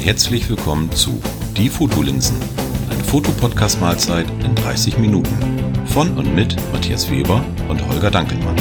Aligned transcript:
herzlich 0.00 0.48
willkommen 0.48 0.90
zu 0.92 1.20
Die 1.56 1.68
Fotolinsen, 1.68 2.36
eine 2.90 3.04
Fotopodcast-Mahlzeit 3.04 4.26
in 4.44 4.54
30 4.54 4.98
Minuten 4.98 5.84
von 5.86 6.16
und 6.16 6.34
mit 6.34 6.56
Matthias 6.72 7.10
Weber 7.10 7.44
und 7.68 7.86
Holger 7.88 8.10
Dankelmann. 8.10 8.56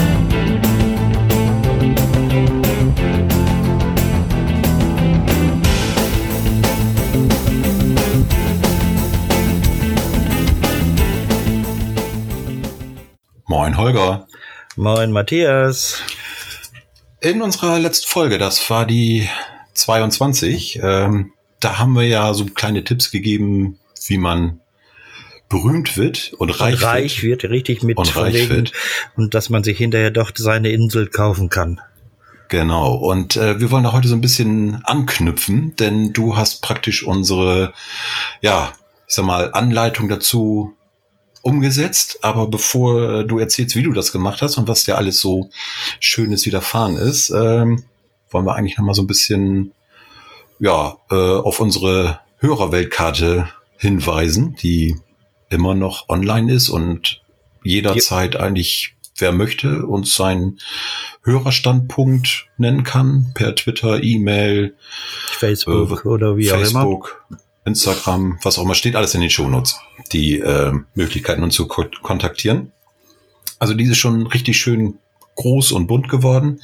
Moin 13.46 13.78
Holger. 13.78 14.28
Moin 14.75 15.11
Matthias. 15.11 16.01
In 17.21 17.42
unserer 17.42 17.79
letzten 17.79 18.07
Folge, 18.07 18.38
das 18.38 18.69
war 18.69 18.86
die 18.86 19.28
22, 19.77 20.79
ähm, 20.81 21.33
da 21.59 21.79
haben 21.79 21.93
wir 21.93 22.07
ja 22.07 22.33
so 22.33 22.45
kleine 22.45 22.83
Tipps 22.83 23.11
gegeben, 23.11 23.79
wie 24.07 24.17
man 24.17 24.59
berühmt 25.50 25.97
wird 25.97 26.33
und 26.37 26.50
reich, 26.59 26.75
und 26.75 26.83
reich 26.83 27.23
wird. 27.23 27.43
wird. 27.43 27.51
richtig 27.51 27.83
mit 27.83 27.97
und 27.97 28.15
reich 28.15 28.50
wird. 28.50 28.73
und 29.15 29.33
dass 29.33 29.50
man 29.50 29.63
sich 29.63 29.77
hinterher 29.77 30.11
doch 30.11 30.31
seine 30.36 30.69
Insel 30.69 31.07
kaufen 31.07 31.50
kann. 31.50 31.79
Genau. 32.50 32.95
Und 32.95 33.36
äh, 33.36 33.59
wir 33.59 33.72
wollen 33.72 33.83
da 33.83 33.91
heute 33.91 34.08
so 34.08 34.16
ein 34.16 34.22
bisschen 34.22 34.81
anknüpfen, 34.86 35.75
denn 35.75 36.14
du 36.14 36.38
hast 36.38 36.61
praktisch 36.61 37.03
unsere, 37.03 37.73
ja, 38.41 38.73
ich 39.08 39.16
sag 39.16 39.25
mal, 39.25 39.52
Anleitung 39.53 40.08
dazu 40.08 40.73
umgesetzt. 41.41 42.19
Aber 42.22 42.47
bevor 42.47 43.23
du 43.23 43.39
erzählst, 43.39 43.75
wie 43.75 43.83
du 43.83 43.91
das 43.91 44.11
gemacht 44.11 44.41
hast 44.41 44.58
und 44.58 44.67
was 44.67 44.86
dir 44.86 44.97
alles 44.97 45.19
so 45.19 45.50
Schönes 46.00 46.45
widerfahren 46.45 46.95
ist, 46.95 47.30
ähm, 47.31 47.84
wollen 48.30 48.45
wir 48.45 48.56
eigentlich 48.56 48.78
noch 48.78 48.86
mal 48.86 48.94
so 48.94 49.03
ein 49.03 49.08
bisschen 49.08 49.73
ja, 50.59 50.97
äh, 51.11 51.16
auf 51.16 51.59
unsere 51.59 52.20
Hörerweltkarte 52.38 53.50
hinweisen, 53.78 54.56
die 54.61 54.97
immer 55.50 55.75
noch 55.75 56.09
online 56.09 56.52
ist 56.52 56.69
und 56.69 57.22
jederzeit 57.64 58.36
ja. 58.36 58.42
eigentlich, 58.42 58.95
wer 59.17 59.31
möchte, 59.31 59.86
uns 59.86 60.16
seinen 60.16 60.59
Hörerstandpunkt 61.23 62.47
nennen 62.58 62.84
kann, 62.84 63.31
per 63.34 63.56
Twitter, 63.56 64.02
E-Mail, 64.03 64.75
Facebook 65.31 66.06
äh, 66.06 66.08
oder 66.08 66.38
wie 66.38 66.47
Facebook, 66.47 67.22
auch 67.30 67.31
immer. 67.31 67.39
Instagram, 67.66 68.39
was 68.44 68.58
auch 68.58 68.64
immer, 68.64 68.75
steht 68.75 68.95
alles 68.95 69.14
in 69.14 69.22
den 69.22 69.30
Shownotes, 69.30 69.80
die 70.14 70.39
äh, 70.39 70.72
Möglichkeiten 70.95 71.44
uns 71.44 71.56
zu 71.56 71.67
kontaktieren. 71.67 72.72
Also 73.59 73.73
diese 73.73 73.95
schon 73.95 74.28
richtig 74.28 74.58
schön 74.59 75.00
groß 75.38 75.72
und 75.72 75.88
bunt 75.88 76.10
geworden, 76.10 76.62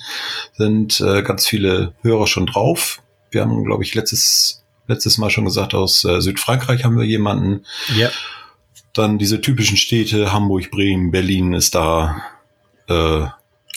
sind 0.54 1.00
äh, 1.00 1.24
ganz 1.24 1.48
viele 1.48 1.94
Hörer 2.02 2.28
schon 2.28 2.46
drauf. 2.46 3.02
Wir 3.32 3.42
haben, 3.42 3.64
glaube 3.64 3.84
ich, 3.84 3.96
letztes, 3.96 4.64
letztes 4.88 5.18
Mal 5.18 5.30
schon 5.30 5.46
gesagt, 5.46 5.74
aus 5.74 6.04
äh, 6.04 6.20
Südfrankreich 6.20 6.84
haben 6.84 6.98
wir 6.98 7.06
jemanden. 7.06 7.66
Ja. 7.96 8.10
Dann 8.94 9.18
diese 9.18 9.42
typischen 9.42 9.78
Städte, 9.78 10.34
Hamburg, 10.34 10.70
Bremen, 10.70 11.12
Berlin 11.12 11.54
ist 11.54 11.74
da. 11.74 12.22
Äh, 12.88 13.26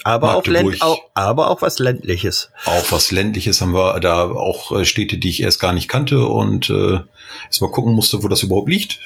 aber 0.04 0.36
auch, 0.36 0.46
Länd, 0.46 0.82
auch, 0.82 0.98
aber 1.14 1.50
auch 1.50 1.62
was 1.62 1.78
ländliches. 1.78 2.50
Auch 2.64 2.92
was 2.92 3.10
ländliches 3.10 3.60
haben 3.60 3.74
wir 3.74 3.98
da 4.00 4.30
auch 4.30 4.72
äh, 4.72 4.84
Städte, 4.84 5.18
die 5.18 5.30
ich 5.30 5.42
erst 5.42 5.58
gar 5.58 5.72
nicht 5.72 5.88
kannte 5.88 6.26
und 6.26 6.70
äh, 6.70 7.00
erst 7.46 7.60
mal 7.60 7.70
gucken 7.70 7.92
musste, 7.92 8.22
wo 8.22 8.28
das 8.28 8.42
überhaupt 8.42 8.68
liegt. 8.68 9.00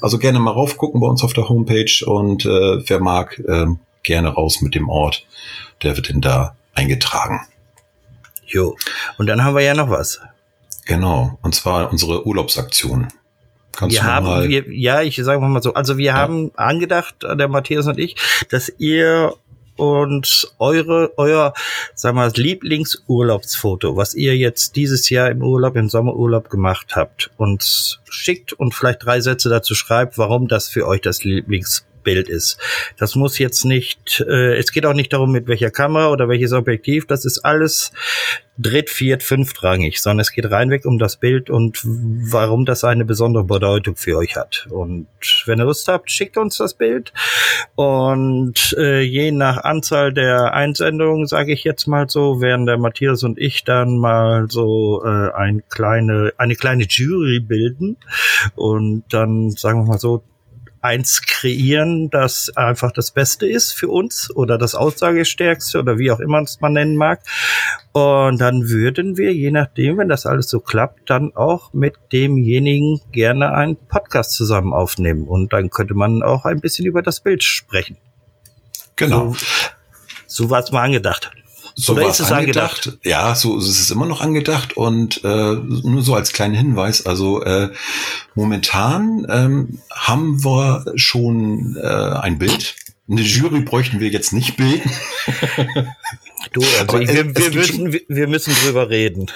Also 0.00 0.18
gerne 0.18 0.40
mal 0.40 0.50
raufgucken 0.50 1.00
bei 1.00 1.06
uns 1.06 1.22
auf 1.22 1.34
der 1.34 1.48
Homepage 1.48 2.04
und 2.04 2.44
äh, 2.46 2.88
wer 2.88 3.00
mag, 3.00 3.38
äh, 3.46 3.66
gerne 4.02 4.28
raus 4.28 4.60
mit 4.60 4.74
dem 4.74 4.88
Ort. 4.88 5.26
Der 5.82 5.96
wird 5.96 6.08
denn 6.08 6.20
da 6.20 6.56
eingetragen. 6.74 7.40
Jo. 8.46 8.76
Und 9.18 9.26
dann 9.26 9.44
haben 9.44 9.54
wir 9.54 9.62
ja 9.62 9.74
noch 9.74 9.90
was. 9.90 10.20
Genau. 10.86 11.38
Und 11.42 11.54
zwar 11.54 11.90
unsere 11.90 12.26
Urlaubsaktion. 12.26 13.08
Kannst 13.72 13.96
wir 13.96 14.02
haben, 14.02 14.26
mal 14.26 14.48
wir, 14.48 14.72
ja, 14.72 15.02
ich 15.02 15.16
sage 15.16 15.40
mal 15.40 15.62
so, 15.62 15.74
also 15.74 15.96
wir 15.96 16.06
ja. 16.06 16.14
haben 16.14 16.50
angedacht, 16.56 17.14
der 17.22 17.48
Matthias 17.48 17.86
und 17.86 17.98
ich, 17.98 18.16
dass 18.50 18.68
ihr 18.78 19.34
und 19.76 20.52
eure, 20.58 21.12
euer, 21.16 21.54
sagen 21.94 22.16
wir 22.16 22.22
mal, 22.22 22.32
Lieblingsurlaubsfoto, 22.34 23.96
was 23.96 24.14
ihr 24.14 24.36
jetzt 24.36 24.76
dieses 24.76 25.08
Jahr 25.08 25.30
im 25.30 25.42
Urlaub, 25.42 25.76
im 25.76 25.88
Sommerurlaub 25.88 26.50
gemacht 26.50 26.96
habt, 26.96 27.30
uns 27.38 28.00
schickt 28.10 28.52
und 28.52 28.74
vielleicht 28.74 29.04
drei 29.04 29.20
Sätze 29.20 29.48
dazu 29.48 29.74
schreibt, 29.74 30.18
warum 30.18 30.48
das 30.48 30.68
für 30.68 30.86
euch 30.86 31.00
das 31.00 31.24
Lieblings 31.24 31.86
Bild 32.02 32.28
ist. 32.28 32.58
Das 32.96 33.14
muss 33.14 33.38
jetzt 33.38 33.64
nicht, 33.64 34.20
äh, 34.28 34.56
es 34.56 34.72
geht 34.72 34.86
auch 34.86 34.94
nicht 34.94 35.12
darum, 35.12 35.32
mit 35.32 35.48
welcher 35.48 35.70
Kamera 35.70 36.10
oder 36.10 36.28
welches 36.28 36.52
Objektiv, 36.52 37.06
das 37.06 37.24
ist 37.24 37.44
alles 37.44 37.92
dritt, 38.60 38.90
viert, 38.90 39.22
fünftrangig, 39.22 40.00
sondern 40.00 40.20
es 40.20 40.32
geht 40.32 40.50
reinweg 40.50 40.84
um 40.84 40.98
das 40.98 41.16
Bild 41.16 41.48
und 41.50 41.80
warum 41.84 42.66
das 42.66 42.84
eine 42.84 43.04
besondere 43.04 43.44
Bedeutung 43.44 43.96
für 43.96 44.18
euch 44.18 44.36
hat. 44.36 44.66
Und 44.70 45.06
wenn 45.46 45.58
ihr 45.58 45.64
Lust 45.64 45.88
habt, 45.88 46.10
schickt 46.10 46.36
uns 46.36 46.58
das 46.58 46.74
Bild 46.74 47.12
und 47.74 48.74
äh, 48.78 49.00
je 49.00 49.32
nach 49.32 49.64
Anzahl 49.64 50.12
der 50.12 50.52
Einsendungen, 50.52 51.26
sage 51.26 51.52
ich 51.52 51.64
jetzt 51.64 51.86
mal 51.86 52.08
so, 52.08 52.40
werden 52.40 52.66
der 52.66 52.78
Matthias 52.78 53.22
und 53.22 53.38
ich 53.38 53.64
dann 53.64 53.96
mal 53.96 54.46
so 54.50 55.02
äh, 55.04 55.32
ein 55.32 55.62
kleine, 55.70 56.32
eine 56.36 56.54
kleine 56.54 56.84
Jury 56.84 57.40
bilden 57.40 57.96
und 58.56 59.04
dann 59.10 59.50
sagen 59.50 59.82
wir 59.82 59.92
mal 59.92 59.98
so 59.98 60.22
eins 60.80 61.22
kreieren, 61.22 62.10
das 62.10 62.50
einfach 62.56 62.92
das 62.92 63.10
Beste 63.10 63.46
ist 63.46 63.72
für 63.72 63.88
uns 63.88 64.34
oder 64.34 64.56
das 64.58 64.74
Aussagestärkste 64.74 65.78
oder 65.78 65.98
wie 65.98 66.10
auch 66.10 66.20
immer 66.20 66.40
es 66.40 66.60
man 66.60 66.72
nennen 66.72 66.96
mag. 66.96 67.20
Und 67.92 68.40
dann 68.40 68.68
würden 68.68 69.16
wir, 69.16 69.34
je 69.34 69.50
nachdem, 69.50 69.98
wenn 69.98 70.08
das 70.08 70.26
alles 70.26 70.48
so 70.48 70.60
klappt, 70.60 71.10
dann 71.10 71.34
auch 71.34 71.72
mit 71.72 71.94
demjenigen 72.12 73.00
gerne 73.12 73.52
einen 73.52 73.76
Podcast 73.76 74.32
zusammen 74.32 74.72
aufnehmen. 74.72 75.28
Und 75.28 75.52
dann 75.52 75.70
könnte 75.70 75.94
man 75.94 76.22
auch 76.22 76.44
ein 76.44 76.60
bisschen 76.60 76.86
über 76.86 77.02
das 77.02 77.20
Bild 77.20 77.44
sprechen. 77.44 77.96
Genau. 78.96 79.32
So, 79.32 79.36
so 80.26 80.50
war 80.50 80.60
es 80.60 80.72
mal 80.72 80.84
angedacht. 80.84 81.30
So 81.80 81.94
Oder 81.94 82.08
ist 82.08 82.20
es 82.20 82.30
angedacht? 82.30 82.86
angedacht? 82.86 83.06
Ja, 83.06 83.34
so 83.34 83.58
ist 83.58 83.68
es 83.68 83.90
immer 83.90 84.04
noch 84.04 84.20
angedacht 84.20 84.76
und 84.76 85.24
äh, 85.24 85.54
nur 85.54 86.02
so 86.02 86.14
als 86.14 86.32
kleinen 86.32 86.54
Hinweis, 86.54 87.06
also 87.06 87.42
äh, 87.42 87.70
momentan 88.34 89.26
ähm, 89.30 89.78
haben 89.90 90.44
wir 90.44 90.84
schon 90.96 91.78
äh, 91.82 91.86
ein 91.86 92.38
Bild. 92.38 92.76
Eine 93.10 93.22
Jury 93.22 93.60
bräuchten 93.60 93.98
wir 93.98 94.08
jetzt 94.08 94.32
nicht 94.32 94.56
bilden. 94.56 94.90
Du, 96.52 96.62
also 96.80 96.98
ich, 96.98 97.08
wir, 97.10 97.36
wir, 97.36 97.50
müssen, 97.52 97.92
wir 97.92 98.26
müssen 98.26 98.54
drüber 98.54 98.88
reden. 98.88 99.26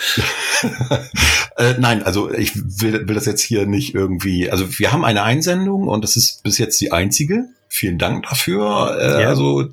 äh, 1.59 1.75
nein, 1.79 2.03
also 2.03 2.33
ich 2.33 2.57
will, 2.57 3.07
will 3.07 3.15
das 3.15 3.27
jetzt 3.27 3.43
hier 3.43 3.67
nicht 3.67 3.95
irgendwie. 3.95 4.51
Also 4.51 4.79
wir 4.79 4.91
haben 4.91 5.05
eine 5.05 5.23
Einsendung 5.23 5.87
und 5.87 6.03
das 6.03 6.17
ist 6.17 6.43
bis 6.43 6.57
jetzt 6.57 6.81
die 6.81 6.93
einzige. 6.93 7.45
Vielen 7.69 7.99
Dank 7.99 8.27
dafür. 8.27 8.97
Äh, 8.99 9.23
ja. 9.23 9.29
Also 9.29 9.69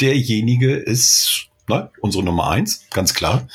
derjenige 0.00 0.74
ist 0.74 1.50
ne, 1.72 1.90
unsere 2.00 2.24
Nummer 2.24 2.48
eins, 2.48 2.84
ganz 2.90 3.14
klar. 3.14 3.46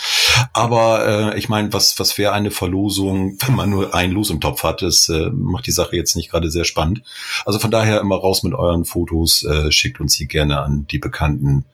Aber 0.53 1.33
äh, 1.33 1.37
ich 1.37 1.49
meine, 1.49 1.73
was, 1.73 1.99
was 1.99 2.17
wäre 2.17 2.33
eine 2.33 2.51
Verlosung, 2.51 3.37
wenn 3.45 3.55
man 3.55 3.69
nur 3.69 3.93
ein 3.93 4.11
Los 4.11 4.29
im 4.29 4.41
Topf 4.41 4.63
hat, 4.63 4.81
das 4.81 5.09
äh, 5.09 5.29
macht 5.31 5.67
die 5.67 5.71
Sache 5.71 5.95
jetzt 5.95 6.15
nicht 6.15 6.29
gerade 6.31 6.49
sehr 6.49 6.65
spannend. 6.65 7.01
Also 7.45 7.59
von 7.59 7.71
daher 7.71 8.01
immer 8.01 8.17
raus 8.17 8.43
mit 8.43 8.53
euren 8.53 8.85
Fotos, 8.85 9.43
äh, 9.43 9.71
schickt 9.71 9.99
uns 9.99 10.13
sie 10.13 10.27
gerne 10.27 10.61
an 10.61 10.87
die 10.87 10.99
bekannten 10.99 11.65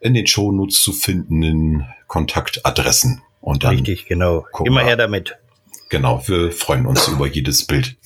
in 0.00 0.14
den 0.14 0.26
Shownotes 0.26 0.82
zu 0.82 0.92
findenden 0.92 1.86
Kontaktadressen. 2.06 3.22
Und 3.40 3.64
dann 3.64 3.76
Richtig, 3.76 4.06
genau. 4.06 4.46
Immer 4.64 4.82
her 4.82 4.96
damit. 4.96 5.36
Genau, 5.88 6.22
wir 6.26 6.50
freuen 6.52 6.86
uns 6.86 7.08
über 7.08 7.26
jedes 7.26 7.64
Bild. 7.64 7.96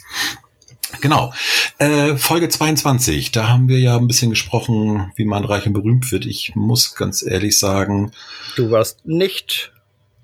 Genau. 1.01 1.33
Äh, 1.79 2.17
Folge 2.17 2.49
22, 2.49 3.31
da 3.33 3.49
haben 3.49 3.69
wir 3.69 3.79
ja 3.79 3.97
ein 3.97 4.07
bisschen 4.07 4.31
gesprochen, 4.31 5.13
wie 5.17 5.25
man 5.25 5.45
reich 5.45 5.67
und 5.67 5.73
berühmt 5.73 6.11
wird. 6.13 6.27
Ich 6.27 6.55
muss 6.55 6.95
ganz 6.95 7.23
ehrlich 7.23 7.59
sagen. 7.59 8.13
Du 8.57 8.71
warst 8.71 9.07
nicht 9.07 9.73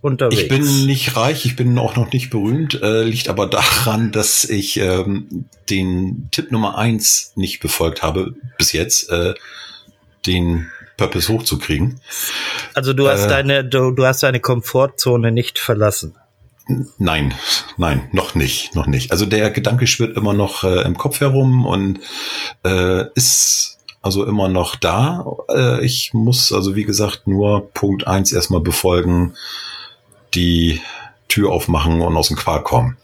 unterwegs. 0.00 0.42
Ich 0.42 0.48
bin 0.48 0.86
nicht 0.86 1.16
reich, 1.16 1.46
ich 1.46 1.56
bin 1.56 1.78
auch 1.78 1.96
noch 1.96 2.12
nicht 2.12 2.30
berühmt, 2.30 2.80
äh, 2.82 3.04
liegt 3.04 3.28
aber 3.28 3.46
daran, 3.46 4.12
dass 4.12 4.44
ich 4.44 4.78
ähm, 4.78 5.46
den 5.70 6.28
Tipp 6.30 6.52
Nummer 6.52 6.78
eins 6.78 7.32
nicht 7.36 7.60
befolgt 7.60 8.02
habe 8.02 8.34
bis 8.58 8.72
jetzt, 8.72 9.10
äh, 9.10 9.34
den 10.26 10.70
Purpose 10.96 11.32
hochzukriegen. 11.32 12.00
Also 12.74 12.92
du 12.92 13.08
hast 13.08 13.26
äh, 13.26 13.28
deine, 13.28 13.64
du, 13.64 13.90
du 13.90 14.06
hast 14.06 14.22
deine 14.22 14.40
Komfortzone 14.40 15.32
nicht 15.32 15.58
verlassen. 15.58 16.16
Nein, 16.98 17.32
nein, 17.76 18.08
noch 18.12 18.34
nicht, 18.34 18.74
noch 18.74 18.86
nicht. 18.86 19.12
Also 19.12 19.24
der 19.24 19.50
Gedanke 19.50 19.86
schwirrt 19.86 20.16
immer 20.16 20.32
noch 20.32 20.64
äh, 20.64 20.82
im 20.82 20.98
Kopf 20.98 21.20
herum 21.20 21.64
und 21.64 22.00
äh, 22.64 23.04
ist 23.14 23.78
also 24.02 24.24
immer 24.24 24.48
noch 24.48 24.74
da. 24.74 25.24
Äh, 25.48 25.84
ich 25.84 26.12
muss 26.12 26.52
also 26.52 26.74
wie 26.74 26.84
gesagt 26.84 27.28
nur 27.28 27.70
Punkt 27.72 28.06
eins 28.06 28.32
erstmal 28.32 28.60
befolgen, 28.60 29.34
die 30.34 30.80
Tür 31.28 31.50
aufmachen 31.50 32.00
und 32.00 32.16
aus 32.16 32.28
dem 32.28 32.36
Quark 32.36 32.64
kommen. 32.64 32.96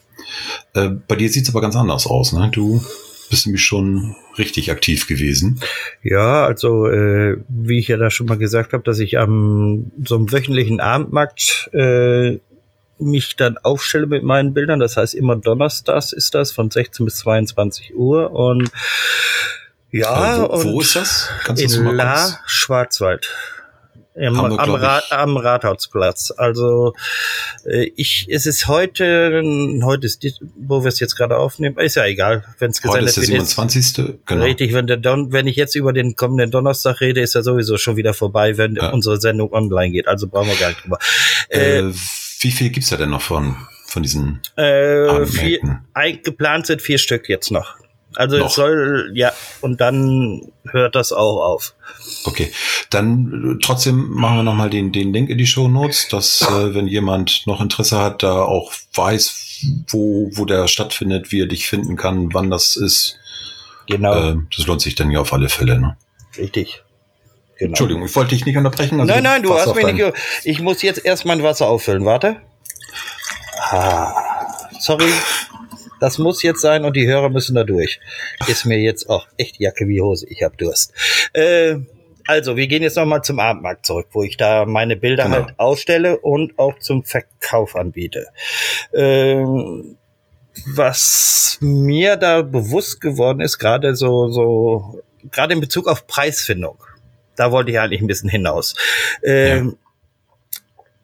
Äh, 0.75 0.89
bei 1.07 1.15
dir 1.15 1.29
sieht's 1.29 1.51
aber 1.51 1.61
ganz 1.61 1.77
anders 1.77 2.07
aus, 2.07 2.33
ne? 2.33 2.49
Du 2.53 2.83
bist 3.31 3.47
nämlich 3.47 3.65
schon 3.65 4.17
richtig 4.39 4.71
aktiv 4.71 5.07
gewesen. 5.07 5.61
Ja, 6.03 6.45
also 6.45 6.87
äh, 6.89 7.39
wie 7.49 7.79
ich 7.79 7.89
ja 7.89 7.97
da 7.97 8.11
schon 8.11 8.27
mal 8.27 8.39
gesagt 8.39 8.73
habe, 8.73 8.83
dass 8.83 8.99
ich 8.99 9.19
am 9.19 9.93
so 10.05 10.17
einem 10.17 10.33
wöchentlichen 10.33 10.81
Abendmarkt 10.81 11.71
äh, 11.73 12.39
mich 13.03 13.37
dann 13.37 13.59
aufstelle 13.59 14.07
mit 14.07 14.23
meinen 14.23 14.55
Bildern. 14.55 14.81
Das 14.81 14.97
heißt, 14.97 15.15
immer 15.15 15.37
donnerstags 15.37 16.13
ist 16.13 16.35
das 16.35 16.53
von 16.53 16.71
16 16.71 17.05
bis 17.05 17.19
22 17.19 17.95
Uhr 17.95 18.31
und 18.33 18.71
ja, 19.91 20.49
wo, 20.51 20.65
wo 20.65 20.81
ist 20.81 20.97
das? 20.97 21.29
Kannst 21.45 21.63
in 21.63 21.85
La 21.85 22.39
Schwarzwald. 22.47 23.29
Im, 24.15 24.37
Hamburg, 24.37 24.61
am, 24.61 24.75
Ra 24.75 25.03
am 25.11 25.37
Rathausplatz. 25.39 26.35
Also 26.37 26.93
äh, 27.65 27.91
ich, 27.97 28.27
es 28.29 28.45
ist 28.45 28.69
heute, 28.69 29.43
heute 29.83 30.07
ist 30.07 30.23
die, 30.23 30.35
wo 30.57 30.85
wir 30.85 30.89
es 30.89 31.01
jetzt 31.01 31.17
gerade 31.17 31.39
aufnehmen, 31.39 31.79
ist 31.79 31.95
ja 31.95 32.05
egal, 32.05 32.45
wenn 32.59 32.71
es 32.71 32.83
gesendet 32.83 33.17
wird. 33.17 33.17
Heute 33.17 33.21
ist 33.23 33.29
der 33.29 33.65
27. 33.65 33.81
Ist, 33.81 34.27
genau. 34.27 34.45
Richtig, 34.45 34.75
wenn 34.75 34.87
der 34.87 34.99
Don, 34.99 35.33
wenn 35.33 35.47
ich 35.47 35.57
jetzt 35.57 35.75
über 35.77 35.95
den 35.95 36.15
kommenden 36.15 36.51
Donnerstag 36.51 37.01
rede, 37.01 37.23
ist 37.23 37.35
er 37.35 37.43
sowieso 37.43 37.79
schon 37.79 37.97
wieder 37.97 38.13
vorbei, 38.13 38.59
wenn 38.59 38.77
ja. 38.77 38.91
unsere 38.91 39.19
Sendung 39.19 39.51
online 39.51 39.93
geht. 39.93 40.09
Also 40.09 40.29
brauchen 40.29 40.49
wir 40.49 40.57
gar 40.57 40.69
nicht 40.69 40.85
drüber. 40.85 40.99
Äh, 41.49 41.79
äh, 41.79 41.93
wie 42.43 42.51
viel 42.51 42.71
gibt's 42.71 42.91
da 42.91 42.97
denn 42.97 43.11
noch 43.11 43.23
von, 43.23 43.57
von 43.87 44.03
diesen 44.03 44.41
äh, 44.57 45.27
vier, 45.27 45.61
Geplant 46.23 46.67
sind 46.67 46.83
vier 46.83 46.99
Stück 46.99 47.29
jetzt 47.29 47.51
noch. 47.51 47.77
Also 48.15 48.39
noch. 48.39 48.47
es 48.47 48.55
soll, 48.55 49.11
ja, 49.15 49.33
und 49.61 49.81
dann 49.81 50.53
hört 50.71 50.95
das 50.95 51.13
auch 51.13 51.43
auf. 51.43 51.75
Okay, 52.25 52.53
dann 52.91 53.57
äh, 53.57 53.65
trotzdem 53.65 54.11
machen 54.11 54.39
wir 54.39 54.43
nochmal 54.43 54.71
den, 54.71 54.93
den 54.93 55.13
Link 55.13 55.31
in 55.31 55.39
die 55.39 55.47
Show 55.47 55.69
Notes, 55.69 56.09
dass 56.09 56.43
äh, 56.43 56.75
wenn 56.75 56.87
jemand 56.87 57.47
noch 57.47 57.61
Interesse 57.61 57.99
hat, 57.99 58.23
da 58.23 58.43
auch 58.43 58.73
weiß, 58.95 59.65
wo, 59.89 60.31
wo 60.35 60.45
der 60.45 60.69
stattfindet, 60.69 61.33
wie 61.33 61.41
er 61.41 61.47
dich 61.47 61.69
finden 61.69 61.97
kann, 61.97 62.35
wann 62.35 62.51
das 62.51 62.77
ist. 62.77 63.19
Genau. 63.89 64.33
Äh, 64.33 64.37
das 64.55 64.67
lohnt 64.67 64.83
sich 64.83 64.95
dann 64.95 65.11
ja 65.11 65.21
auf 65.21 65.33
alle 65.33 65.49
Fälle, 65.49 65.79
ne? 65.79 65.97
Richtig. 66.37 66.83
Genau. 67.63 67.71
Entschuldigung, 67.71 68.05
ich 68.05 68.17
wollte 68.17 68.31
dich 68.31 68.45
nicht 68.45 68.57
unterbrechen. 68.57 68.99
Also 68.99 69.15
nein, 69.15 69.23
nein, 69.23 69.41
du 69.45 69.55
hast 69.55 69.73
mich 69.77 69.87
nicht. 69.87 70.13
Ich 70.43 70.61
muss 70.61 70.83
jetzt 70.83 71.05
erst 71.05 71.25
mein 71.25 71.45
Wasser 71.45 71.69
auffüllen. 71.69 72.05
Warte. 72.05 72.39
Ah, 73.71 74.13
sorry. 74.81 75.07
Das 76.01 76.19
muss 76.19 76.43
jetzt 76.43 76.61
sein 76.61 76.85
und 76.85 76.97
die 76.97 77.07
Hörer 77.07 77.29
müssen 77.29 77.55
da 77.55 77.63
durch. 77.63 78.01
Ist 78.49 78.65
mir 78.65 78.79
jetzt 78.81 79.09
auch 79.09 79.29
echt 79.37 79.61
Jacke 79.61 79.87
wie 79.87 80.01
Hose. 80.01 80.27
Ich 80.29 80.43
hab 80.43 80.59
Durst. 80.59 80.93
Äh, 81.35 81.77
also, 82.27 82.57
wir 82.57 82.67
gehen 82.67 82.83
jetzt 82.83 82.97
nochmal 82.97 83.23
zum 83.23 83.39
Abendmarkt 83.39 83.87
zurück, 83.87 84.09
wo 84.11 84.25
ich 84.25 84.37
da 84.37 84.65
meine 84.65 84.97
Bilder 84.97 85.27
genau. 85.27 85.37
halt 85.37 85.55
ausstelle 85.59 86.19
und 86.19 86.59
auch 86.59 86.81
zum 86.81 87.05
Verkauf 87.05 87.77
anbiete. 87.77 88.27
Ähm, 88.93 89.99
was 90.67 91.59
mir 91.61 92.17
da 92.17 92.43
bewusst 92.43 93.01
geworden 93.01 93.41
ist, 93.41 93.59
gerade 93.59 93.95
so, 93.95 94.33
so, 94.33 95.01
gerade 95.31 95.55
in 95.55 95.61
Bezug 95.61 95.87
auf 95.87 96.09
Preisfindung. 96.09 96.83
Da 97.37 97.51
wollte 97.51 97.71
ich 97.71 97.79
eigentlich 97.79 98.01
ein 98.01 98.07
bisschen 98.07 98.29
hinaus. 98.29 98.75
Ähm, 99.23 99.69
ja. 99.69 100.51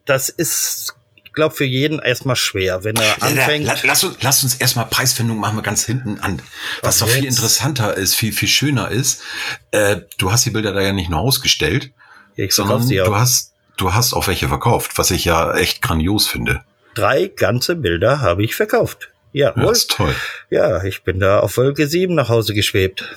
Das 0.05 0.29
ist 0.29 0.95
glaube, 1.39 1.55
für 1.55 1.65
jeden 1.65 2.01
erstmal 2.01 2.35
schwer, 2.35 2.83
wenn 2.83 2.97
er 2.97 3.23
anfängt. 3.23 3.65
Ja, 3.65 3.77
lass, 3.85 4.03
uns, 4.03 4.17
lass 4.23 4.43
uns 4.43 4.57
erstmal 4.57 4.87
Preisfindung 4.87 5.39
machen 5.39 5.57
wir 5.57 5.63
ganz 5.63 5.85
hinten 5.85 6.19
an. 6.19 6.43
Was 6.83 6.99
doch 6.99 7.09
viel 7.09 7.25
interessanter 7.25 7.97
ist, 7.97 8.17
viel, 8.17 8.33
viel 8.33 8.49
schöner 8.49 8.91
ist. 8.91 9.23
Äh, 9.71 10.01
du 10.19 10.33
hast 10.33 10.45
die 10.45 10.51
Bilder 10.51 10.73
da 10.73 10.81
ja 10.81 10.93
nicht 10.93 11.11
nur 11.11 11.21
ausgestellt, 11.21 11.93
ich 12.35 12.53
sondern 12.53 12.83
sie 12.83 13.01
auch. 13.01 13.07
du 13.07 13.15
hast, 13.15 13.53
du 13.77 13.95
hast 13.95 14.15
auch 14.15 14.27
welche 14.27 14.49
verkauft, 14.49 14.99
was 14.99 15.13
ich 15.13 15.25
ja 15.25 15.55
echt 15.55 15.81
grandios 15.81 16.27
finde. 16.27 16.63
Drei 16.97 17.29
ganze 17.29 17.77
Bilder 17.77 18.21
habe 18.21 18.43
ich 18.43 18.57
verkauft. 18.57 19.11
Ja, 19.33 19.55
ja 19.57 19.63
das 19.63 19.79
ist 19.79 19.91
toll. 19.93 20.15
Ja, 20.51 20.83
ich 20.83 21.05
bin 21.05 21.21
da 21.21 21.39
auf 21.39 21.57
Wolke 21.57 21.87
7 21.87 22.17
nach 22.17 22.31
Hause 22.31 22.53
geschwebt. 22.53 23.17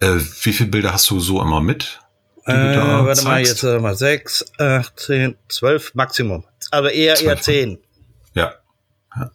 Äh, 0.00 0.16
wie 0.42 0.52
viele 0.52 0.70
Bilder 0.70 0.92
hast 0.92 1.08
du 1.10 1.20
so 1.20 1.40
immer 1.40 1.60
mit? 1.60 2.00
Äh, 2.46 2.52
warte 2.54 3.24
mal, 3.24 3.40
jetzt 3.40 3.62
äh, 3.62 3.78
mal 3.78 3.96
sechs, 3.96 4.44
acht, 4.58 4.98
zehn, 4.98 5.36
zwölf 5.48 5.94
Maximum 5.94 6.44
aber 6.70 6.92
eher, 6.92 7.20
eher 7.20 7.40
zehn. 7.40 7.78
Ja. 8.34 8.54
ja. 9.16 9.30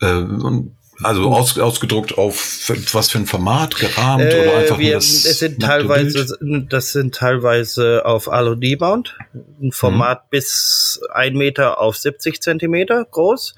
Äh, 0.00 0.62
also 1.02 1.32
aus, 1.32 1.58
ausgedruckt 1.58 2.16
auf 2.16 2.70
was 2.92 3.10
für 3.10 3.18
ein 3.18 3.26
Format, 3.26 3.74
gerahmt 3.74 4.22
äh, 4.22 4.42
oder 4.42 4.58
einfach 4.58 4.78
wir, 4.78 4.94
das 4.94 5.24
Es 5.24 5.40
sind 5.40 5.60
teilweise, 5.60 6.38
Bild? 6.38 6.72
das 6.72 6.92
sind 6.92 7.16
teilweise 7.16 8.06
auf 8.06 8.30
ALOD-Bound, 8.30 9.18
ein 9.60 9.72
Format 9.72 10.24
mhm. 10.24 10.28
bis 10.30 11.00
ein 11.12 11.34
Meter 11.34 11.80
auf 11.80 11.96
70 11.96 12.40
Zentimeter 12.40 13.04
groß. 13.04 13.56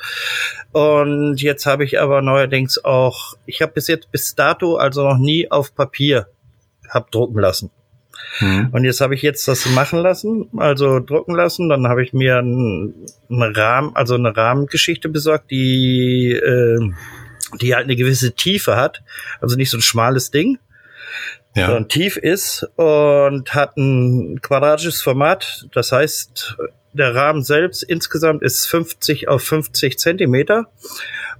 Und 0.72 1.42
jetzt 1.42 1.66
habe 1.66 1.84
ich 1.84 2.00
aber 2.00 2.22
neuerdings 2.22 2.82
auch, 2.82 3.34
ich 3.44 3.60
habe 3.60 3.72
bis 3.72 3.88
jetzt 3.88 4.10
bis 4.10 4.34
dato 4.34 4.76
also 4.76 5.06
noch 5.06 5.18
nie 5.18 5.50
auf 5.50 5.74
Papier 5.74 6.28
hab 6.88 7.10
drucken 7.10 7.38
lassen. 7.38 7.70
Mhm. 8.40 8.68
Und 8.72 8.84
jetzt 8.84 9.00
habe 9.00 9.14
ich 9.14 9.22
jetzt 9.22 9.46
das 9.48 9.66
machen 9.66 10.00
lassen, 10.00 10.48
also 10.56 11.00
drucken 11.00 11.34
lassen. 11.34 11.68
Dann 11.68 11.86
habe 11.88 12.02
ich 12.02 12.12
mir 12.12 12.38
einen, 12.38 13.06
einen 13.30 13.54
Rahmen, 13.54 13.94
also 13.94 14.14
eine 14.14 14.36
Rahmengeschichte 14.36 15.08
besorgt, 15.08 15.50
die, 15.50 16.32
äh, 16.32 16.92
die 17.60 17.74
halt 17.74 17.84
eine 17.84 17.96
gewisse 17.96 18.32
Tiefe 18.32 18.76
hat. 18.76 19.02
Also 19.40 19.56
nicht 19.56 19.70
so 19.70 19.78
ein 19.78 19.82
schmales 19.82 20.30
Ding, 20.30 20.58
ja. 21.54 21.66
sondern 21.66 21.88
tief 21.88 22.16
ist 22.16 22.68
und 22.76 23.54
hat 23.54 23.76
ein 23.76 24.40
quadratisches 24.40 25.02
Format. 25.02 25.66
Das 25.72 25.92
heißt, 25.92 26.56
der 26.92 27.14
Rahmen 27.14 27.42
selbst 27.42 27.82
insgesamt 27.82 28.42
ist 28.42 28.66
50 28.66 29.28
auf 29.28 29.42
50 29.42 29.98
Zentimeter 29.98 30.66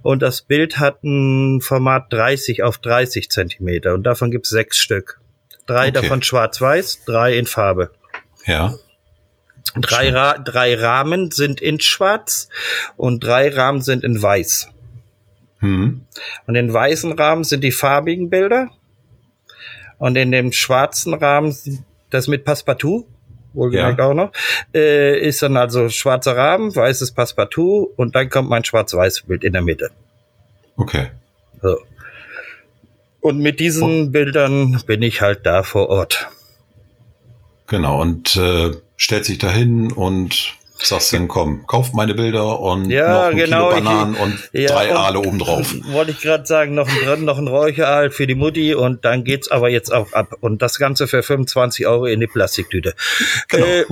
und 0.03 0.21
das 0.21 0.41
Bild 0.41 0.79
hat 0.79 1.03
ein 1.03 1.61
Format 1.61 2.13
30 2.13 2.63
auf 2.63 2.77
30 2.77 3.29
Zentimeter 3.29 3.93
und 3.93 4.03
davon 4.03 4.31
gibt 4.31 4.45
es 4.45 4.51
sechs 4.51 4.77
Stück. 4.77 5.19
Drei 5.67 5.89
okay. 5.89 5.91
davon 5.91 6.23
schwarz-weiß, 6.23 7.03
drei 7.05 7.37
in 7.37 7.45
Farbe. 7.45 7.91
Ja. 8.45 8.73
Drei, 9.75 10.09
Ra 10.09 10.37
drei 10.37 10.75
Rahmen 10.75 11.29
sind 11.29 11.61
in 11.61 11.79
schwarz 11.79 12.49
und 12.95 13.23
drei 13.23 13.49
Rahmen 13.49 13.81
sind 13.81 14.03
in 14.03 14.21
weiß. 14.21 14.69
Mhm. 15.59 16.05
Und 16.47 16.55
in 16.55 16.73
weißen 16.73 17.11
Rahmen 17.11 17.43
sind 17.43 17.63
die 17.63 17.71
farbigen 17.71 18.29
Bilder. 18.29 18.69
Und 19.97 20.15
in 20.15 20.31
dem 20.31 20.51
schwarzen 20.51 21.13
Rahmen, 21.13 21.55
das 22.09 22.27
mit 22.27 22.45
Passepartout, 22.45 23.07
wohlgemerkt 23.53 23.99
ja. 23.99 24.05
auch 24.05 24.13
noch, 24.13 24.31
äh, 24.73 25.19
ist 25.19 25.41
dann 25.41 25.57
also 25.57 25.89
schwarzer 25.89 26.37
Rahmen, 26.37 26.75
weißes 26.75 27.11
Passepartout 27.11 27.91
und 27.97 28.15
dann 28.15 28.29
kommt 28.29 28.49
mein 28.49 28.63
schwarz-weiß 28.63 29.23
Bild 29.23 29.43
in 29.43 29.53
der 29.53 29.63
Mitte. 29.63 29.89
Okay. 30.77 31.07
So. 31.61 31.77
Und 33.27 33.39
mit 33.39 33.59
diesen 33.59 34.07
oh. 34.07 34.09
Bildern 34.09 34.81
bin 34.85 35.01
ich 35.01 35.19
halt 35.21 35.45
da 35.45 35.61
vor 35.61 35.89
Ort. 35.89 36.29
Genau, 37.67 38.01
und 38.01 38.37
äh, 38.37 38.71
stellt 38.95 39.25
sich 39.25 39.37
dahin 39.37 39.91
und 39.91 40.53
sagst 40.77 41.11
dann, 41.11 41.27
komm, 41.27 41.67
kauf 41.67 41.91
meine 41.91 42.13
Bilder 42.13 42.61
und 42.61 42.89
ja, 42.89 43.11
noch 43.11 43.23
ein 43.31 43.35
genau, 43.35 43.69
Kilo 43.73 43.83
Bananen 43.83 44.13
ich, 44.13 44.21
und 44.21 44.49
ja, 44.53 44.67
drei 44.69 44.91
und 44.91 44.95
Aale 44.95 45.19
obendrauf. 45.19 45.75
Wollte 45.91 46.11
ich 46.11 46.21
gerade 46.21 46.45
sagen, 46.45 46.73
noch 46.73 46.87
ein, 46.87 47.25
noch 47.25 47.37
ein 47.37 47.49
Räucheraal 47.49 48.11
für 48.11 48.27
die 48.27 48.35
Mutti 48.35 48.73
und 48.75 49.03
dann 49.03 49.25
geht's 49.25 49.51
aber 49.51 49.67
jetzt 49.67 49.91
auch 49.91 50.13
ab. 50.13 50.37
Und 50.39 50.61
das 50.61 50.77
Ganze 50.77 51.09
für 51.09 51.21
25 51.21 51.85
Euro 51.85 52.05
in 52.05 52.21
die 52.21 52.27
Plastiktüte. 52.27 52.95
Genau. 53.49 53.65
Äh, 53.65 53.85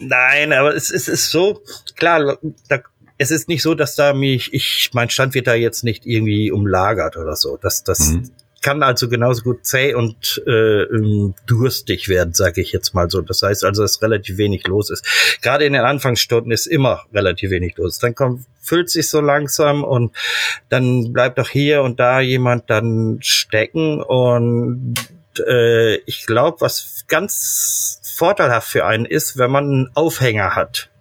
nein, 0.00 0.54
aber 0.54 0.74
es, 0.74 0.90
es 0.90 1.08
ist 1.08 1.30
so, 1.30 1.62
klar, 1.94 2.38
da, 2.68 2.78
es 3.18 3.30
ist 3.30 3.50
nicht 3.50 3.60
so, 3.60 3.74
dass 3.74 3.96
da 3.96 4.14
mich, 4.14 4.54
ich, 4.54 4.88
mein 4.94 5.10
Stand 5.10 5.34
wird 5.34 5.46
da 5.46 5.52
jetzt 5.52 5.84
nicht 5.84 6.06
irgendwie 6.06 6.50
umlagert 6.50 7.18
oder 7.18 7.36
so. 7.36 7.58
Das, 7.60 7.84
das, 7.84 8.12
mhm 8.12 8.30
kann 8.62 8.82
also 8.82 9.08
genauso 9.08 9.42
gut 9.42 9.66
zäh 9.66 9.94
und 9.94 10.42
äh, 10.46 10.82
ähm, 10.82 11.34
durstig 11.46 12.08
werden, 12.08 12.32
sage 12.32 12.60
ich 12.60 12.72
jetzt 12.72 12.94
mal 12.94 13.10
so. 13.10 13.20
Das 13.20 13.42
heißt 13.42 13.64
also, 13.64 13.82
dass 13.82 14.00
relativ 14.00 14.38
wenig 14.38 14.66
los 14.66 14.90
ist. 14.90 15.04
Gerade 15.42 15.64
in 15.64 15.72
den 15.72 15.82
Anfangsstunden 15.82 16.52
ist 16.52 16.66
immer 16.66 17.02
relativ 17.12 17.50
wenig 17.50 17.76
los. 17.76 17.98
Dann 17.98 18.14
kommt, 18.14 18.46
füllt 18.60 18.88
sich 18.88 19.10
so 19.10 19.20
langsam 19.20 19.84
und 19.84 20.12
dann 20.68 21.12
bleibt 21.12 21.38
auch 21.40 21.48
hier 21.48 21.82
und 21.82 22.00
da 22.00 22.20
jemand 22.20 22.70
dann 22.70 23.18
stecken 23.20 24.00
und 24.00 24.94
äh, 25.46 25.96
ich 26.06 26.26
glaube, 26.26 26.60
was 26.60 27.04
ganz 27.08 28.00
vorteilhaft 28.16 28.68
für 28.68 28.86
einen 28.86 29.06
ist, 29.06 29.36
wenn 29.38 29.50
man 29.50 29.64
einen 29.64 29.90
Aufhänger 29.94 30.54
hat. 30.54 30.91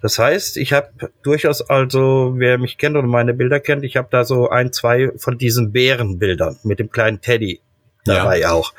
Das 0.00 0.18
heißt, 0.18 0.56
ich 0.56 0.72
habe 0.72 1.12
durchaus 1.22 1.62
also, 1.62 2.34
wer 2.36 2.58
mich 2.58 2.78
kennt 2.78 2.96
oder 2.96 3.06
meine 3.06 3.34
Bilder 3.34 3.60
kennt, 3.60 3.84
ich 3.84 3.96
habe 3.96 4.08
da 4.10 4.24
so 4.24 4.48
ein, 4.48 4.72
zwei 4.72 5.10
von 5.16 5.38
diesen 5.38 5.72
Bärenbildern 5.72 6.58
mit 6.62 6.78
dem 6.78 6.90
kleinen 6.90 7.20
Teddy 7.20 7.60
dabei 8.04 8.40
ja. 8.40 8.52
auch. 8.52 8.72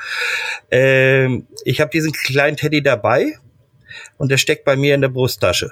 Ähm, 0.71 1.47
ich 1.63 1.81
habe 1.81 1.91
diesen 1.91 2.11
kleinen 2.11 2.57
Teddy 2.57 2.81
dabei 2.81 3.37
und 4.17 4.31
der 4.31 4.37
steckt 4.37 4.65
bei 4.65 4.75
mir 4.75 4.95
in 4.95 5.01
der 5.01 5.09
Brusttasche. 5.09 5.71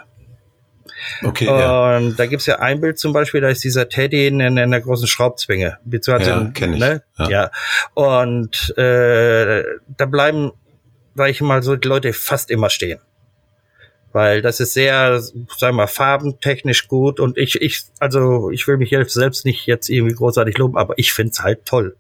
Okay. 1.24 1.48
Und 1.48 1.58
ja. 1.58 2.00
da 2.16 2.26
gibt's 2.28 2.46
ja 2.46 2.60
ein 2.60 2.80
Bild 2.80 3.00
zum 3.00 3.12
Beispiel, 3.12 3.42
da 3.42 3.50
ist 3.50 3.64
dieser 3.64 3.90
Teddy 3.90 4.28
in, 4.28 4.40
in 4.40 4.58
einer 4.58 4.80
großen 4.80 5.08
Schraubzwinge. 5.08 5.80
Beziehungsweise, 5.84 6.30
ja, 6.30 6.52
kenn 6.54 6.74
ich. 6.74 6.80
Ne? 6.80 7.04
Ja. 7.18 7.30
ja. 7.30 7.52
Und 7.94 8.78
äh, 8.78 9.64
da 9.98 10.06
bleiben, 10.06 10.52
sag 11.16 11.30
ich 11.30 11.42
mal 11.42 11.64
so, 11.64 11.76
die 11.76 11.88
Leute 11.88 12.14
fast 12.14 12.52
immer 12.52 12.70
stehen 12.70 13.00
weil 14.14 14.42
das 14.42 14.60
ist 14.60 14.74
sehr, 14.74 15.20
sagen 15.20 15.38
wir 15.60 15.72
mal, 15.74 15.88
farbentechnisch 15.88 16.88
gut 16.88 17.20
und 17.20 17.38
ich, 17.38 17.62
ich, 17.62 17.84
also 18.00 18.50
ich 18.52 18.68
will 18.68 18.78
mich 18.78 18.96
selbst 19.08 19.46
nicht 19.46 19.66
jetzt 19.66 19.90
irgendwie 19.90 20.16
großartig 20.16 20.58
loben, 20.58 20.78
aber 20.78 20.94
ich 20.98 21.14
find's 21.14 21.42
halt 21.42 21.66
toll. 21.66 21.96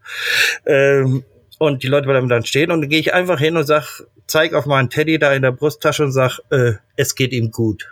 Ähm, 0.65 1.23
und 1.57 1.83
die 1.83 1.87
Leute 1.87 2.07
bleiben 2.07 2.27
dann 2.27 2.45
stehen 2.45 2.71
und 2.71 2.81
dann 2.81 2.89
gehe 2.89 2.99
ich 2.99 3.13
einfach 3.13 3.39
hin 3.39 3.55
und 3.55 3.65
sag, 3.65 4.01
zeig 4.25 4.53
auf 4.53 4.65
meinen 4.65 4.89
Teddy 4.89 5.19
da 5.19 5.33
in 5.33 5.43
der 5.43 5.51
Brusttasche 5.51 6.03
und 6.03 6.11
sag, 6.11 6.39
äh, 6.49 6.73
es 6.95 7.15
geht 7.15 7.33
ihm 7.33 7.51
gut. 7.51 7.87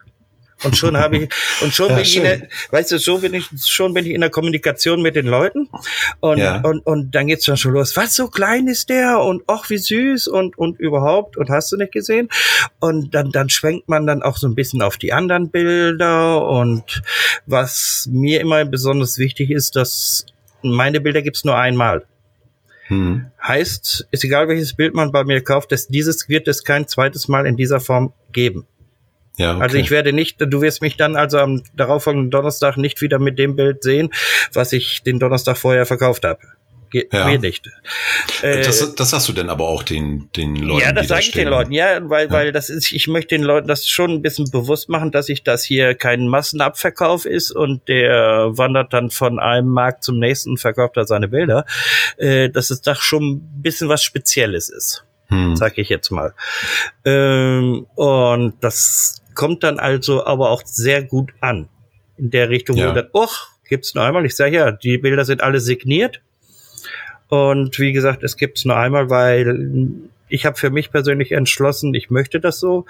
Und 0.63 0.75
schon 0.75 0.97
habe 0.97 1.17
ich, 1.17 1.29
und 1.61 1.73
schon 1.73 1.89
ja, 1.89 1.95
bin 1.95 2.05
schön. 2.05 2.25
ich, 2.25 2.33
in 2.33 2.39
der, 2.41 2.49
weißt 2.71 2.91
du, 2.91 2.99
so 2.99 3.19
bin 3.19 3.33
ich, 3.33 3.47
schon 3.65 3.93
bin 3.93 4.05
ich 4.05 4.11
in 4.11 4.21
der 4.21 4.29
Kommunikation 4.29 5.01
mit 5.01 5.15
den 5.15 5.25
Leuten. 5.25 5.69
Und, 6.19 6.39
ja. 6.39 6.61
und, 6.61 6.85
und 6.85 7.15
dann 7.15 7.27
geht's 7.27 7.45
dann 7.45 7.57
schon 7.57 7.73
los. 7.73 7.95
Was, 7.95 8.15
so 8.15 8.27
klein 8.27 8.67
ist 8.67 8.89
der? 8.89 9.19
Und 9.19 9.43
ach, 9.47 9.69
wie 9.69 9.77
süß 9.77 10.27
und, 10.27 10.57
und 10.57 10.79
überhaupt. 10.79 11.37
Und 11.37 11.49
hast 11.49 11.71
du 11.71 11.77
nicht 11.77 11.93
gesehen? 11.93 12.29
Und 12.79 13.15
dann, 13.15 13.31
dann 13.31 13.49
schwenkt 13.49 13.87
man 13.87 14.05
dann 14.05 14.21
auch 14.21 14.37
so 14.37 14.47
ein 14.47 14.55
bisschen 14.55 14.81
auf 14.81 14.97
die 14.97 15.13
anderen 15.13 15.49
Bilder. 15.49 16.45
Und 16.45 17.01
was 17.45 18.07
mir 18.11 18.41
immer 18.41 18.65
besonders 18.65 19.17
wichtig 19.17 19.51
ist, 19.51 19.75
dass 19.75 20.25
meine 20.61 20.99
Bilder 20.99 21.21
gibt's 21.21 21.45
nur 21.45 21.57
einmal. 21.57 22.05
Hm. 22.87 23.27
Heißt, 23.41 24.07
ist 24.11 24.23
egal 24.23 24.47
welches 24.47 24.73
Bild 24.73 24.95
man 24.95 25.11
bei 25.11 25.23
mir 25.23 25.43
kauft, 25.43 25.71
dass 25.71 25.87
dieses 25.87 26.27
wird 26.27 26.47
es 26.47 26.63
kein 26.63 26.87
zweites 26.87 27.27
Mal 27.27 27.45
in 27.45 27.55
dieser 27.55 27.79
Form 27.79 28.13
geben. 28.31 28.65
Ja, 29.39 29.55
okay. 29.55 29.63
Also 29.63 29.77
ich 29.77 29.89
werde 29.89 30.11
nicht, 30.11 30.35
du 30.39 30.61
wirst 30.61 30.81
mich 30.81 30.97
dann 30.97 31.15
also 31.15 31.39
am 31.39 31.63
darauffolgenden 31.73 32.29
Donnerstag 32.29 32.75
nicht 32.75 33.01
wieder 33.01 33.19
mit 33.19 33.39
dem 33.39 33.55
Bild 33.55 33.83
sehen, 33.83 34.09
was 34.51 34.73
ich 34.73 35.01
den 35.01 35.17
Donnerstag 35.17 35.57
vorher 35.57 35.85
verkauft 35.85 36.25
habe. 36.25 36.39
Geht 36.89 37.13
ja. 37.13 37.25
mir 37.25 37.39
nicht. 37.39 37.69
Äh, 38.41 38.63
das, 38.63 38.95
das 38.95 39.13
hast 39.13 39.29
du 39.29 39.33
denn 39.33 39.49
aber 39.49 39.67
auch 39.67 39.83
den, 39.83 40.29
den 40.35 40.55
Leuten. 40.55 40.81
Ja, 40.81 40.91
das 40.91 41.07
sage 41.07 41.21
ich 41.21 41.31
den 41.31 41.47
Leuten, 41.47 41.71
ja, 41.71 41.99
weil, 42.09 42.25
ja. 42.25 42.31
weil 42.33 42.51
das 42.51 42.69
ist, 42.69 42.91
ich 42.91 43.07
möchte 43.07 43.35
den 43.35 43.43
Leuten 43.43 43.67
das 43.67 43.87
schon 43.87 44.11
ein 44.11 44.21
bisschen 44.21 44.49
bewusst 44.51 44.89
machen, 44.89 45.11
dass 45.11 45.29
ich 45.29 45.43
das 45.43 45.63
hier 45.63 45.93
kein 45.93 46.27
Massenabverkauf 46.27 47.25
ist 47.25 47.51
und 47.51 47.87
der 47.87 48.49
wandert 48.57 48.91
dann 48.91 49.09
von 49.09 49.39
einem 49.39 49.69
Markt 49.69 50.03
zum 50.03 50.19
nächsten 50.19 50.51
und 50.51 50.57
verkauft 50.57 50.97
da 50.97 51.05
seine 51.05 51.29
Bilder. 51.29 51.65
Äh, 52.17 52.49
dass 52.49 52.71
es 52.71 52.81
doch 52.81 53.01
schon 53.01 53.35
ein 53.35 53.61
bisschen 53.61 53.87
was 53.87 54.03
Spezielles 54.03 54.69
ist. 54.69 55.05
Hm. 55.27 55.55
Sag 55.55 55.77
ich 55.77 55.89
jetzt 55.89 56.09
mal. 56.09 56.33
Ähm, 57.05 57.85
und 57.95 58.55
das 58.61 59.21
kommt 59.39 59.63
dann 59.63 59.79
also 59.79 60.25
aber 60.25 60.49
auch 60.49 60.63
sehr 60.65 61.01
gut 61.01 61.31
an. 61.39 61.69
In 62.17 62.29
der 62.29 62.49
Richtung, 62.49 62.75
ja. 62.75 62.89
wo 62.89 62.93
dann, 62.93 63.07
oh, 63.13 63.29
gibt's 63.69 63.95
nur 63.95 64.03
einmal. 64.03 64.25
Ich 64.25 64.35
sage 64.35 64.57
ja, 64.57 64.71
die 64.71 64.97
Bilder 64.97 65.23
sind 65.23 65.41
alle 65.41 65.61
signiert. 65.61 66.19
Und 67.29 67.79
wie 67.79 67.93
gesagt, 67.93 68.21
es 68.21 68.35
gibt's 68.35 68.65
nur 68.65 68.75
einmal, 68.75 69.09
weil 69.09 69.93
ich 70.27 70.45
habe 70.45 70.57
für 70.57 70.71
mich 70.71 70.91
persönlich 70.91 71.31
entschlossen, 71.31 71.93
ich 71.93 72.09
möchte 72.09 72.41
das 72.41 72.59
so, 72.59 72.85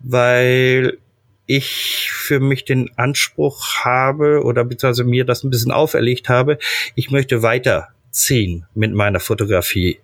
weil 0.00 0.98
ich 1.46 2.10
für 2.10 2.40
mich 2.40 2.64
den 2.64 2.90
Anspruch 2.96 3.84
habe 3.84 4.42
oder 4.42 4.64
beziehungsweise 4.64 5.04
mir 5.04 5.24
das 5.24 5.44
ein 5.44 5.50
bisschen 5.50 5.70
auferlegt 5.70 6.28
habe, 6.28 6.58
ich 6.96 7.12
möchte 7.12 7.42
weiterziehen 7.42 8.66
mit 8.74 8.92
meiner 8.92 9.20
Fotografie 9.20 10.00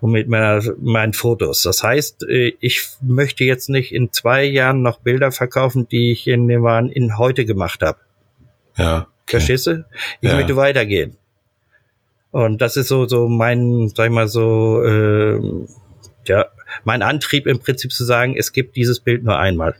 und 0.00 0.12
mit 0.12 0.28
meiner, 0.28 0.62
meinen 0.78 1.12
Fotos. 1.12 1.62
Das 1.62 1.82
heißt, 1.82 2.24
äh, 2.28 2.54
ich 2.60 2.88
möchte 3.00 3.44
jetzt 3.44 3.68
nicht 3.68 3.92
in 3.92 4.12
zwei 4.12 4.44
Jahren 4.44 4.82
noch 4.82 5.00
Bilder 5.00 5.32
verkaufen, 5.32 5.88
die 5.88 6.12
ich 6.12 6.26
in, 6.26 6.48
in 6.50 7.18
heute 7.18 7.44
gemacht 7.44 7.82
habe. 7.82 7.98
Ja. 8.76 9.08
Okay. 9.22 9.38
Verstehst 9.38 9.66
du? 9.66 9.84
Ich 10.20 10.30
ja. 10.30 10.36
möchte 10.36 10.56
weitergehen. 10.56 11.16
Und 12.30 12.60
das 12.60 12.76
ist 12.76 12.88
so, 12.88 13.06
so 13.08 13.28
mein, 13.28 13.90
sag 13.94 14.06
ich 14.06 14.12
mal 14.12 14.28
so, 14.28 14.82
äh, 14.84 15.40
ja, 16.26 16.46
mein 16.84 17.02
Antrieb 17.02 17.46
im 17.46 17.60
Prinzip 17.60 17.92
zu 17.92 18.04
sagen, 18.04 18.36
es 18.36 18.52
gibt 18.52 18.76
dieses 18.76 19.00
Bild 19.00 19.24
nur 19.24 19.38
einmal. 19.38 19.74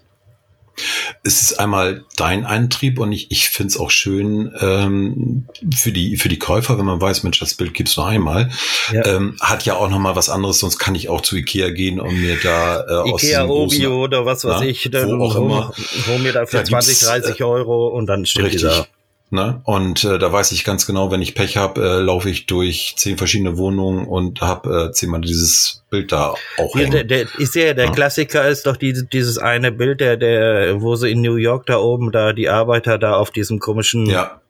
Es 1.23 1.43
ist 1.43 1.59
einmal 1.59 2.05
dein 2.17 2.45
Antrieb 2.45 2.99
und 2.99 3.13
ich, 3.13 3.31
ich 3.31 3.49
finde 3.49 3.69
es 3.69 3.81
auch 3.81 3.91
schön 3.91 4.53
ähm, 4.61 5.47
für, 5.75 5.93
die, 5.93 6.17
für 6.17 6.29
die 6.29 6.39
Käufer, 6.39 6.79
wenn 6.79 6.85
man 6.85 7.01
weiß, 7.01 7.23
Mensch, 7.23 7.39
das 7.39 7.55
Bild 7.55 7.75
gibt's 7.75 7.97
nur 7.97 8.07
einmal. 8.07 8.51
Ja. 8.93 9.05
Ähm, 9.07 9.37
hat 9.41 9.65
ja 9.65 9.77
auch 9.77 9.89
nochmal 9.89 10.17
was 10.17 10.29
anderes, 10.29 10.59
sonst 10.59 10.79
kann 10.79 10.95
ich 10.95 11.09
auch 11.09 11.21
zu 11.21 11.37
Ikea 11.37 11.71
gehen 11.71 12.01
und 12.01 12.21
mir 12.21 12.37
da 12.43 13.05
äh, 13.05 13.11
Ikea, 13.11 13.47
Obio 13.47 14.05
oder 14.05 14.27
was 14.27 14.45
weiß 14.45 14.61
na, 14.61 14.67
ich, 14.67 14.89
dann, 14.91 15.19
wo, 15.19 15.25
auch 15.25 15.37
immer. 15.37 15.73
wo 16.07 16.19
mir 16.19 16.33
da 16.33 16.47
für 16.47 16.59
da 16.59 16.65
20, 16.65 17.01
30 17.01 17.43
Euro 17.43 17.89
und 17.89 18.07
dann 18.07 18.27
steht 18.27 18.45
richtig. 18.45 18.63
dieser 18.63 18.87
Ne? 19.29 19.61
Und 19.65 20.05
äh, 20.05 20.19
da 20.21 20.33
weiß 20.33 20.53
ich 20.53 20.63
ganz 20.65 20.87
genau, 20.87 21.11
wenn 21.11 21.21
ich 21.21 21.35
Pech 21.35 21.57
habe, 21.57 21.81
äh, 21.81 22.01
laufe 22.01 22.31
ich 22.31 22.47
durch 22.47 22.95
zehn 22.97 23.19
verschiedene 23.19 23.59
Wohnungen 23.59 24.07
und 24.07 24.41
habe 24.41 24.91
äh, 24.91 24.93
zehnmal 24.93 25.21
dieses 25.21 25.83
Bild 25.91 26.13
da 26.13 26.35
auch. 26.59 26.77
Ja, 26.77 26.89
der, 26.89 27.03
der, 27.03 27.27
ich 27.37 27.51
sehe, 27.51 27.75
der 27.75 27.87
ja. 27.87 27.93
Klassiker 27.93 28.49
ist 28.49 28.67
doch 28.67 28.77
diese, 28.77 29.05
dieses 29.05 29.39
eine 29.39 29.73
Bild, 29.73 30.01
der, 30.01 30.17
der, 30.17 30.81
wo 30.81 30.95
sie 30.95 31.11
in 31.11 31.23
New 31.23 31.35
York 31.35 31.67
da 31.67 31.79
oben, 31.79 32.13
da 32.13 32.33
die 32.33 32.49
Arbeiter 32.49 32.99
da 32.99 33.15
auf 33.15 33.33
diesem 33.33 33.59
komischen 33.59 34.07
ja. 34.07 34.41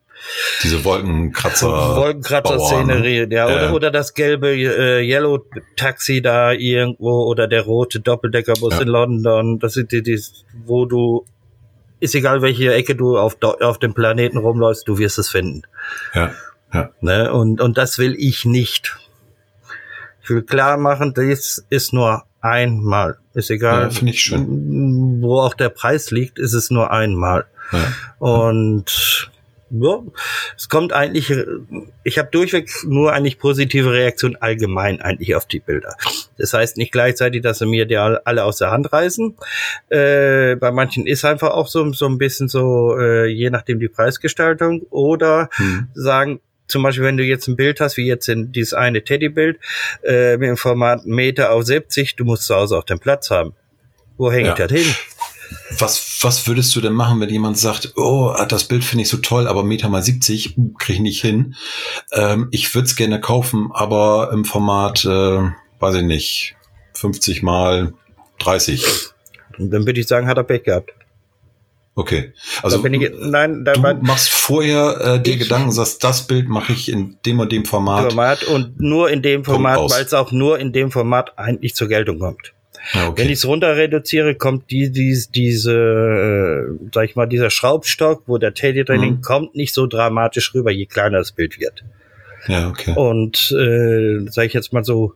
Diese 0.63 0.85
Wolkenkratzer. 0.85 1.69
Wolkenkratzer-Szenerie, 1.97 3.29
ja. 3.31 3.47
Oder, 3.47 3.71
äh. 3.71 3.73
oder 3.73 3.91
das 3.91 4.15
gelbe 4.15 4.51
äh, 4.51 5.01
Yellow-Taxi 5.03 6.21
da 6.21 6.53
irgendwo 6.53 7.25
oder 7.25 7.47
der 7.49 7.63
rote 7.63 8.01
Doppeldeckerbus 8.01 8.75
ja. 8.75 8.83
in 8.83 8.89
London. 8.89 9.59
Das 9.59 9.75
sind 9.75 9.93
die, 9.93 10.03
die, 10.03 10.21
wo 10.65 10.85
du 10.85 11.25
ist 12.01 12.15
egal, 12.15 12.43
welche 12.43 12.73
Ecke 12.73 12.95
du 12.95 13.19
auf, 13.19 13.37
auf 13.43 13.79
dem 13.79 13.95
Planeten 13.95 14.39
rumläufst, 14.39 14.87
du 14.87 14.99
wirst 14.99 15.19
es 15.19 15.29
finden. 15.29 15.63
Ja. 16.15 16.33
ja. 16.73 16.91
Ne? 17.01 17.33
Und, 17.33 17.61
und 17.61 17.79
das 17.79 17.99
will 17.99 18.15
ich 18.19 18.45
nicht. 18.45 18.97
Ich 20.23 20.31
will 20.31 20.43
klar 20.43 20.77
machen, 20.77 21.15
das 21.15 21.65
ist 21.71 21.93
nur 21.93 22.25
einmal. 22.41 23.19
Ist 23.35 23.51
egal, 23.51 23.83
ja, 23.83 23.91
finde 23.91 24.13
ich 24.13 24.23
schön. 24.23 25.21
wo 25.21 25.41
auch 25.41 25.55
der 25.55 25.69
Preis 25.69 26.11
liegt, 26.11 26.39
ist 26.39 26.53
es 26.53 26.71
nur 26.71 26.91
einmal. 26.91 27.47
Ja. 27.73 27.93
Und 28.19 29.31
ja, 29.71 30.03
es 30.57 30.69
kommt 30.69 30.93
eigentlich, 30.93 31.35
ich 32.05 32.19
habe 32.19 32.29
durchweg 32.31 32.71
nur 32.85 33.13
eigentlich 33.13 33.39
positive 33.39 33.93
Reaktionen 33.93 34.37
allgemein 34.37 35.01
eigentlich 35.01 35.35
auf 35.35 35.47
die 35.47 35.59
Bilder. 35.59 35.97
Das 36.39 36.53
heißt 36.53 36.77
nicht 36.77 36.93
gleichzeitig, 36.93 37.43
dass 37.43 37.59
sie 37.59 37.67
mir 37.67 37.87
die 37.87 37.97
alle 37.97 38.45
aus 38.45 38.59
der 38.59 38.71
Hand 38.71 38.93
reißen. 38.93 39.37
Äh, 39.89 40.57
bei 40.57 40.71
manchen 40.71 41.07
ist 41.07 41.25
einfach 41.25 41.51
auch 41.51 41.67
so, 41.67 41.93
so 41.93 42.07
ein 42.07 42.19
bisschen 42.19 42.49
so, 42.49 42.97
äh, 42.99 43.27
je 43.27 43.51
nachdem 43.51 43.81
die 43.81 43.89
Preisgestaltung 43.89 44.83
oder 44.91 45.49
hm. 45.57 45.89
sagen, 45.95 46.41
zum 46.69 46.83
Beispiel, 46.83 47.05
wenn 47.05 47.17
du 47.17 47.25
jetzt 47.25 47.47
ein 47.49 47.57
Bild 47.57 47.81
hast, 47.81 47.97
wie 47.97 48.07
jetzt 48.07 48.29
in 48.29 48.53
dieses 48.53 48.75
eine 48.75 49.03
Teddybild, 49.03 49.59
äh, 50.03 50.37
mit 50.37 50.49
dem 50.49 50.57
Format 50.57 51.07
Meter 51.07 51.53
auf 51.53 51.65
70, 51.65 52.17
du 52.17 52.25
musst 52.25 52.45
zu 52.45 52.55
Hause 52.55 52.77
auch 52.77 52.85
den 52.85 52.99
Platz 52.99 53.31
haben. 53.31 53.55
Wo 54.17 54.33
hänge 54.33 54.49
ja. 54.49 54.53
ich 54.53 54.59
das 54.59 54.73
hin? 54.73 54.95
Was, 55.79 56.19
was 56.23 56.47
würdest 56.49 56.75
du 56.75 56.81
denn 56.81 56.93
machen, 56.93 57.21
wenn 57.21 57.29
jemand 57.29 57.59
sagt, 57.59 57.93
oh, 57.97 58.35
das 58.49 58.65
Bild 58.65 58.85
finde 58.85 59.03
ich 59.03 59.09
so 59.09 59.19
toll, 59.19 59.47
aber 59.47 59.63
Meter 59.63 59.89
mal 59.89 60.03
70 60.03 60.57
kriege 60.79 60.95
ich 60.95 61.01
nicht 61.01 61.21
hin. 61.21 61.55
Ähm, 62.13 62.49
ich 62.51 62.75
würde 62.75 62.87
es 62.87 62.97
gerne 62.97 63.21
kaufen, 63.21 63.71
aber 63.73 64.31
im 64.33 64.45
Format, 64.45 65.05
äh, 65.05 65.51
weiß 65.81 65.95
ich 65.97 66.03
nicht, 66.03 66.57
50 66.95 67.43
mal 67.43 67.93
30. 68.39 68.85
Dann 69.59 69.87
würde 69.87 70.01
ich 70.01 70.07
sagen, 70.07 70.27
hat 70.27 70.37
er 70.37 70.45
Pech 70.45 70.65
gehabt. 70.65 70.93
Okay. 71.99 72.35
Also 72.63 72.85
ich, 72.85 73.11
nein, 73.21 73.65
du 73.65 73.81
machst 74.03 74.29
vorher 74.29 75.01
äh, 75.01 75.23
dir 75.23 75.39
Gedanken, 75.39 75.73
sagst, 75.73 76.05
das 76.05 76.27
Bild 76.27 76.47
mache 76.47 76.75
ich 76.75 76.91
in 76.91 77.17
dem 77.25 77.41
und 77.41 77.51
dem 77.51 77.65
Format. 77.65 78.13
Format 78.13 78.45
und 78.45 78.79
nur 78.79 79.09
in 79.11 79.23
dem 79.23 79.47
Format, 79.47 79.79
weil 79.91 80.05
es 80.05 80.13
auch 80.13 80.31
nur 80.31 80.59
in 80.59 80.75
dem 80.75 80.91
Format 80.91 81.39
eigentlich 81.39 81.75
zur 81.75 81.89
Geltung 81.89 82.19
kommt. 82.19 82.53
Ah, 82.93 83.09
okay. 83.09 83.23
Wenn 83.23 83.29
ich 83.29 83.39
es 83.39 83.47
runter 83.47 83.77
reduziere, 83.77 84.35
kommt 84.35 84.71
die, 84.71 84.91
die, 84.91 85.19
diese, 85.35 85.73
äh, 85.73 86.89
sag 86.93 87.05
ich 87.05 87.17
mal, 87.17 87.27
dieser 87.27 87.51
Schraubstock, 87.51 88.23
wo 88.27 88.39
der 88.39 88.55
Teddy 88.55 88.85
drin 88.85 89.01
mhm. 89.01 89.21
kommt, 89.23 89.55
nicht 89.55 89.75
so 89.75 89.87
dramatisch 89.87 90.55
rüber, 90.55 90.71
je 90.71 90.87
kleiner 90.87 91.19
das 91.19 91.33
Bild 91.33 91.61
wird. 91.61 91.85
Ja, 92.49 92.69
okay. 92.69 92.95
Und 92.95 93.51
äh, 93.53 94.31
sag 94.31 94.47
ich 94.47 94.53
jetzt 94.53 94.73
mal 94.73 94.85
so, 94.85 95.15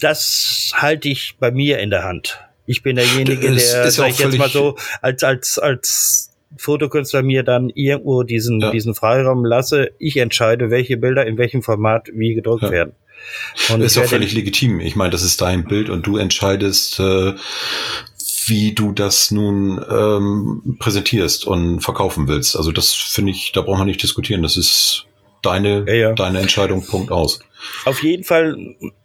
das 0.00 0.72
halte 0.74 1.08
ich 1.08 1.36
bei 1.38 1.50
mir 1.50 1.78
in 1.78 1.90
der 1.90 2.04
Hand. 2.04 2.40
Ich 2.66 2.82
bin 2.82 2.96
derjenige, 2.96 3.52
der, 3.52 3.90
sag 3.90 4.10
ich 4.10 4.18
jetzt 4.18 4.38
mal 4.38 4.48
so, 4.48 4.76
als, 5.00 5.22
als, 5.22 5.58
als 5.58 6.36
Fotokünstler 6.58 7.22
mir 7.22 7.42
dann 7.42 7.70
irgendwo 7.70 8.22
diesen, 8.22 8.60
ja. 8.60 8.70
diesen 8.70 8.94
Freiraum 8.94 9.44
lasse. 9.44 9.90
Ich 9.98 10.16
entscheide, 10.16 10.70
welche 10.70 10.96
Bilder 10.96 11.26
in 11.26 11.38
welchem 11.38 11.62
Format 11.62 12.08
wie 12.12 12.34
gedruckt 12.34 12.64
ja. 12.64 12.70
werden. 12.70 12.92
Und 13.72 13.80
ist 13.80 13.98
auch 13.98 14.04
völlig 14.04 14.32
legitim. 14.32 14.80
Ich 14.80 14.96
meine, 14.96 15.10
das 15.10 15.22
ist 15.22 15.40
dein 15.40 15.64
Bild 15.64 15.90
und 15.90 16.06
du 16.06 16.16
entscheidest, 16.16 17.00
äh, 17.00 17.34
wie 18.46 18.74
du 18.74 18.92
das 18.92 19.30
nun 19.30 19.84
ähm, 19.90 20.76
präsentierst 20.78 21.46
und 21.46 21.80
verkaufen 21.80 22.28
willst. 22.28 22.56
Also 22.56 22.72
das 22.72 22.94
finde 22.94 23.32
ich, 23.32 23.52
da 23.52 23.62
braucht 23.62 23.78
man 23.78 23.86
nicht 23.86 24.02
diskutieren. 24.02 24.42
Das 24.42 24.56
ist 24.56 25.06
deine, 25.42 25.84
ja, 25.86 25.94
ja. 25.94 26.12
deine 26.12 26.40
Entscheidung, 26.40 26.84
Punkt 26.84 27.10
aus. 27.10 27.40
Auf 27.84 28.02
jeden 28.02 28.24
Fall, 28.24 28.56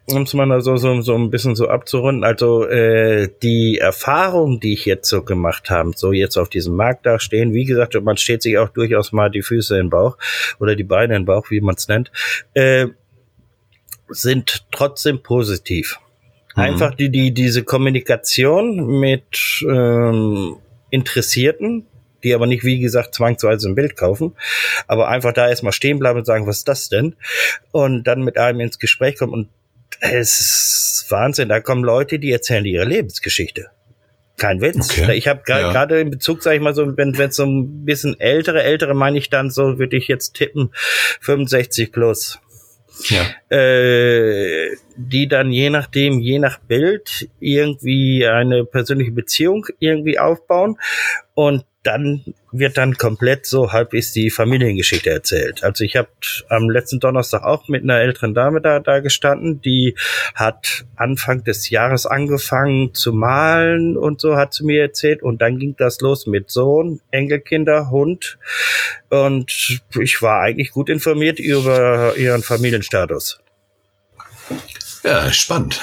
um 0.08 0.24
es 0.24 0.34
mal 0.34 0.62
so, 0.62 0.78
so, 0.78 1.02
so 1.02 1.16
ein 1.16 1.30
bisschen 1.30 1.56
so 1.56 1.68
abzurunden, 1.68 2.24
also 2.24 2.66
äh, 2.66 3.30
die 3.42 3.78
Erfahrung, 3.78 4.60
die 4.60 4.74
ich 4.74 4.86
jetzt 4.86 5.10
so 5.10 5.24
gemacht 5.24 5.70
habe, 5.70 5.92
so 5.96 6.12
jetzt 6.12 6.38
auf 6.38 6.50
diesem 6.50 6.76
Markt 6.76 7.06
da 7.06 7.20
stehen, 7.20 7.54
wie 7.54 7.66
gesagt, 7.66 8.00
man 8.02 8.18
steht 8.18 8.42
sich 8.42 8.58
auch 8.58 8.70
durchaus 8.70 9.12
mal 9.12 9.30
die 9.30 9.42
Füße 9.42 9.76
in 9.76 9.86
den 9.86 9.90
Bauch 9.90 10.18
oder 10.60 10.76
die 10.76 10.84
Beine 10.84 11.16
in 11.16 11.22
den 11.22 11.26
Bauch, 11.26 11.50
wie 11.50 11.62
man 11.62 11.76
es 11.76 11.88
nennt, 11.88 12.12
äh, 12.54 12.88
sind 14.12 14.66
trotzdem 14.72 15.24
positiv. 15.24 16.00
Mhm. 16.56 16.64
Einfach 16.64 16.96
die, 16.96 17.10
die, 17.10 17.34
diese 17.34 17.64
Kommunikation 17.64 19.00
mit 19.00 19.64
ähm, 19.68 20.58
Interessierten, 20.90 21.88
die 22.24 22.34
aber 22.34 22.46
nicht, 22.46 22.64
wie 22.64 22.80
gesagt, 22.80 23.16
zwangsweise 23.16 23.70
ein 23.70 23.76
Bild 23.76 23.96
kaufen, 23.96 24.36
aber 24.88 25.08
einfach 25.08 25.34
da 25.34 25.50
erstmal 25.50 25.74
stehen 25.74 26.00
bleiben 26.00 26.20
und 26.20 26.26
sagen, 26.26 26.46
was 26.46 26.60
ist 26.60 26.68
das 26.68 26.90
denn? 26.90 27.16
Und 27.72 28.04
dann 28.04 28.24
mit 28.24 28.38
einem 28.38 28.60
ins 28.60 28.80
Gespräch 28.80 29.18
kommen 29.18 29.34
und 29.34 29.50
es 30.00 30.40
ist 30.40 31.06
Wahnsinn, 31.10 31.50
da 31.50 31.60
kommen 31.60 31.84
Leute, 31.84 32.20
die 32.20 32.32
erzählen 32.32 32.66
ihre 32.66 32.86
Lebensgeschichte 32.86 33.68
Kein 34.38 34.62
Witz. 34.62 34.90
Okay. 34.92 35.14
Ich 35.16 35.28
habe 35.28 35.44
gerade 35.44 35.96
ja. 35.96 36.02
in 36.02 36.10
Bezug, 36.10 36.42
sage 36.42 36.56
ich 36.56 36.62
mal 36.62 36.74
so, 36.74 36.98
wenn 36.98 37.14
es 37.14 37.36
so 37.36 37.46
ein 37.46 37.86
bisschen 37.86 38.20
ältere, 38.20 38.64
ältere 38.64 38.94
meine 38.94 39.18
ich 39.18 39.30
dann 39.30 39.50
so, 39.52 39.78
würde 39.78 39.98
ich 39.98 40.08
jetzt 40.08 40.34
tippen, 40.34 40.72
65 41.20 41.92
plus. 41.92 42.40
Ja. 43.10 43.56
Äh, 43.56 44.76
die 44.96 45.28
dann 45.28 45.52
je 45.52 45.70
nachdem, 45.70 46.20
je 46.20 46.40
nach 46.40 46.60
Bild 46.60 47.30
irgendwie 47.40 48.26
eine 48.28 48.66
persönliche 48.66 49.12
Beziehung 49.12 49.66
irgendwie 49.80 50.20
aufbauen 50.20 50.78
und 51.34 51.66
dann 51.84 52.24
wird 52.52 52.78
dann 52.78 52.98
komplett 52.98 53.46
so 53.46 53.72
halbwegs 53.72 54.12
die 54.12 54.30
Familiengeschichte 54.30 55.10
erzählt. 55.10 55.64
Also 55.64 55.84
ich 55.84 55.96
habe 55.96 56.10
am 56.50 56.70
letzten 56.70 57.00
Donnerstag 57.00 57.44
auch 57.44 57.68
mit 57.70 57.84
einer 57.84 58.00
älteren 58.00 58.34
Dame 58.34 58.62
da, 58.62 58.80
da 58.80 59.00
gestanden, 59.00 59.62
die 59.62 59.96
hat 60.36 60.86
Anfang 60.96 61.44
des 61.44 61.70
Jahres 61.70 62.06
angefangen 62.06 62.94
zu 62.94 63.14
malen 63.14 63.98
und 63.98 64.22
so 64.22 64.36
hat 64.36 64.54
sie 64.54 64.64
mir 64.64 64.82
erzählt 64.82 65.24
und 65.24 65.42
dann 65.42 65.58
ging 65.58 65.76
das 65.76 66.02
los 66.02 66.28
mit 66.28 66.52
Sohn, 66.52 67.02
Enkelkinder, 67.10 67.90
Hund 67.90 68.38
und 69.10 69.82
ich 70.00 70.22
war 70.22 70.42
eigentlich 70.42 70.72
gut 70.72 70.90
informiert 70.90 71.40
über 71.40 72.16
ihren 72.16 72.44
Familienstatus. 72.44 73.40
Ja, 75.04 75.32
spannend. 75.34 75.82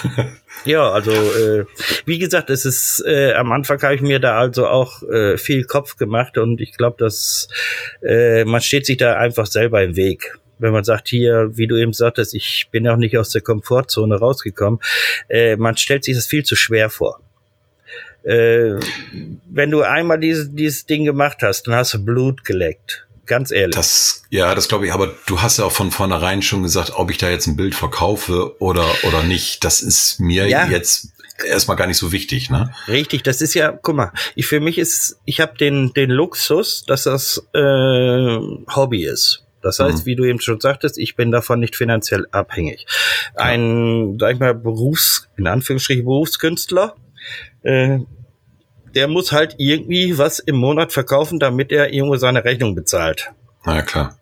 Ja, 0.64 0.90
also 0.90 1.12
äh, 1.12 1.64
wie 2.04 2.18
gesagt, 2.18 2.50
es 2.50 2.64
ist 2.64 3.02
äh, 3.06 3.32
am 3.32 3.52
Anfang 3.52 3.80
habe 3.82 3.94
ich 3.94 4.00
mir 4.00 4.18
da 4.18 4.38
also 4.38 4.66
auch 4.66 5.02
äh, 5.02 5.38
viel 5.38 5.64
Kopf 5.64 5.96
gemacht 5.96 6.36
und 6.36 6.60
ich 6.60 6.76
glaube, 6.76 6.96
dass 6.98 7.48
äh, 8.02 8.44
man 8.44 8.60
steht 8.60 8.86
sich 8.86 8.96
da 8.96 9.16
einfach 9.16 9.46
selber 9.46 9.82
im 9.82 9.96
Weg. 9.96 10.38
Wenn 10.58 10.72
man 10.72 10.84
sagt 10.84 11.08
hier, 11.08 11.50
wie 11.56 11.68
du 11.68 11.76
eben 11.76 11.92
sagtest, 11.92 12.34
ich 12.34 12.68
bin 12.70 12.88
auch 12.88 12.96
nicht 12.96 13.16
aus 13.16 13.30
der 13.30 13.42
Komfortzone 13.42 14.18
rausgekommen, 14.18 14.80
äh, 15.28 15.56
man 15.56 15.76
stellt 15.76 16.04
sich 16.04 16.16
das 16.16 16.26
viel 16.26 16.44
zu 16.44 16.56
schwer 16.56 16.90
vor. 16.90 17.20
Äh, 18.24 18.74
wenn 19.48 19.70
du 19.70 19.82
einmal 19.82 20.18
dieses, 20.18 20.52
dieses 20.52 20.84
Ding 20.84 21.04
gemacht 21.04 21.38
hast, 21.42 21.66
dann 21.66 21.76
hast 21.76 21.94
du 21.94 22.04
Blut 22.04 22.44
geleckt 22.44 23.07
Ganz 23.28 23.50
ehrlich. 23.50 23.76
Das, 23.76 24.22
ja, 24.30 24.54
das 24.54 24.68
glaube 24.68 24.86
ich, 24.86 24.92
aber 24.92 25.14
du 25.26 25.42
hast 25.42 25.58
ja 25.58 25.66
auch 25.66 25.72
von 25.72 25.90
vornherein 25.90 26.40
schon 26.40 26.62
gesagt, 26.62 26.92
ob 26.94 27.10
ich 27.10 27.18
da 27.18 27.28
jetzt 27.28 27.46
ein 27.46 27.56
Bild 27.56 27.74
verkaufe 27.74 28.58
oder, 28.58 28.86
oder 29.04 29.22
nicht. 29.22 29.64
Das 29.64 29.82
ist 29.82 30.18
mir 30.18 30.48
ja. 30.48 30.66
jetzt 30.66 31.12
erstmal 31.46 31.76
gar 31.76 31.86
nicht 31.86 31.98
so 31.98 32.10
wichtig, 32.10 32.48
ne? 32.48 32.72
Richtig, 32.88 33.22
das 33.22 33.42
ist 33.42 33.52
ja, 33.52 33.70
guck 33.70 33.94
mal, 33.94 34.12
ich 34.34 34.46
für 34.46 34.60
mich 34.60 34.78
ist, 34.78 35.20
ich 35.26 35.40
habe 35.40 35.58
den, 35.58 35.92
den 35.92 36.10
Luxus, 36.10 36.84
dass 36.86 37.04
das 37.04 37.46
äh, 37.52 38.38
Hobby 38.74 39.04
ist. 39.04 39.44
Das 39.60 39.78
heißt, 39.78 39.98
mhm. 39.98 40.06
wie 40.06 40.16
du 40.16 40.24
eben 40.24 40.40
schon 40.40 40.60
sagtest, 40.60 40.96
ich 40.96 41.14
bin 41.14 41.30
davon 41.30 41.60
nicht 41.60 41.76
finanziell 41.76 42.26
abhängig. 42.30 42.86
Ein, 43.34 44.16
sag 44.18 44.34
ich 44.34 44.40
mal, 44.40 44.54
Berufs, 44.54 45.28
in 45.36 45.46
Anführungsstrichen 45.46 46.04
Berufskünstler, 46.04 46.96
äh, 47.62 47.98
der 48.94 49.08
muss 49.08 49.32
halt 49.32 49.56
irgendwie 49.58 50.18
was 50.18 50.38
im 50.38 50.56
Monat 50.56 50.92
verkaufen, 50.92 51.38
damit 51.38 51.72
er 51.72 51.92
irgendwo 51.92 52.16
seine 52.16 52.44
Rechnung 52.44 52.74
bezahlt. 52.74 53.30
Na 53.64 53.76
ja, 53.76 53.82
klar. 53.82 54.18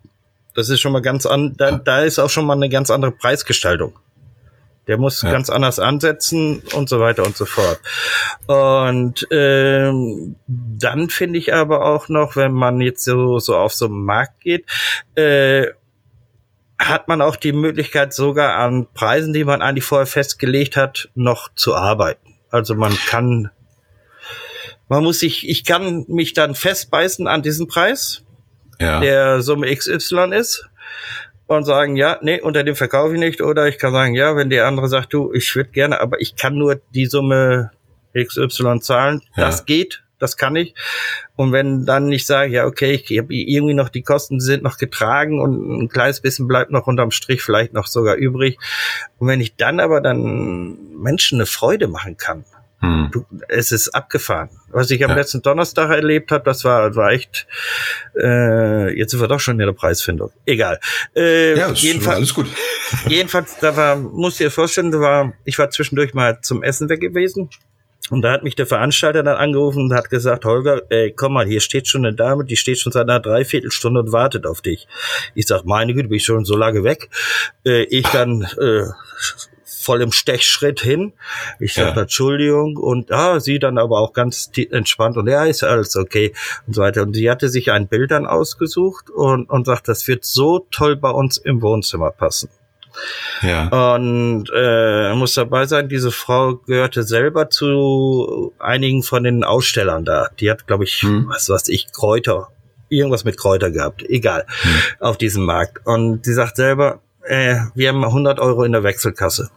Das 0.55 0.69
ist 0.71 0.81
schon 0.81 0.93
mal 0.93 1.03
ganz 1.03 1.27
an, 1.27 1.55
da, 1.57 1.73
da 1.73 2.01
ist 2.01 2.19
auch 2.19 2.31
schon 2.31 2.47
mal 2.47 2.55
eine 2.55 2.69
ganz 2.69 2.91
andere 2.91 3.13
Preisgestaltung. 3.13 3.99
Der 4.87 4.99
muss 4.99 5.23
ja. 5.23 5.31
ganz 5.31 5.51
anders 5.51 5.79
ansetzen 5.79 6.63
und 6.75 6.89
so 6.89 7.01
weiter 7.01 7.25
und 7.25 7.37
so 7.37 7.45
fort. 7.45 7.81
Und 8.47 9.27
ähm, 9.31 10.37
dann 10.47 11.11
finde 11.11 11.39
ich 11.39 11.53
aber 11.53 11.85
auch 11.85 12.09
noch, 12.09 12.37
wenn 12.37 12.53
man 12.53 12.81
jetzt 12.81 13.05
so, 13.05 13.39
so 13.39 13.57
auf 13.57 13.75
so 13.75 13.87
einen 13.87 14.05
Markt 14.05 14.41
geht, 14.41 14.65
äh, 15.17 15.67
hat 16.79 17.09
man 17.09 17.21
auch 17.21 17.37
die 17.37 17.53
Möglichkeit, 17.53 18.15
sogar 18.15 18.57
an 18.57 18.87
Preisen, 18.95 19.33
die 19.33 19.45
man 19.45 19.61
eigentlich 19.61 19.85
vorher 19.85 20.07
festgelegt 20.07 20.77
hat, 20.77 21.09
noch 21.15 21.49
zu 21.55 21.75
arbeiten. 21.75 22.35
Also 22.51 22.75
man 22.75 22.97
kann 23.09 23.51
man 24.89 25.03
muss 25.03 25.21
sich, 25.21 25.49
ich 25.49 25.65
kann 25.65 26.05
mich 26.09 26.33
dann 26.33 26.55
festbeißen 26.55 27.27
an 27.27 27.43
diesen 27.43 27.67
Preis, 27.67 28.23
ja. 28.81 29.01
der 29.01 29.43
Summe 29.43 29.75
XY 29.75 30.33
ist 30.35 30.69
und 31.47 31.65
sagen, 31.65 31.97
ja, 31.97 32.19
nee, 32.23 32.41
unter 32.41 32.65
dem 32.65 32.77
verkaufe 32.77 33.15
ich 33.15 33.21
nicht. 33.21 33.41
Oder 33.41 33.69
ich 33.69 33.79
kann 33.79 33.93
sagen, 33.93 34.15
ja, 34.15 34.37
wenn 34.37 34.51
der 34.51 34.67
andere 34.67 34.89
sagt, 34.89 35.13
du, 35.13 35.33
ich 35.33 35.55
würde 35.55 35.71
gerne, 35.71 36.01
aber 36.01 36.21
ich 36.21 36.37
kann 36.37 36.57
nur 36.57 36.81
die 36.95 37.07
Summe 37.07 37.71
XY 38.17 38.81
zahlen, 38.81 39.23
ja. 39.37 39.47
das 39.47 39.65
geht, 39.67 40.03
das 40.19 40.37
kann 40.37 40.57
ich. 40.57 40.75
Und 41.37 41.53
wenn 41.53 41.85
dann 41.85 42.11
ich 42.11 42.27
sage, 42.27 42.53
ja, 42.53 42.67
okay, 42.67 42.93
ich 42.93 43.19
habe 43.19 43.35
irgendwie 43.35 43.75
noch 43.75 43.91
die 43.91 44.03
Kosten 44.03 44.41
sind 44.41 44.63
noch 44.63 44.79
getragen 44.79 45.41
und 45.41 45.83
ein 45.83 45.89
kleines 45.89 46.21
bisschen 46.21 46.49
bleibt 46.49 46.71
noch 46.71 46.87
unterm 46.87 47.11
Strich 47.11 47.43
vielleicht 47.43 47.75
noch 47.75 47.87
sogar 47.87 48.17
übrig. 48.17 48.59
Und 49.19 49.29
wenn 49.29 49.41
ich 49.41 49.57
dann 49.57 49.79
aber 49.79 50.01
dann 50.01 50.79
Menschen 50.97 51.39
eine 51.39 51.47
Freude 51.47 51.89
machen 51.89 52.17
kann, 52.17 52.45
hm. 52.87 53.11
Du, 53.11 53.27
es 53.49 53.73
ist 53.73 53.89
abgefahren. 53.89 54.51
Was 54.69 54.91
ich 54.91 55.03
am 55.05 55.11
ja. 55.11 55.17
letzten 55.17 55.43
Donnerstag 55.43 55.91
erlebt 55.91 56.31
habe, 56.31 56.45
das 56.45 56.65
war, 56.65 56.95
war 56.95 57.11
echt, 57.11 57.47
äh, 58.17 58.97
jetzt 58.97 59.11
sind 59.11 59.21
wir 59.21 59.29
doch 59.29 59.41
schon 59.41 59.59
in 59.59 59.67
der 59.67 59.73
Preisfindung. 59.73 60.31
Egal. 60.45 60.79
Äh, 61.15 61.59
ja, 61.59 61.71
jedenfalls, 61.73 62.17
alles 62.17 62.35
gut. 62.35 62.47
jedenfalls, 63.09 63.59
da 63.61 63.77
war, 63.77 63.97
muss 63.97 64.37
dir 64.37 64.51
vorstellen, 64.51 64.91
da 64.91 65.01
war, 65.01 65.33
ich 65.45 65.59
war 65.59 65.71
zwischendurch 65.71 66.15
mal 66.15 66.41
zum 66.41 66.63
Essen 66.63 66.89
weg 66.89 67.01
gewesen. 67.01 67.51
Und 68.11 68.23
da 68.23 68.31
hat 68.31 68.45
mich 68.45 68.55
der 68.55 68.67
Veranstalter 68.67 69.25
dann 69.25 69.37
angerufen 69.37 69.83
und 69.85 69.93
hat 69.93 70.11
gesagt, 70.11 70.45
Holger, 70.45 70.83
ey, 70.91 71.13
komm 71.13 71.33
mal, 71.33 71.47
hier 71.47 71.61
steht 71.61 71.89
schon 71.89 72.07
eine 72.07 72.15
Dame, 72.15 72.45
die 72.45 72.57
steht 72.57 72.79
schon 72.79 72.93
seit 72.93 73.09
einer 73.09 73.19
Dreiviertelstunde 73.19 73.99
und 74.01 74.13
wartet 74.13 74.47
auf 74.47 74.61
dich. 74.61 74.87
Ich 75.35 75.47
sag, 75.47 75.65
meine 75.65 75.93
Güte, 75.93 76.09
bin 76.09 76.19
ich 76.19 76.25
schon 76.25 76.45
so 76.45 76.57
lange 76.57 76.85
weg. 76.85 77.09
Äh, 77.65 77.83
ich 77.85 78.07
dann 78.07 78.43
äh, 78.61 78.85
voll 79.87 80.03
im 80.03 80.13
Stechschritt 80.13 80.81
hin. 80.81 81.13
Ich 81.61 81.75
sagte, 81.75 81.97
ja. 81.97 82.03
Entschuldigung, 82.03 82.77
und 82.77 83.13
ah, 83.13 83.39
sie 83.39 83.61
dann 83.61 83.79
aber 83.79 84.01
auch 84.01 84.13
ganz 84.13 84.51
entspannt 84.71 85.17
und 85.17 85.29
ja, 85.29 85.45
ist 85.45 85.63
alles 85.63 85.97
okay 85.97 86.35
und 86.67 86.75
so 86.75 86.83
weiter. 86.83 87.03
Und 87.03 87.15
sie 87.15 87.31
hatte 87.31 87.49
sich 87.49 87.71
ein 87.71 87.87
Bild 87.87 88.11
dann 88.11 88.27
ausgesucht 88.27 89.09
und, 89.11 89.49
und 89.49 89.65
sagt, 89.65 89.87
das 89.87 90.09
wird 90.09 90.25
so 90.25 90.67
toll 90.71 90.97
bei 90.97 91.11
uns 91.11 91.37
im 91.37 91.63
Wohnzimmer 91.63 92.11
passen. 92.11 92.51
Ja. 93.43 93.95
Und 93.95 94.51
äh, 94.55 95.15
muss 95.15 95.35
dabei 95.35 95.67
sein, 95.67 95.89
diese 95.89 96.11
Frau 96.11 96.57
gehörte 96.57 97.05
selber 97.05 97.49
zu 97.49 98.55
einigen 98.59 99.03
von 99.03 99.23
den 99.23 99.45
Ausstellern 99.45 100.05
da. 100.05 100.31
Die 100.41 100.51
hat, 100.51 100.67
glaube 100.67 100.85
ich, 100.85 101.03
hm. 101.03 101.27
was 101.29 101.49
weiß 101.49 101.69
ich, 101.69 101.93
Kräuter, 101.93 102.49
irgendwas 102.89 103.25
mit 103.25 103.37
Kräuter 103.37 103.71
gehabt, 103.71 104.03
egal, 104.09 104.47
hm. 104.63 104.73
auf 104.99 105.17
diesem 105.17 105.45
Markt. 105.45 105.87
Und 105.87 106.25
sie 106.25 106.35
sagt 106.35 106.57
selber, 106.57 107.01
äh, 107.23 107.57
wir 107.75 107.91
haben 107.91 108.05
100 108.05 108.41
Euro 108.41 108.65
in 108.65 108.73
der 108.73 108.83
Wechselkasse. 108.83 109.51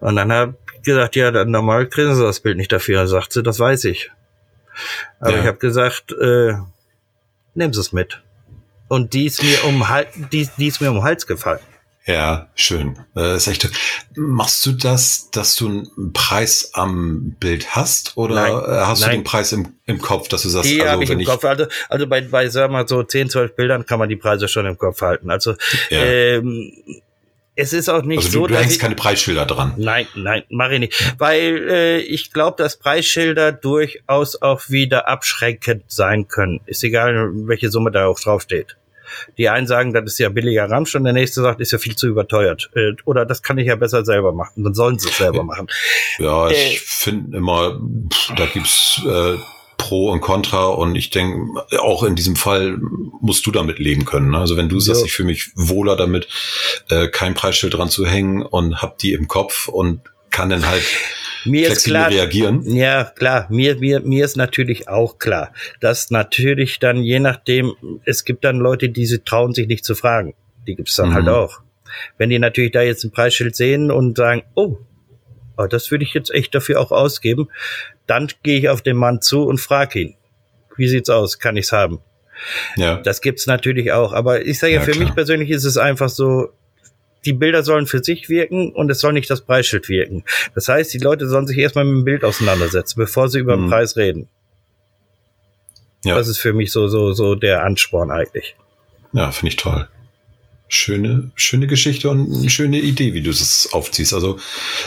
Und 0.00 0.16
dann 0.16 0.32
habe 0.32 0.56
ich 0.76 0.82
gesagt, 0.82 1.16
ja, 1.16 1.30
dann 1.30 1.50
normal 1.50 1.86
kriegen 1.86 2.14
sie 2.14 2.22
das 2.22 2.40
Bild 2.40 2.56
nicht 2.56 2.72
dafür. 2.72 2.98
Dann 2.98 3.08
sagt 3.08 3.32
sie, 3.32 3.42
das 3.42 3.58
weiß 3.58 3.84
ich. 3.84 4.10
Aber 5.18 5.32
ja. 5.32 5.40
ich 5.40 5.46
habe 5.46 5.58
gesagt, 5.58 6.12
äh, 6.12 6.54
nehmen 7.54 7.72
Sie 7.72 7.80
es 7.80 7.92
mit. 7.92 8.22
Und 8.88 9.12
die 9.12 9.26
ist 9.26 9.42
mir 9.42 9.64
um 9.64 9.84
die, 10.32 10.48
die 10.56 10.66
ist 10.66 10.80
mir 10.80 10.90
um 10.90 10.96
den 10.96 11.04
Hals 11.04 11.26
gefallen. 11.26 11.60
Ja, 12.06 12.48
schön. 12.54 12.98
Das 13.14 13.46
ist 13.46 13.48
echt. 13.48 13.70
Machst 14.16 14.64
du 14.66 14.72
das, 14.72 15.30
dass 15.30 15.54
du 15.54 15.68
einen 15.68 16.12
Preis 16.12 16.70
am 16.72 17.36
Bild 17.38 17.76
hast 17.76 18.16
oder 18.16 18.34
nein, 18.34 18.52
äh, 18.52 18.80
hast 18.86 19.00
nein. 19.02 19.10
du 19.10 19.16
den 19.18 19.24
Preis 19.24 19.52
im, 19.52 19.74
im 19.86 20.00
Kopf, 20.00 20.28
dass 20.28 20.42
du 20.42 20.48
sagst, 20.48 20.68
die 20.68 20.80
also 20.80 20.92
habe 20.92 21.04
ich 21.04 21.10
im 21.10 21.20
ich 21.20 21.26
Kopf. 21.26 21.44
Also, 21.44 21.66
also 21.88 22.06
bei, 22.06 22.22
bei 22.22 22.48
sagen 22.48 22.72
wir 22.72 22.78
mal 22.78 22.88
so 22.88 23.02
10, 23.02 23.30
12 23.30 23.54
Bildern 23.54 23.86
kann 23.86 23.98
man 23.98 24.08
die 24.08 24.16
Preise 24.16 24.48
schon 24.48 24.66
im 24.66 24.78
Kopf 24.78 25.02
halten. 25.02 25.30
Also 25.30 25.54
ja. 25.90 26.02
ähm, 26.02 26.72
es 27.56 27.72
ist 27.72 27.88
auch 27.88 28.02
nicht 28.02 28.18
also 28.18 28.30
du, 28.30 28.38
so. 28.40 28.46
Du 28.46 28.56
hängst 28.56 28.76
ich, 28.76 28.78
keine 28.78 28.94
Preisschilder 28.94 29.46
dran. 29.46 29.74
Nein, 29.76 30.06
nein, 30.14 30.44
mache 30.48 30.74
ich 30.74 30.80
nicht. 30.80 31.14
Weil 31.18 31.68
äh, 31.68 31.98
ich 31.98 32.32
glaube, 32.32 32.62
dass 32.62 32.78
Preisschilder 32.78 33.52
durchaus 33.52 34.40
auch 34.40 34.68
wieder 34.68 35.08
abschreckend 35.08 35.84
sein 35.88 36.28
können. 36.28 36.60
Ist 36.66 36.84
egal, 36.84 37.30
welche 37.32 37.70
Summe 37.70 37.90
da 37.90 38.06
auch 38.06 38.20
draufsteht. 38.20 38.76
Die 39.38 39.48
einen 39.48 39.66
sagen, 39.66 39.92
das 39.92 40.04
ist 40.04 40.18
ja 40.18 40.28
billiger 40.28 40.70
Ramsch 40.70 40.94
und 40.94 41.04
der 41.04 41.12
nächste 41.12 41.42
sagt, 41.42 41.60
ist 41.60 41.72
ja 41.72 41.78
viel 41.78 41.96
zu 41.96 42.06
überteuert. 42.06 42.70
Äh, 42.74 42.92
oder 43.04 43.26
das 43.26 43.42
kann 43.42 43.58
ich 43.58 43.66
ja 43.66 43.76
besser 43.76 44.04
selber 44.04 44.32
machen. 44.32 44.62
Dann 44.62 44.74
sollen 44.74 44.98
sie 44.98 45.08
es 45.08 45.18
selber 45.18 45.42
machen. 45.44 45.66
Ja, 46.18 46.48
äh, 46.48 46.52
ich 46.52 46.80
finde 46.80 47.36
immer, 47.36 47.80
da 48.36 48.46
gibt's 48.46 49.02
äh, 49.04 49.36
Pro 49.90 50.08
und 50.08 50.20
Contra 50.20 50.66
und 50.66 50.94
ich 50.94 51.10
denke, 51.10 51.64
auch 51.80 52.04
in 52.04 52.14
diesem 52.14 52.36
Fall 52.36 52.78
musst 53.20 53.44
du 53.44 53.50
damit 53.50 53.80
leben 53.80 54.04
können. 54.04 54.30
Ne? 54.30 54.38
Also 54.38 54.56
wenn 54.56 54.68
du 54.68 54.76
ja. 54.76 54.82
sagst, 54.82 55.04
ich 55.04 55.10
fühle 55.10 55.26
mich 55.26 55.50
wohler 55.56 55.96
damit, 55.96 56.28
äh, 56.90 57.08
kein 57.08 57.34
Preisschild 57.34 57.74
dran 57.74 57.88
zu 57.88 58.06
hängen 58.06 58.42
und 58.42 58.82
hab 58.82 58.98
die 58.98 59.14
im 59.14 59.26
Kopf 59.26 59.66
und 59.66 60.02
kann 60.30 60.48
dann 60.48 60.68
halt 60.68 60.84
mir 61.44 61.72
ist 61.72 61.86
klar, 61.86 62.08
reagieren. 62.08 62.62
Ja, 62.72 63.02
klar. 63.02 63.48
Mir, 63.50 63.80
mir, 63.80 63.98
mir 63.98 64.24
ist 64.24 64.36
natürlich 64.36 64.88
auch 64.88 65.18
klar, 65.18 65.52
dass 65.80 66.12
natürlich 66.12 66.78
dann 66.78 67.02
je 67.02 67.18
nachdem, 67.18 67.72
es 68.04 68.24
gibt 68.24 68.44
dann 68.44 68.58
Leute, 68.58 68.90
die 68.90 69.06
sie 69.06 69.24
trauen 69.24 69.54
sich 69.54 69.66
nicht 69.66 69.84
zu 69.84 69.96
fragen. 69.96 70.34
Die 70.68 70.76
gibt's 70.76 70.94
dann 70.94 71.14
halt 71.14 71.24
mhm. 71.24 71.30
halt 71.30 71.50
auch. 71.50 71.62
Wenn 72.16 72.30
die 72.30 72.38
natürlich 72.38 72.70
da 72.70 72.82
jetzt 72.82 73.02
ein 73.02 73.10
Preisschild 73.10 73.56
sehen 73.56 73.90
und 73.90 74.16
sagen, 74.16 74.44
oh, 74.54 74.76
oh 75.56 75.66
das 75.66 75.90
würde 75.90 76.04
ich 76.04 76.14
jetzt 76.14 76.32
echt 76.32 76.54
dafür 76.54 76.80
auch 76.80 76.92
ausgeben, 76.92 77.48
dann 78.06 78.28
gehe 78.42 78.58
ich 78.58 78.68
auf 78.68 78.82
den 78.82 78.96
Mann 78.96 79.20
zu 79.20 79.44
und 79.44 79.58
frage 79.60 80.00
ihn, 80.00 80.14
wie 80.76 80.88
sieht's 80.88 81.10
aus? 81.10 81.38
Kann 81.38 81.56
ich's 81.56 81.72
haben? 81.72 82.00
Ja. 82.76 82.96
Das 82.96 83.20
gibt's 83.20 83.46
natürlich 83.46 83.92
auch. 83.92 84.12
Aber 84.12 84.44
ich 84.44 84.58
sage 84.58 84.74
ja, 84.74 84.80
für 84.80 84.92
klar. 84.92 85.04
mich 85.04 85.14
persönlich 85.14 85.50
ist 85.50 85.64
es 85.64 85.76
einfach 85.76 86.08
so, 86.08 86.50
die 87.24 87.32
Bilder 87.34 87.62
sollen 87.62 87.86
für 87.86 88.02
sich 88.02 88.28
wirken 88.28 88.72
und 88.72 88.90
es 88.90 89.00
soll 89.00 89.12
nicht 89.12 89.28
das 89.30 89.42
Preisschild 89.42 89.88
wirken. 89.88 90.24
Das 90.54 90.68
heißt, 90.68 90.92
die 90.94 90.98
Leute 90.98 91.28
sollen 91.28 91.46
sich 91.46 91.58
erstmal 91.58 91.84
mit 91.84 91.94
dem 91.96 92.04
Bild 92.04 92.24
auseinandersetzen, 92.24 92.98
bevor 92.98 93.28
sie 93.28 93.40
über 93.40 93.56
den 93.56 93.66
mhm. 93.66 93.70
Preis 93.70 93.96
reden. 93.96 94.28
Ja. 96.04 96.14
Das 96.14 96.28
ist 96.28 96.38
für 96.38 96.54
mich 96.54 96.72
so, 96.72 96.88
so, 96.88 97.12
so 97.12 97.34
der 97.34 97.62
Ansporn 97.62 98.10
eigentlich. 98.10 98.56
Ja, 99.12 99.30
finde 99.32 99.48
ich 99.50 99.56
toll. 99.56 99.86
Schöne, 100.72 101.30
schöne 101.34 101.66
Geschichte 101.66 102.08
und 102.08 102.32
eine 102.32 102.48
schöne 102.48 102.78
Idee, 102.78 103.12
wie 103.12 103.22
du 103.22 103.30
es 103.30 103.68
aufziehst. 103.72 104.14
Also 104.14 104.38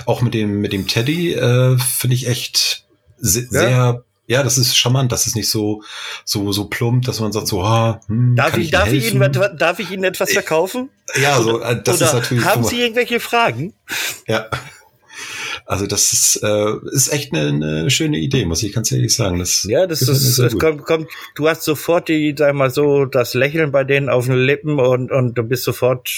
auch 0.06 0.22
mit 0.22 0.34
dem, 0.34 0.62
mit 0.62 0.74
dem 0.74 0.88
Teddy 0.88 1.34
äh, 1.34 1.78
finde 1.78 2.16
ich 2.16 2.28
echt 2.28 2.86
se 3.18 3.42
ja. 3.42 3.48
sehr 3.50 4.04
ja, 4.26 4.42
das 4.42 4.58
ist 4.58 4.78
charmant. 4.78 5.12
Das 5.12 5.28
ist 5.28 5.36
nicht 5.36 5.50
so, 5.50 5.84
so, 6.24 6.52
so 6.54 6.66
plump, 6.66 7.06
dass 7.06 7.20
man 7.20 7.34
sagt 7.34 7.48
so, 7.48 7.62
ah, 7.62 8.00
hm, 8.08 8.36
darf 8.36 8.58
ich, 8.58 8.66
ich 8.66 8.72
darf 8.72 8.92
ich 8.92 9.14
Ihnen, 9.14 9.32
darf 9.58 9.80
ich 9.80 9.92
Ihnen 9.92 10.06
etwas 10.06 10.32
verkaufen? 10.32 10.90
Ja, 11.22 11.42
so, 11.42 11.60
äh, 11.60 11.82
das 11.84 11.98
Oder 11.98 12.06
ist 12.06 12.14
natürlich. 12.14 12.46
Haben 12.46 12.64
Sie 12.64 12.82
irgendwelche 12.82 13.20
Fragen? 13.20 13.74
Ja. 14.26 14.48
Also 15.66 15.88
das 15.88 16.12
ist, 16.12 16.44
äh, 16.44 16.74
ist 16.92 17.12
echt 17.14 17.34
eine, 17.34 17.48
eine 17.48 17.90
schöne 17.90 18.18
Idee, 18.18 18.46
muss 18.46 18.64
ich 18.64 18.74
ganz 18.74 18.92
ehrlich 18.92 19.16
sagen. 19.16 19.40
Das 19.40 19.64
ja, 19.64 19.88
das 19.88 20.02
ist, 20.02 20.38
es 20.38 20.58
kommt, 20.58 20.84
kommt, 20.84 21.08
du 21.36 21.48
hast 21.48 21.64
sofort 21.64 22.10
die, 22.10 22.36
sag 22.38 22.54
mal 22.54 22.70
so, 22.70 23.06
das 23.06 23.34
Lächeln 23.34 23.72
bei 23.72 23.84
denen 23.84 24.10
auf 24.10 24.26
den 24.26 24.36
Lippen 24.36 24.80
und, 24.80 25.12
und 25.12 25.38
du 25.38 25.44
bist 25.44 25.64
sofort 25.64 26.10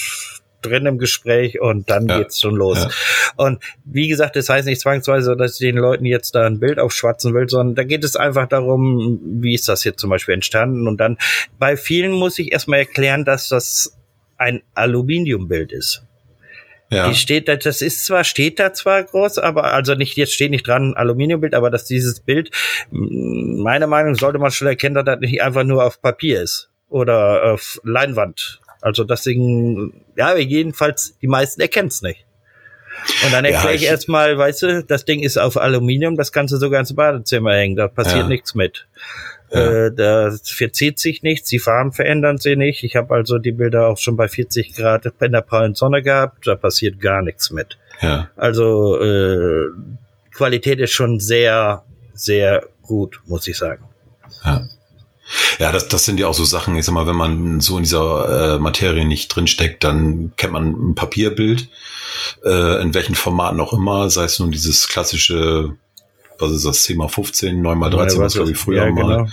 drin 0.62 0.86
im 0.86 0.98
Gespräch 0.98 1.60
und 1.60 1.90
dann 1.90 2.08
ja. 2.08 2.18
geht's 2.18 2.40
schon 2.40 2.56
los. 2.56 2.78
Ja. 2.78 2.90
Und 3.36 3.62
wie 3.84 4.08
gesagt, 4.08 4.36
das 4.36 4.48
heißt 4.48 4.66
nicht 4.66 4.80
zwangsweise, 4.80 5.36
dass 5.36 5.60
ich 5.60 5.66
den 5.66 5.76
Leuten 5.76 6.04
jetzt 6.04 6.34
da 6.34 6.46
ein 6.46 6.58
Bild 6.58 6.78
aufschwatzen 6.78 7.34
will, 7.34 7.48
sondern 7.48 7.74
da 7.74 7.84
geht 7.84 8.04
es 8.04 8.16
einfach 8.16 8.48
darum, 8.48 9.20
wie 9.22 9.54
ist 9.54 9.68
das 9.68 9.84
jetzt 9.84 10.00
zum 10.00 10.10
Beispiel 10.10 10.34
entstanden 10.34 10.88
und 10.88 10.98
dann 10.98 11.18
bei 11.58 11.76
vielen 11.76 12.12
muss 12.12 12.38
ich 12.38 12.52
erstmal 12.52 12.80
erklären, 12.80 13.24
dass 13.24 13.48
das 13.48 13.96
ein 14.38 14.62
Aluminiumbild 14.74 15.72
ist. 15.72 16.05
Ja. 16.90 17.08
Die 17.08 17.14
steht 17.16 17.48
da, 17.48 17.56
das 17.56 17.82
ist 17.82 18.06
zwar, 18.06 18.22
steht 18.22 18.58
da 18.60 18.72
zwar 18.72 19.02
groß, 19.02 19.38
aber 19.38 19.72
also 19.72 19.94
nicht, 19.94 20.16
jetzt 20.16 20.34
steht 20.34 20.50
nicht 20.50 20.66
dran 20.66 20.94
Aluminiumbild, 20.94 21.54
aber 21.54 21.70
dass 21.70 21.84
dieses 21.84 22.20
Bild, 22.20 22.50
meiner 22.90 23.88
Meinung 23.88 24.12
nach, 24.12 24.20
sollte 24.20 24.38
man 24.38 24.52
schon 24.52 24.68
erkennen, 24.68 24.94
dass 24.94 25.04
das 25.04 25.18
nicht 25.18 25.42
einfach 25.42 25.64
nur 25.64 25.84
auf 25.84 26.00
Papier 26.00 26.42
ist 26.42 26.70
oder 26.88 27.52
auf 27.52 27.80
Leinwand. 27.82 28.60
Also 28.80 29.02
das 29.02 29.22
Ding, 29.22 29.94
ja, 30.16 30.36
jedenfalls, 30.36 31.18
die 31.20 31.26
meisten 31.26 31.60
erkennen 31.60 31.88
es 31.88 32.02
nicht. 32.02 32.24
Und 33.24 33.32
dann 33.32 33.44
erkläre 33.44 33.70
ja, 33.70 33.74
ich, 33.74 33.82
ich 33.82 33.88
erstmal, 33.88 34.38
weißt 34.38 34.62
du, 34.62 34.84
das 34.84 35.04
Ding 35.04 35.22
ist 35.22 35.38
auf 35.38 35.56
Aluminium, 35.56 36.16
das 36.16 36.32
kannst 36.32 36.54
du 36.54 36.58
sogar 36.58 36.80
ins 36.80 36.94
Badezimmer 36.94 37.54
hängen, 37.54 37.76
da 37.76 37.88
passiert 37.88 38.22
ja. 38.22 38.28
nichts 38.28 38.54
mit. 38.54 38.86
Ja. 39.52 39.86
Äh, 39.86 39.94
da 39.94 40.30
verzieht 40.44 40.98
sich 40.98 41.22
nichts, 41.22 41.48
die 41.48 41.58
Farben 41.58 41.92
verändern 41.92 42.38
sich 42.38 42.56
nicht. 42.56 42.82
Ich 42.84 42.96
habe 42.96 43.14
also 43.14 43.38
die 43.38 43.52
Bilder 43.52 43.88
auch 43.88 43.98
schon 43.98 44.16
bei 44.16 44.28
40 44.28 44.74
Grad 44.74 45.06
in 45.20 45.32
der 45.32 45.40
prallen 45.40 45.74
Sonne 45.74 46.02
gehabt, 46.02 46.46
da 46.46 46.56
passiert 46.56 47.00
gar 47.00 47.22
nichts 47.22 47.50
mit. 47.50 47.78
Ja. 48.00 48.28
Also 48.36 49.00
äh, 49.00 49.68
Qualität 50.32 50.80
ist 50.80 50.92
schon 50.92 51.20
sehr, 51.20 51.84
sehr 52.12 52.66
gut, 52.82 53.20
muss 53.26 53.46
ich 53.46 53.56
sagen. 53.56 53.84
Ja. 54.44 54.66
Ja, 55.58 55.72
das, 55.72 55.88
das 55.88 56.04
sind 56.04 56.20
ja 56.20 56.28
auch 56.28 56.34
so 56.34 56.44
Sachen, 56.44 56.76
ich 56.76 56.84
sag 56.84 56.92
mal, 56.92 57.06
wenn 57.06 57.16
man 57.16 57.60
so 57.60 57.76
in 57.78 57.82
dieser 57.82 58.54
äh, 58.54 58.58
Materie 58.60 59.04
nicht 59.04 59.28
drinsteckt, 59.34 59.82
dann 59.82 60.32
kennt 60.36 60.52
man 60.52 60.90
ein 60.90 60.94
Papierbild, 60.94 61.68
äh, 62.44 62.80
in 62.80 62.94
welchen 62.94 63.16
Formaten 63.16 63.60
auch 63.60 63.72
immer, 63.72 64.08
sei 64.08 64.24
es 64.24 64.38
nun 64.38 64.52
dieses 64.52 64.86
klassische 64.86 65.76
was 66.38 66.52
ist 66.52 66.64
das, 66.66 66.82
10 66.82 66.96
mal 66.96 67.08
15, 67.08 67.60
9 67.60 67.78
mal 67.78 67.90
13, 67.90 68.18
ja, 68.18 68.24
was 68.24 68.34
glaube 68.34 68.50
ich 68.50 68.56
früher 68.56 68.86
ja, 68.86 68.90
mal. 68.90 69.18
Genau. 69.18 69.28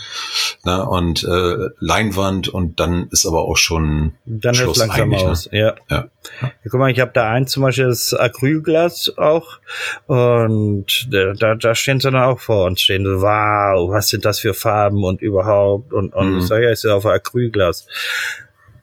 Na, 0.63 0.83
und 0.83 1.23
äh, 1.23 1.69
Leinwand 1.79 2.47
und 2.47 2.79
dann 2.79 3.07
ist 3.11 3.25
aber 3.25 3.41
auch 3.41 3.57
schon 3.57 4.13
Dann 4.25 4.55
Schluss 4.55 4.79
hört 4.79 4.97
langsam 4.97 5.13
aus, 5.13 5.51
ne? 5.51 5.59
ja. 5.59 5.75
ja. 5.89 6.09
ja. 6.41 6.51
Guck 6.63 6.79
mal, 6.79 6.91
ich 6.91 6.99
habe 6.99 7.11
da 7.13 7.29
ein 7.31 7.47
zum 7.47 7.63
Beispiel 7.63 7.85
das 7.85 8.13
Acrylglas 8.13 9.17
auch 9.17 9.59
und 10.07 11.07
da, 11.11 11.55
da 11.55 11.75
stehen 11.75 11.99
sie 11.99 12.11
dann 12.11 12.21
auch 12.21 12.39
vor 12.39 12.65
und 12.65 12.79
stehen 12.79 13.05
so, 13.05 13.21
wow, 13.21 13.89
was 13.89 14.09
sind 14.09 14.25
das 14.25 14.39
für 14.39 14.53
Farben 14.53 15.03
und 15.03 15.21
überhaupt 15.21 15.93
und, 15.93 16.13
und 16.13 16.33
mhm. 16.33 16.39
ich 16.39 16.45
sage 16.45 16.65
ja, 16.65 16.71
ist 16.71 16.83
ja 16.83 16.95
auf 16.95 17.05
Acrylglas. 17.05 17.87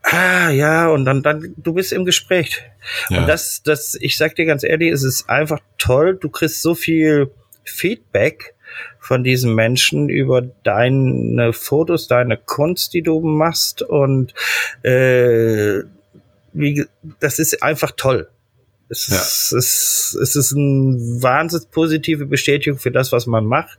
Ah, 0.02 0.50
ja, 0.50 0.88
und 0.88 1.04
dann, 1.04 1.22
dann, 1.22 1.54
du 1.56 1.74
bist 1.74 1.92
im 1.92 2.04
Gespräch. 2.04 2.62
Ja. 3.11 3.18
Und 3.20 3.26
das, 3.28 3.62
das, 3.62 3.96
ich 4.00 4.16
sag 4.16 4.35
dir 4.35 4.46
ganz 4.46 4.64
ehrlich, 4.64 4.90
es 4.90 5.02
ist 5.02 5.28
einfach 5.28 5.61
toll. 5.78 6.16
Du 6.20 6.30
kriegst 6.30 6.62
so 6.62 6.74
viel 6.74 7.30
Feedback 7.64 8.55
von 8.99 9.25
diesen 9.25 9.55
Menschen 9.55 10.09
über 10.09 10.42
deine 10.42 11.53
Fotos, 11.53 12.09
deine 12.09 12.37
Kunst, 12.37 12.94
die 12.94 13.03
du 13.03 13.20
machst 13.20 13.83
und 13.83 14.35
äh, 14.83 15.81
wie, 16.53 16.85
das 17.20 17.38
ist 17.38 17.62
einfach 17.62 17.92
toll. 17.96 18.29
Es, 18.88 19.07
ja. 19.07 19.16
ist, 19.16 19.53
es, 19.53 20.18
es 20.20 20.37
ist 20.37 20.53
eine 20.53 20.96
wahnsinnig 21.23 21.70
positive 21.70 22.27
Bestätigung 22.27 22.79
für 22.79 22.90
das, 22.90 23.12
was 23.12 23.27
man 23.27 23.44
macht 23.44 23.79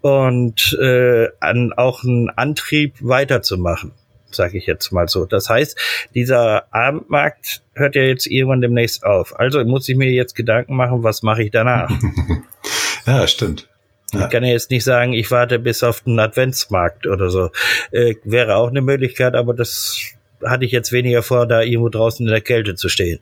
und 0.00 0.76
äh, 0.80 1.28
an, 1.38 1.72
auch 1.72 2.02
ein 2.02 2.28
Antrieb 2.30 2.94
weiterzumachen, 3.00 3.92
sage 4.32 4.58
ich 4.58 4.66
jetzt 4.66 4.90
mal 4.90 5.06
so. 5.06 5.26
Das 5.26 5.48
heißt, 5.48 5.78
dieser 6.14 6.74
Abendmarkt 6.74 7.62
hört 7.74 7.94
ja 7.94 8.02
jetzt 8.02 8.26
irgendwann 8.26 8.60
demnächst 8.60 9.04
auf. 9.04 9.38
Also 9.38 9.64
muss 9.64 9.88
ich 9.88 9.96
mir 9.96 10.10
jetzt 10.10 10.34
Gedanken 10.34 10.74
machen, 10.74 11.04
was 11.04 11.22
mache 11.22 11.44
ich 11.44 11.52
danach? 11.52 11.88
Ja, 13.06 13.26
stimmt. 13.26 13.68
Ja. 14.12 14.24
Ich 14.24 14.30
kann 14.30 14.44
ja 14.44 14.52
jetzt 14.52 14.70
nicht 14.70 14.84
sagen, 14.84 15.14
ich 15.14 15.30
warte 15.30 15.58
bis 15.58 15.82
auf 15.82 16.02
den 16.02 16.18
Adventsmarkt 16.18 17.06
oder 17.06 17.30
so. 17.30 17.50
Äh, 17.90 18.16
wäre 18.24 18.56
auch 18.56 18.68
eine 18.68 18.82
Möglichkeit, 18.82 19.34
aber 19.34 19.54
das 19.54 20.14
hatte 20.44 20.64
ich 20.64 20.72
jetzt 20.72 20.92
weniger 20.92 21.22
vor, 21.22 21.46
da 21.46 21.62
irgendwo 21.62 21.88
draußen 21.88 22.26
in 22.26 22.30
der 22.30 22.40
Kälte 22.40 22.74
zu 22.74 22.88
stehen. 22.88 23.20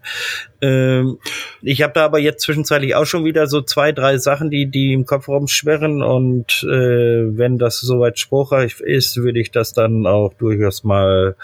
Ähm, 0.61 1.19
ich 1.63 1.83
habe 1.83 1.93
da 1.93 2.05
aber 2.05 2.19
jetzt 2.19 2.43
zwischenzeitlich 2.43 2.95
auch 2.95 3.05
schon 3.05 3.25
wieder 3.25 3.47
so 3.47 3.61
zwei, 3.61 3.93
drei 3.93 4.19
Sachen, 4.19 4.51
die, 4.51 4.67
die 4.67 4.93
im 4.93 5.07
Kopf 5.07 5.29
rumschwirren 5.29 6.03
und 6.03 6.63
äh, 6.65 7.37
wenn 7.37 7.59
das 7.59 7.81
soweit 7.81 8.19
spruchreich 8.19 8.81
ist, 8.81 9.17
würde 9.17 9.41
ich 9.41 9.51
das 9.51 9.73
dann 9.73 10.07
auch 10.07 10.33
durchaus 10.35 10.85
mal 10.85 11.37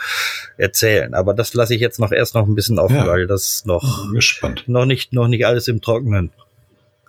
erzählen. 0.56 1.14
Aber 1.14 1.34
das 1.34 1.54
lasse 1.54 1.74
ich 1.74 1.80
jetzt 1.80 2.00
noch 2.00 2.12
erst 2.12 2.34
noch 2.34 2.46
ein 2.46 2.54
bisschen 2.54 2.78
offen, 2.78 2.96
ja. 2.96 3.06
weil 3.06 3.26
das 3.26 3.64
noch, 3.66 4.06
noch 4.66 4.86
nicht, 4.86 5.12
noch 5.12 5.28
nicht 5.28 5.46
alles 5.46 5.68
im 5.68 5.80
Trockenen. 5.80 6.30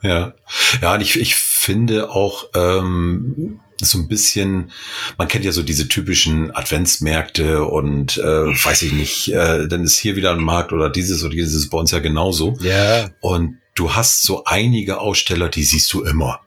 Ja, 0.02 0.34
ja, 0.82 0.94
und 0.94 1.02
ich, 1.02 1.20
ich 1.20 1.36
finde 1.36 2.12
auch 2.12 2.50
ähm, 2.56 3.60
so 3.82 3.98
ein 3.98 4.08
bisschen, 4.08 4.72
man 5.18 5.28
kennt 5.28 5.46
ja 5.46 5.52
so 5.52 5.64
diese 5.64 5.88
typischen 5.88 6.56
Adventsmärkte 6.56 7.64
und 7.64 8.18
äh, 8.18 8.22
weiß 8.22 8.84
ich 8.84 8.94
nicht, 8.94 9.34
äh, 9.34 9.68
dann 9.68 9.84
ist 9.84 9.98
hier 9.98 10.16
wieder 10.16 10.32
ein 10.32 10.40
Markt 10.40 10.74
oder 10.74 10.90
dieses 10.90 11.24
oder 11.24 11.34
dieses 11.34 11.70
bei 11.70 11.78
uns 11.78 11.92
ja 11.92 12.00
genauso. 12.00 12.58
Ja. 12.62 13.10
Und 13.22 13.58
du 13.76 13.94
hast 13.94 14.24
so 14.24 14.44
einige 14.46 15.00
Aussteller, 15.00 15.50
die 15.50 15.64
siehst 15.64 15.92
du 15.94 16.04
immer. 16.04 16.42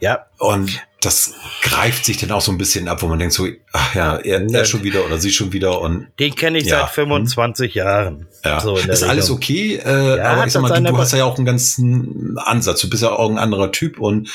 Ja. 0.00 0.26
Und 0.38 0.82
das 1.00 1.34
greift 1.62 2.04
sich 2.04 2.16
dann 2.16 2.30
auch 2.30 2.40
so 2.40 2.52
ein 2.52 2.58
bisschen 2.58 2.88
ab, 2.88 3.02
wo 3.02 3.08
man 3.08 3.18
denkt 3.18 3.34
so, 3.34 3.48
ach 3.72 3.94
ja, 3.94 4.16
er, 4.16 4.48
er 4.48 4.64
schon 4.64 4.84
wieder 4.84 5.04
oder 5.04 5.18
sie 5.18 5.32
schon 5.32 5.52
wieder 5.52 5.80
und 5.80 6.06
den 6.20 6.34
kenne 6.34 6.58
ich 6.58 6.66
ja. 6.66 6.80
seit 6.80 6.90
25 6.90 7.74
Jahren. 7.74 8.28
Ja, 8.44 8.60
so 8.60 8.76
ist 8.76 8.88
Richtung. 8.88 9.08
alles 9.08 9.30
okay, 9.30 9.80
äh, 9.84 10.16
ja, 10.18 10.24
aber 10.24 10.46
ich 10.46 10.52
sag 10.52 10.62
mal, 10.62 10.80
du, 10.80 10.90
du 10.90 10.98
hast 10.98 11.12
ja 11.12 11.24
auch 11.24 11.36
einen 11.36 11.46
ganzen 11.46 12.38
Ansatz, 12.38 12.80
du 12.80 12.90
bist 12.90 13.02
ja 13.02 13.10
auch 13.10 13.30
ein 13.30 13.38
anderer 13.38 13.72
Typ 13.72 13.98
und 13.98 14.30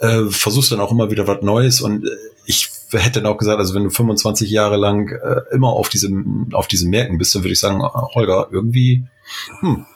äh, 0.00 0.22
versuchst 0.30 0.70
dann 0.70 0.80
auch 0.80 0.92
immer 0.92 1.10
wieder 1.10 1.26
was 1.26 1.42
Neues 1.42 1.80
und 1.80 2.04
äh, 2.04 2.10
ich 2.46 2.70
hätte 2.92 3.22
dann 3.22 3.32
auch 3.32 3.38
gesagt, 3.38 3.58
also 3.58 3.74
wenn 3.74 3.84
du 3.84 3.90
25 3.90 4.50
Jahre 4.50 4.76
lang 4.76 5.08
äh, 5.08 5.54
immer 5.54 5.70
auf 5.70 5.88
diesem 5.88 6.48
auf 6.52 6.68
diesen 6.68 6.90
Märkten 6.90 7.18
bist, 7.18 7.34
dann 7.34 7.42
würde 7.42 7.52
ich 7.52 7.60
sagen, 7.60 7.82
Holger, 7.82 8.48
irgendwie 8.52 9.04
hm, 9.60 9.86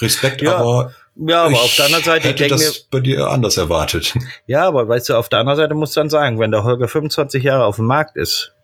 Respekt, 0.00 0.42
ja. 0.42 0.56
aber 0.56 0.92
ja, 1.16 1.44
aber 1.44 1.52
ich 1.52 1.58
auf 1.58 1.76
der 1.76 1.84
anderen 1.86 2.04
Seite, 2.04 2.28
hätte 2.28 2.44
ich 2.44 2.50
denke 2.50 2.64
das 2.64 2.78
mir, 2.78 2.84
bei 2.90 3.00
dir 3.00 3.26
anders 3.28 3.56
erwartet. 3.56 4.14
Ja, 4.46 4.66
aber 4.66 4.88
weißt 4.88 5.10
du, 5.10 5.16
auf 5.16 5.28
der 5.28 5.40
anderen 5.40 5.56
Seite 5.56 5.74
musst 5.74 5.96
du 5.96 6.00
dann 6.00 6.10
sagen, 6.10 6.38
wenn 6.38 6.50
der 6.50 6.64
Holger 6.64 6.88
25 6.88 7.44
Jahre 7.44 7.64
auf 7.64 7.76
dem 7.76 7.86
Markt 7.86 8.16
ist, 8.16 8.54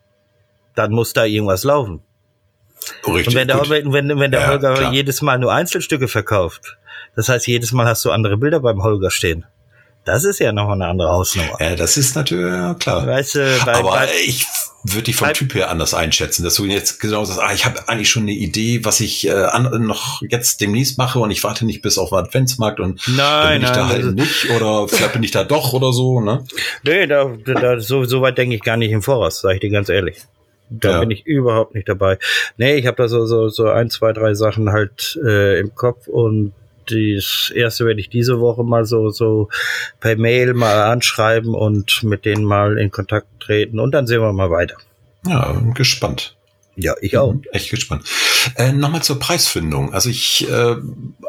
dann 0.75 0.93
muss 0.93 1.13
da 1.13 1.25
irgendwas 1.25 1.65
laufen. 1.65 2.03
Richtig, 3.07 3.29
und 3.29 3.35
wenn 3.35 3.49
der, 3.49 3.69
wenn, 3.69 3.93
wenn, 3.93 4.21
wenn 4.21 4.31
der 4.31 4.41
ja, 4.41 4.49
Holger 4.49 4.75
klar. 4.75 4.93
jedes 4.93 5.21
Mal 5.23 5.39
nur 5.39 5.53
Einzelstücke 5.53 6.09
verkauft, 6.09 6.79
das 7.17 7.29
heißt, 7.29 7.47
jedes 7.47 7.73
Mal 7.73 7.87
hast 7.87 8.05
du 8.05 8.11
andere 8.11 8.37
Bilder 8.37 8.61
beim 8.61 8.83
Holger 8.83 9.11
stehen. 9.11 9.45
Das 10.05 10.25
ist 10.25 10.39
ja 10.39 10.53
noch 10.53 10.71
eine 10.71 10.87
andere 10.87 11.11
Hausnummer. 11.11 11.61
Ja, 11.61 11.77
das 11.77 11.97
ist 11.97 12.15
natürlich 12.15 12.79
klar. 12.79 13.07
Weißt 13.07 13.35
du, 13.35 13.59
bei, 13.65 13.75
aber 13.75 13.91
bei, 13.91 14.09
ich 14.25 14.47
würde 14.93 15.05
dich 15.05 15.17
vom 15.17 15.33
Typ 15.33 15.55
her 15.55 15.71
anders 15.71 15.95
einschätzen, 15.95 16.45
dass 16.45 16.55
du 16.55 16.65
jetzt 16.65 17.01
genau 17.01 17.25
sagst, 17.25 17.41
ah, 17.41 17.53
ich 17.53 17.65
habe 17.65 17.89
eigentlich 17.89 18.11
schon 18.11 18.25
eine 18.25 18.33
Idee, 18.33 18.85
was 18.85 19.01
ich 19.01 19.27
äh, 19.27 19.33
an, 19.33 19.87
noch 19.87 20.23
jetzt 20.29 20.61
demnächst 20.61 20.99
mache 20.99 21.19
und 21.19 21.31
ich 21.31 21.43
warte 21.45 21.65
nicht 21.65 21.83
bis 21.83 21.99
auf 21.99 22.11
den 22.11 22.19
Adventsmarkt 22.19 22.81
und 22.81 23.01
nein, 23.09 23.61
dann 23.61 23.61
bin 23.61 23.63
ich 23.63 23.69
nein, 23.69 23.75
da 23.75 23.89
halt 23.89 24.15
nicht 24.15 24.51
oder 24.51 24.89
vielleicht 24.89 25.13
bin 25.13 25.23
ich 25.23 25.31
da 25.31 25.45
doch 25.45 25.73
oder 25.73 25.93
so, 25.93 26.21
ne? 26.21 26.45
Nee, 26.83 27.07
da, 27.07 27.25
da 27.45 27.81
so, 27.81 28.05
so 28.05 28.23
weit 28.23 28.39
denke 28.39 28.57
ich 28.57 28.63
gar 28.63 28.77
nicht 28.77 28.93
im 28.93 29.03
Voraus, 29.03 29.41
sage 29.41 29.55
ich 29.55 29.61
dir 29.61 29.71
ganz 29.71 29.89
ehrlich. 29.89 30.19
Da 30.71 30.91
ja. 30.91 31.01
bin 31.01 31.11
ich 31.11 31.27
überhaupt 31.27 31.75
nicht 31.75 31.89
dabei. 31.89 32.19
Nee, 32.57 32.75
ich 32.75 32.87
habe 32.87 32.97
da 32.97 33.09
so, 33.09 33.27
so, 33.27 33.49
so 33.49 33.69
ein, 33.69 33.91
zwei, 33.91 34.13
drei 34.13 34.35
Sachen 34.35 34.71
halt 34.71 35.19
äh, 35.25 35.59
im 35.61 35.75
Kopf 35.75 36.09
und 36.09 36.53
das 36.91 37.53
erste 37.55 37.87
werde 37.87 38.01
ich 38.01 38.09
diese 38.09 38.41
Woche 38.41 38.65
mal 38.65 38.85
so, 38.85 39.11
so 39.11 39.49
per 40.01 40.17
Mail 40.17 40.55
mal 40.55 40.83
anschreiben 40.83 41.55
und 41.55 42.03
mit 42.03 42.25
denen 42.25 42.45
mal 42.45 42.79
in 42.79 42.91
Kontakt 42.91 43.27
treten 43.41 43.81
und 43.81 43.93
dann 43.93 44.07
sehen 44.07 44.21
wir 44.21 44.33
mal 44.33 44.51
weiter. 44.51 44.77
Ja, 45.27 45.61
gespannt. 45.75 46.37
Ja, 46.77 46.95
ich 47.01 47.19
auch. 47.19 47.35
Echt 47.53 47.71
gespannt. 47.71 48.05
Äh, 48.55 48.73
Nochmal 48.73 49.03
zur 49.03 49.19
Preisfindung. 49.19 49.93
Also 49.93 50.11
ich 50.11 50.49
äh, 50.49 50.77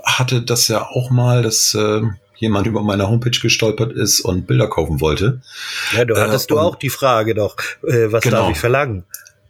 hatte 0.04 0.44
das 0.44 0.68
ja 0.68 0.88
auch 0.88 1.10
mal, 1.10 1.42
dass 1.42 1.74
äh, 1.74 2.02
jemand 2.38 2.68
über 2.68 2.82
meine 2.84 3.10
Homepage 3.10 3.32
gestolpert 3.32 3.92
ist 3.92 4.22
und 4.22 4.46
Bilder 4.46 4.68
kaufen 4.68 5.02
wollte. 5.02 5.42
Ja, 5.96 6.06
du 6.06 6.16
hattest 6.16 6.52
äh, 6.52 6.54
du 6.54 6.60
auch 6.60 6.76
die 6.76 6.90
Frage 6.90 7.34
doch, 7.34 7.58
äh, 7.84 8.12
was 8.12 8.24
genau. 8.24 8.44
darf 8.44 8.52
ich 8.52 8.60
verlangen? 8.60 9.06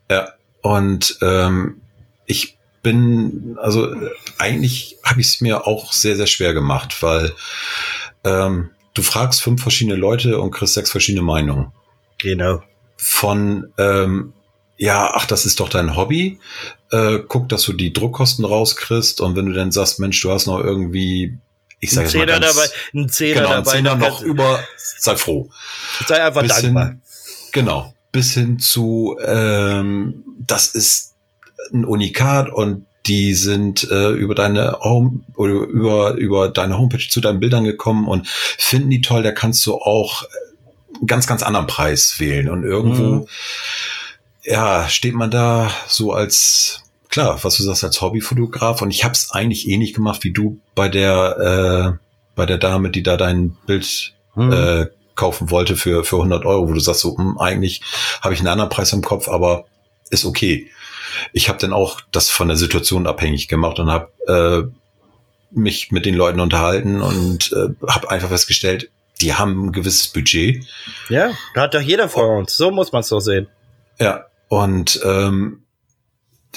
Ja, 0.10 0.34
und 0.62 1.18
ähm, 1.22 1.82
ich 2.26 2.59
bin, 2.82 3.58
also 3.62 3.94
eigentlich 4.38 4.98
habe 5.04 5.22
ich 5.22 5.28
es 5.28 5.42
mir 5.42 5.68
auch 5.68 5.92
sehr, 5.94 6.16
sehr 6.16 6.28
schwer 6.28 6.54
gemacht, 6.54 7.02
weil 7.02 7.34
ähm, 8.24 8.72
du 8.94 9.02
fragst 9.02 9.42
fünf 9.42 9.62
verschiedene 9.62 9.96
Leute 9.96 10.40
und 10.40 10.52
kriegst 10.52 10.74
sechs 10.74 10.92
verschiedene 10.92 11.24
Meinungen. 11.24 11.72
Genau. 12.20 12.64
Von 12.98 13.72
ähm, 13.78 14.34
ja, 14.80 15.12
ach, 15.14 15.26
das 15.26 15.46
ist 15.46 15.60
doch 15.60 15.70
dein 15.70 15.96
Hobby. 15.98 16.40
Äh, 16.92 17.20
guck, 17.28 17.50
dass 17.50 17.64
du 17.64 17.74
die 17.74 17.92
Druckkosten 17.92 18.46
rauskriegst 18.46 19.20
und 19.22 19.36
wenn 19.36 19.46
du 19.46 19.54
dann 19.54 19.72
sagst, 19.72 20.00
Mensch, 20.00 20.20
du 20.22 20.32
hast 20.32 20.48
noch 20.48 20.60
irgendwie, 20.60 21.38
ich 21.82 21.92
sage 21.92 22.08
jetzt 22.08 22.16
mal 22.16 22.26
ganz, 22.26 22.56
dabei, 22.56 22.70
ein 22.96 23.10
Zehner 23.10 23.42
genau, 23.42 23.50
ein 23.50 23.64
dabei, 23.64 23.72
Zehner 23.72 23.96
noch 23.96 24.22
über, 24.22 24.64
sei 24.78 25.18
froh. 25.18 25.50
Sei 26.08 26.24
einfach 26.24 26.42
bis 26.42 26.62
dankbar. 26.62 26.88
Hin, 26.88 27.02
genau, 27.52 27.94
bis 28.14 28.34
hin 28.34 28.58
zu, 28.58 29.18
ähm, 29.24 30.24
das 30.40 30.74
ist 30.74 31.09
ein 31.74 31.86
Unikat 31.86 32.50
und 32.52 32.86
die 33.06 33.34
sind 33.34 33.90
äh, 33.90 34.10
über 34.10 34.36
deine 34.36 34.80
Home 34.82 35.22
oder 35.36 35.54
über 35.54 36.14
über 36.16 36.50
deine 36.50 36.78
Homepage 36.78 37.08
zu 37.10 37.22
deinen 37.22 37.40
Bildern 37.40 37.64
gekommen 37.64 38.08
und 38.08 38.28
finden 38.28 38.90
die 38.90 39.02
toll. 39.02 39.24
Da 39.24 39.32
kannst 39.32 39.66
du 39.66 39.76
auch 39.76 40.24
einen 40.96 41.08
ganz 41.08 41.26
ganz 41.26 41.44
anderen 41.44 41.68
Preis 41.68 42.20
wählen 42.20 42.50
und 42.50 42.64
irgendwo 42.64 43.04
mhm 43.04 43.28
ja, 44.44 44.88
steht 44.90 45.14
man 45.14 45.32
da 45.32 45.72
so 45.88 46.12
als, 46.12 46.84
klar, 47.10 47.40
was 47.44 47.58
du 47.58 47.64
sagst, 47.64 47.84
als 47.84 48.02
Hobbyfotograf 48.02 48.82
und 48.82 48.92
ich 48.92 49.04
habe 49.04 49.14
es 49.14 49.32
eigentlich 49.32 49.68
ähnlich 49.68 49.94
gemacht 49.94 50.24
wie 50.24 50.32
du 50.32 50.60
bei 50.76 50.90
der, 50.90 51.98
äh, 51.98 52.06
bei 52.36 52.46
der 52.46 52.58
Dame, 52.58 52.90
die 52.90 53.04
da 53.04 53.18
dein 53.18 53.58
Bild 53.66 54.14
hm. 54.34 54.52
äh, 54.52 54.88
kaufen 55.16 55.52
wollte 55.52 55.76
für, 55.76 56.04
für 56.04 56.16
100 56.18 56.46
Euro, 56.46 56.70
wo 56.70 56.74
du 56.74 56.80
sagst 56.80 57.02
so, 57.02 57.18
hm, 57.18 57.38
eigentlich 57.38 57.82
habe 58.22 58.34
ich 58.34 58.40
einen 58.40 58.48
anderen 58.48 58.70
Preis 58.70 58.94
im 58.94 59.02
Kopf, 59.02 59.28
aber 59.28 59.66
ist 60.10 60.26
okay. 60.26 60.70
Ich 61.34 61.50
habe 61.50 61.60
dann 61.60 61.74
auch 61.74 62.02
das 62.12 62.30
von 62.30 62.48
der 62.48 62.58
Situation 62.58 63.08
abhängig 63.08 63.48
gemacht 63.48 63.80
und 63.80 63.92
habe 63.92 64.12
äh, 64.28 65.58
mich 65.58 65.92
mit 65.92 66.06
den 66.06 66.16
Leuten 66.16 66.40
unterhalten 66.40 67.02
und 67.02 67.52
äh, 67.54 67.70
habe 67.88 68.10
einfach 68.10 68.30
festgestellt, 68.30 68.92
die 69.22 69.34
haben 69.34 69.66
ein 69.66 69.72
gewisses 69.72 70.08
Budget. 70.08 70.66
Ja, 71.10 71.32
da 71.54 71.62
hat 71.62 71.74
doch 71.74 71.82
jeder 71.82 72.08
von 72.08 72.40
uns. 72.40 72.56
So 72.56 72.72
muss 72.72 72.92
man 72.92 73.02
es 73.02 73.10
doch 73.10 73.20
sehen. 73.20 73.48
Ja, 74.00 74.26
und 74.48 75.02
ähm, 75.04 75.64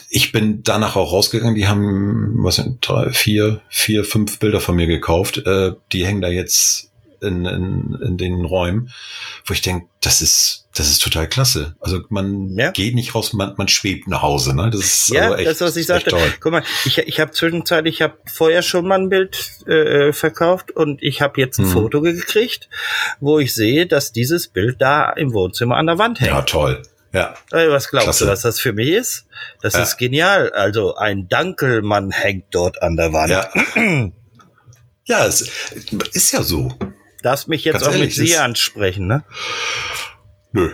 ich 0.09 0.33
bin 0.33 0.63
danach 0.63 0.97
auch 0.97 1.13
rausgegangen. 1.13 1.55
Die 1.55 1.67
haben, 1.67 2.37
was 2.45 2.57
sind 2.57 2.87
drei, 2.87 3.11
vier, 3.11 3.61
vier, 3.69 4.05
fünf 4.05 4.39
Bilder 4.39 4.61
von 4.61 4.77
mir 4.77 4.87
gekauft. 4.87 5.39
Äh, 5.39 5.73
die 5.93 6.07
hängen 6.07 6.21
da 6.21 6.29
jetzt 6.29 6.92
in, 7.23 7.47
in, 7.47 7.99
in 8.03 8.17
den 8.17 8.45
Räumen, 8.45 8.93
wo 9.47 9.55
ich 9.55 9.63
denke, 9.63 9.87
das 10.01 10.21
ist, 10.21 10.67
das 10.75 10.89
ist 10.89 11.03
total 11.03 11.29
klasse. 11.29 11.77
Also 11.81 12.01
man 12.09 12.57
ja. 12.57 12.71
geht 12.71 12.95
nicht 12.95 13.15
raus, 13.15 13.33
man, 13.33 13.55
man 13.57 13.69
schwebt 13.69 14.09
nach 14.09 14.23
Hause. 14.23 14.55
Ne? 14.55 14.71
Das 14.71 14.81
ist 14.81 15.09
ja, 15.11 15.31
also 15.31 15.35
echt, 15.37 15.47
das 15.49 15.61
was 15.61 15.77
ich 15.77 15.87
sagte. 15.87 16.17
Guck 16.41 16.53
mal, 16.53 16.63
ich, 16.85 16.99
ich 16.99 17.21
habe 17.21 17.31
zwischenzeitlich, 17.31 17.97
ich 17.97 18.03
habe 18.03 18.15
vorher 18.33 18.63
schon 18.63 18.87
mal 18.87 18.99
ein 18.99 19.09
Bild 19.09 19.67
äh, 19.67 20.13
verkauft 20.13 20.71
und 20.73 21.03
ich 21.03 21.23
habe 21.23 21.41
jetzt 21.41 21.59
ein 21.59 21.67
hm. 21.67 21.73
Foto 21.73 22.01
gekriegt, 22.01 22.69
wo 23.21 23.39
ich 23.39 23.55
sehe, 23.55 23.87
dass 23.87 24.13
dieses 24.13 24.49
Bild 24.49 24.81
da 24.81 25.11
im 25.11 25.33
Wohnzimmer 25.33 25.77
an 25.77 25.87
der 25.87 25.99
Wand 25.99 26.21
hängt. 26.21 26.31
Ja, 26.31 26.43
toll. 26.43 26.83
Ja. 27.13 27.35
Was 27.51 27.89
glaubst 27.89 28.07
Klasse. 28.07 28.25
du, 28.25 28.31
was 28.31 28.41
das 28.41 28.59
für 28.59 28.73
mich 28.73 28.89
ist? 28.89 29.27
Das 29.61 29.75
ja. 29.75 29.83
ist 29.83 29.99
genial. 29.99 30.51
Also 30.53 30.97
ein 30.97 31.29
Dankelmann 31.29 32.11
hängt 32.11 32.47
dort 32.55 32.83
an 32.83 32.97
der 32.97 33.13
Wand. 33.13 33.31
Ja, 33.31 33.51
ja 35.05 35.27
es 35.27 35.51
ist 36.13 36.33
ja 36.33 36.43
so. 36.43 36.75
Darfst 37.23 37.49
mich 37.49 37.65
jetzt 37.65 37.75
Ganz 37.75 37.87
auch 37.87 37.93
ehrlich, 37.93 38.17
mit 38.17 38.29
Sie 38.29 38.37
ansprechen, 38.37 39.07
ne? 39.07 39.25
Nö. 40.53 40.71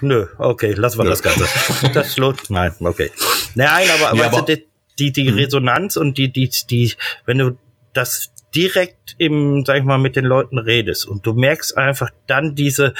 Nö, 0.00 0.26
okay, 0.38 0.72
lassen 0.72 0.98
wir 0.98 1.04
Nö. 1.04 1.10
das 1.10 1.22
Ganze. 1.22 1.46
Das 1.94 2.16
lohnt, 2.16 2.50
nein, 2.50 2.74
okay. 2.80 3.10
Nein, 3.54 3.88
aber, 3.90 4.16
ja, 4.16 4.26
aber 4.26 4.42
die, 4.42 4.66
die, 4.98 5.12
die 5.12 5.30
mhm. 5.30 5.38
Resonanz 5.38 5.96
und 5.96 6.18
die, 6.18 6.30
die, 6.30 6.50
die, 6.68 6.94
wenn 7.24 7.38
du 7.38 7.58
das 7.92 8.32
direkt 8.54 9.14
im, 9.18 9.64
sag 9.64 9.78
ich 9.78 9.84
mal, 9.84 9.98
mit 9.98 10.16
den 10.16 10.24
Leuten 10.24 10.58
redest 10.58 11.06
und 11.06 11.26
du 11.26 11.32
merkst 11.32 11.76
einfach 11.76 12.10
dann 12.26 12.54
diese 12.54 12.94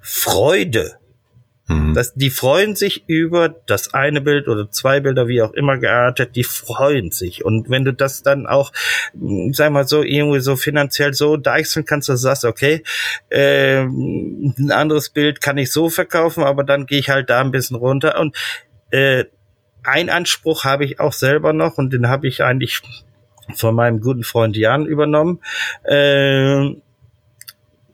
Freude, 0.00 0.98
Mhm. 1.68 1.94
Das, 1.94 2.14
die 2.14 2.30
freuen 2.30 2.74
sich 2.74 3.04
über 3.06 3.48
das 3.48 3.94
eine 3.94 4.20
Bild 4.20 4.48
oder 4.48 4.70
zwei 4.70 5.00
Bilder, 5.00 5.28
wie 5.28 5.42
auch 5.42 5.52
immer 5.52 5.78
geartet, 5.78 6.34
die 6.34 6.44
freuen 6.44 7.10
sich. 7.10 7.44
Und 7.44 7.70
wenn 7.70 7.84
du 7.84 7.92
das 7.92 8.22
dann 8.22 8.46
auch, 8.46 8.72
hm, 9.12 9.52
sag 9.54 9.72
mal 9.72 9.86
so, 9.86 10.02
irgendwie 10.02 10.40
so 10.40 10.56
finanziell 10.56 11.14
so 11.14 11.36
deichseln 11.36 11.86
kannst, 11.86 12.08
dass 12.08 12.20
du 12.20 12.24
sagst, 12.24 12.44
okay, 12.44 12.82
äh, 13.28 13.82
ein 13.82 14.70
anderes 14.72 15.10
Bild 15.10 15.40
kann 15.40 15.58
ich 15.58 15.70
so 15.70 15.88
verkaufen, 15.88 16.44
aber 16.44 16.64
dann 16.64 16.86
gehe 16.86 16.98
ich 16.98 17.10
halt 17.10 17.30
da 17.30 17.40
ein 17.40 17.52
bisschen 17.52 17.76
runter. 17.76 18.18
Und 18.18 18.36
äh, 18.90 19.24
ein 19.84 20.10
Anspruch 20.10 20.64
habe 20.64 20.84
ich 20.84 21.00
auch 21.00 21.12
selber 21.12 21.52
noch 21.52 21.78
und 21.78 21.92
den 21.92 22.08
habe 22.08 22.28
ich 22.28 22.42
eigentlich 22.42 22.82
von 23.54 23.74
meinem 23.74 24.00
guten 24.00 24.24
Freund 24.24 24.56
Jan 24.56 24.86
übernommen. 24.86 25.40
Äh, 25.84 26.76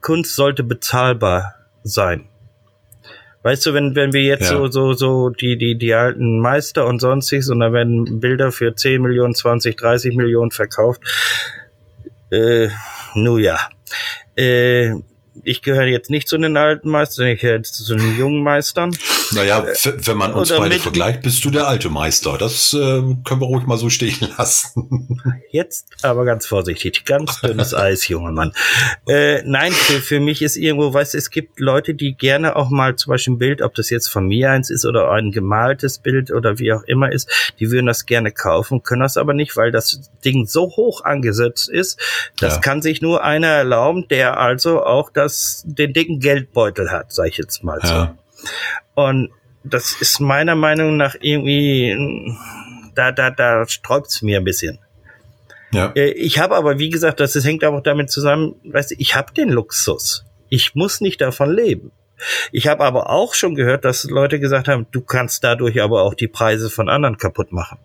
Kunst 0.01 0.35
sollte 0.35 0.63
bezahlbar 0.63 1.55
sein. 1.83 2.29
Weißt 3.49 3.65
du, 3.65 3.73
wenn, 3.73 3.95
wenn 3.95 4.13
wir 4.13 4.21
jetzt 4.21 4.51
ja. 4.51 4.59
so, 4.59 4.67
so, 4.69 4.93
so 4.93 5.31
die, 5.31 5.57
die, 5.57 5.79
die 5.79 5.95
alten 5.95 6.39
Meister 6.39 6.87
und 6.87 7.01
sonstiges 7.01 7.49
und 7.49 7.61
dann 7.61 7.73
werden 7.73 8.21
Bilder 8.21 8.53
für 8.53 8.75
10 8.75 9.01
Millionen, 9.01 9.35
20, 9.35 9.75
30 9.75 10.15
Millionen 10.17 10.51
verkauft, 10.51 11.01
äh, 12.31 12.69
nu 13.15 13.39
ja. 13.39 13.59
Äh, 14.37 14.97
ich 15.45 15.63
gehöre 15.63 15.87
jetzt 15.87 16.11
nicht 16.11 16.29
zu 16.29 16.37
den 16.37 16.59
alten 16.59 16.91
Meistern, 16.91 17.29
ich 17.29 17.41
gehöre 17.41 17.63
zu 17.63 17.97
den 17.97 18.19
jungen 18.19 18.43
Meistern. 18.43 18.91
Naja, 19.33 19.67
wenn 19.85 20.17
man 20.17 20.33
uns 20.33 20.51
Oder 20.51 20.61
beide 20.61 20.79
vergleicht, 20.79 21.23
bist 21.23 21.45
du 21.45 21.51
der 21.51 21.69
alte 21.69 21.89
Meister. 21.89 22.39
Das 22.39 22.73
äh, 22.73 22.77
können 22.77 23.41
wir 23.41 23.47
ruhig 23.47 23.67
mal 23.67 23.79
so 23.79 23.91
stehen 23.91 24.29
lassen. 24.39 25.21
Jetzt 25.51 25.87
aber 26.03 26.25
ganz 26.25 26.47
vorsichtig, 26.47 27.05
ganz 27.05 27.41
dünnes 27.41 27.75
Eis, 27.75 28.09
junger 28.09 28.33
Mann. 28.33 28.53
Äh, 29.07 29.43
nein, 29.45 29.73
für, 29.73 30.01
für 30.01 30.21
mich 30.21 30.43
ist 30.43 30.57
irgendwo, 30.57 30.93
weißt 30.93 31.15
du, 31.15 31.19
es 31.19 31.31
gibt 31.31 31.61
Leute, 31.61 31.95
die 31.95 32.15
gerne 32.15 32.57
auch 32.57 32.71
mal 32.71 32.97
zum 32.97 33.11
Beispiel 33.11 33.35
ein 33.35 33.39
Bild, 33.39 33.63
ob 33.63 33.75
das 33.75 33.91
jetzt 33.91 34.09
von 34.09 34.27
mir 34.27 34.51
eins 34.51 34.71
ist 34.71 34.85
oder 34.85 35.11
ein 35.11 35.31
gemaltes 35.31 35.99
Bild 35.99 36.31
oder 36.31 36.59
wie 36.59 36.73
auch 36.73 36.83
immer 36.85 37.13
ist, 37.13 37.31
die 37.59 37.71
würden 37.71 37.87
das 37.87 38.07
gerne 38.07 38.33
kaufen, 38.33 38.83
können 38.83 39.03
das 39.03 39.17
aber 39.17 39.35
nicht, 39.35 39.57
weil 39.57 39.71
das 39.71 40.11
Ding 40.25 40.47
so 40.47 40.65
hoch 40.77 41.05
angesetzt 41.05 41.69
ist. 41.69 41.99
Das 42.39 42.57
ja. 42.57 42.61
kann 42.61 42.83
sich 42.83 43.03
nur 43.03 43.25
einer 43.25 43.49
erlauben, 43.49 44.07
der 44.09 44.39
also 44.39 44.83
auch 44.85 45.11
das, 45.11 45.63
den 45.67 45.93
dicken 45.93 46.21
Geldbeutel 46.21 46.91
hat, 46.91 47.13
sag 47.13 47.29
ich 47.29 47.37
jetzt 47.37 47.63
mal 47.65 47.81
so. 47.83 47.89
Ja. 47.89 48.15
Und 48.95 49.31
das 49.65 49.93
ist 50.01 50.21
meiner 50.21 50.55
Meinung 50.55 50.97
nach 50.97 51.17
irgendwie, 51.21 52.37
da, 52.95 53.13
da, 53.13 53.31
da 53.31 53.67
sträubt's 53.67 54.23
mir 54.23 54.39
ein 54.39 54.45
bisschen. 54.45 54.79
Ja. 55.73 55.93
Äh, 55.95 56.11
ich 56.11 56.39
habe 56.39 56.57
aber, 56.57 56.79
wie 56.79 56.91
gesagt, 56.91 57.21
das, 57.21 57.33
das 57.33 57.45
hängt 57.45 57.65
auch 57.65 57.83
damit 57.83 58.11
zusammen, 58.11 58.55
weißt 58.65 58.93
du, 58.93 58.95
ich 58.99 59.15
habe 59.15 59.33
den 59.35 59.51
Luxus. 59.51 60.25
Ich 60.49 60.75
muss 60.75 61.01
nicht 61.01 61.21
davon 61.21 61.55
leben. 61.55 61.93
Ich 62.51 62.67
habe 62.67 62.85
aber 62.85 63.11
auch 63.11 63.35
schon 63.35 63.55
gehört, 63.55 63.85
dass 63.85 64.05
Leute 64.05 64.41
gesagt 64.41 64.67
haben, 64.67 64.87
du 64.91 65.01
kannst 65.03 65.45
dadurch 65.45 65.81
aber 65.81 66.03
auch 66.03 66.15
die 66.15 66.27
Preise 66.27 66.71
von 66.71 66.89
anderen 66.89 67.17
kaputt 67.17 67.53
machen. 67.53 67.79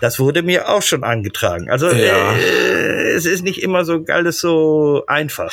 Das 0.00 0.18
wurde 0.18 0.42
mir 0.42 0.68
auch 0.68 0.82
schon 0.82 1.04
angetragen. 1.04 1.70
Also 1.70 1.90
ja. 1.90 2.32
äh, 2.32 3.12
es 3.12 3.26
ist 3.26 3.42
nicht 3.42 3.62
immer 3.62 3.84
so 3.84 4.04
alles 4.08 4.40
so 4.40 5.04
einfach. 5.06 5.52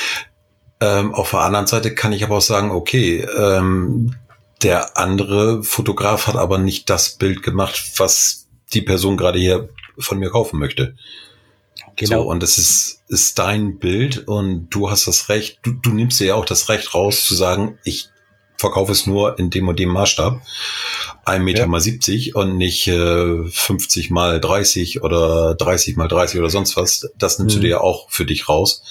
Ähm, 0.83 1.13
auf 1.13 1.31
der 1.31 1.39
anderen 1.39 1.65
Seite 1.65 1.95
kann 1.95 2.11
ich 2.11 2.25
aber 2.25 2.37
auch 2.37 2.41
sagen, 2.41 2.71
okay, 2.71 3.21
ähm, 3.37 4.15
der 4.63 4.97
andere 4.97 5.63
Fotograf 5.63 6.27
hat 6.27 6.35
aber 6.35 6.57
nicht 6.57 6.89
das 6.89 7.11
Bild 7.15 7.41
gemacht, 7.41 7.93
was 7.97 8.47
die 8.73 8.81
Person 8.81 9.15
gerade 9.15 9.39
hier 9.39 9.69
von 9.97 10.19
mir 10.19 10.29
kaufen 10.29 10.59
möchte. 10.59 10.95
Genau. 11.95 12.23
So, 12.23 12.29
und 12.29 12.43
es 12.43 12.57
ist, 12.57 13.03
ist 13.07 13.39
dein 13.39 13.79
Bild 13.79 14.27
und 14.27 14.69
du 14.71 14.89
hast 14.89 15.07
das 15.07 15.29
Recht, 15.29 15.59
du, 15.63 15.71
du 15.71 15.91
nimmst 15.91 16.19
dir 16.19 16.27
ja 16.27 16.35
auch 16.35 16.45
das 16.45 16.67
Recht 16.67 16.93
raus 16.93 17.23
zu 17.23 17.33
sagen, 17.33 17.77
ich 17.85 18.09
verkaufe 18.63 18.93
es 18.93 19.05
nur 19.05 19.37
in 19.39 19.49
dem 19.49 19.67
und 19.67 19.77
dem 19.77 19.89
Maßstab. 19.89 20.41
Ein 21.25 21.43
Meter 21.43 21.61
ja. 21.61 21.67
mal 21.67 21.81
70 21.81 22.35
und 22.35 22.57
nicht 22.57 22.87
äh, 22.87 23.43
50 23.45 24.09
mal 24.09 24.39
30 24.39 25.03
oder 25.03 25.55
30 25.55 25.97
mal 25.97 26.07
30 26.07 26.39
oder 26.39 26.49
sonst 26.49 26.77
was. 26.77 27.11
Das 27.17 27.39
nimmst 27.39 27.57
mhm. 27.57 27.59
du 27.59 27.63
dir 27.63 27.71
ja 27.71 27.81
auch 27.81 28.09
für 28.09 28.25
dich 28.25 28.47
raus. 28.47 28.83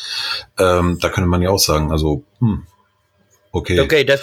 Ähm, 0.58 0.98
da 1.00 1.08
könnte 1.08 1.28
man 1.28 1.40
ja 1.40 1.50
auch 1.50 1.58
sagen, 1.58 1.90
also, 1.90 2.24
hm, 2.40 2.66
Okay. 3.54 3.80
Okay, 3.80 4.04
das 4.04 4.22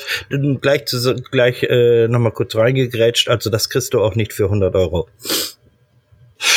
gleich, 0.60 0.86
zu, 0.86 1.14
gleich 1.30 1.62
äh, 1.62 2.08
nochmal 2.08 2.32
kurz 2.32 2.56
reingegrätscht. 2.56 3.30
Also 3.30 3.52
das 3.52 3.70
kriegst 3.70 3.94
du 3.94 4.02
auch 4.02 4.16
nicht 4.16 4.34
für 4.34 4.46
100 4.46 4.74
Euro. 4.74 5.08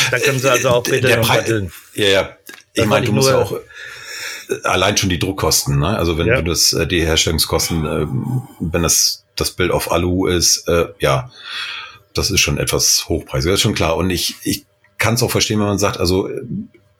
Da 0.09 0.17
können 0.17 0.39
sie 0.39 0.49
also 0.49 0.69
auch 0.69 0.83
bitte 0.83 1.07
der 1.07 1.17
Preis, 1.17 1.47
Ja, 1.93 2.07
ja. 2.07 2.37
Ich 2.73 2.85
meine, 2.87 3.05
du 3.05 3.11
musst 3.11 3.29
ja 3.29 3.43
auch 3.43 3.59
allein 4.63 4.97
schon 4.97 5.09
die 5.09 5.19
Druckkosten, 5.19 5.79
ne? 5.79 5.97
Also 5.97 6.17
wenn 6.17 6.27
ja. 6.27 6.41
du 6.41 6.49
das, 6.49 6.73
äh, 6.73 6.87
die 6.87 7.01
Herstellungskosten, 7.01 7.85
äh, 7.85 8.07
wenn 8.59 8.83
das 8.83 9.25
das 9.35 9.51
Bild 9.51 9.71
auf 9.71 9.91
Alu 9.91 10.27
ist, 10.27 10.67
äh, 10.67 10.87
ja, 10.99 11.31
das 12.13 12.29
ist 12.29 12.41
schon 12.41 12.57
etwas 12.57 13.09
hochpreisig, 13.09 13.49
das 13.49 13.59
ist 13.59 13.63
schon 13.63 13.73
klar. 13.73 13.95
Und 13.95 14.09
ich, 14.09 14.35
ich 14.43 14.65
kann 14.97 15.15
es 15.15 15.23
auch 15.23 15.31
verstehen, 15.31 15.59
wenn 15.59 15.67
man 15.67 15.79
sagt, 15.79 15.99
also 15.99 16.29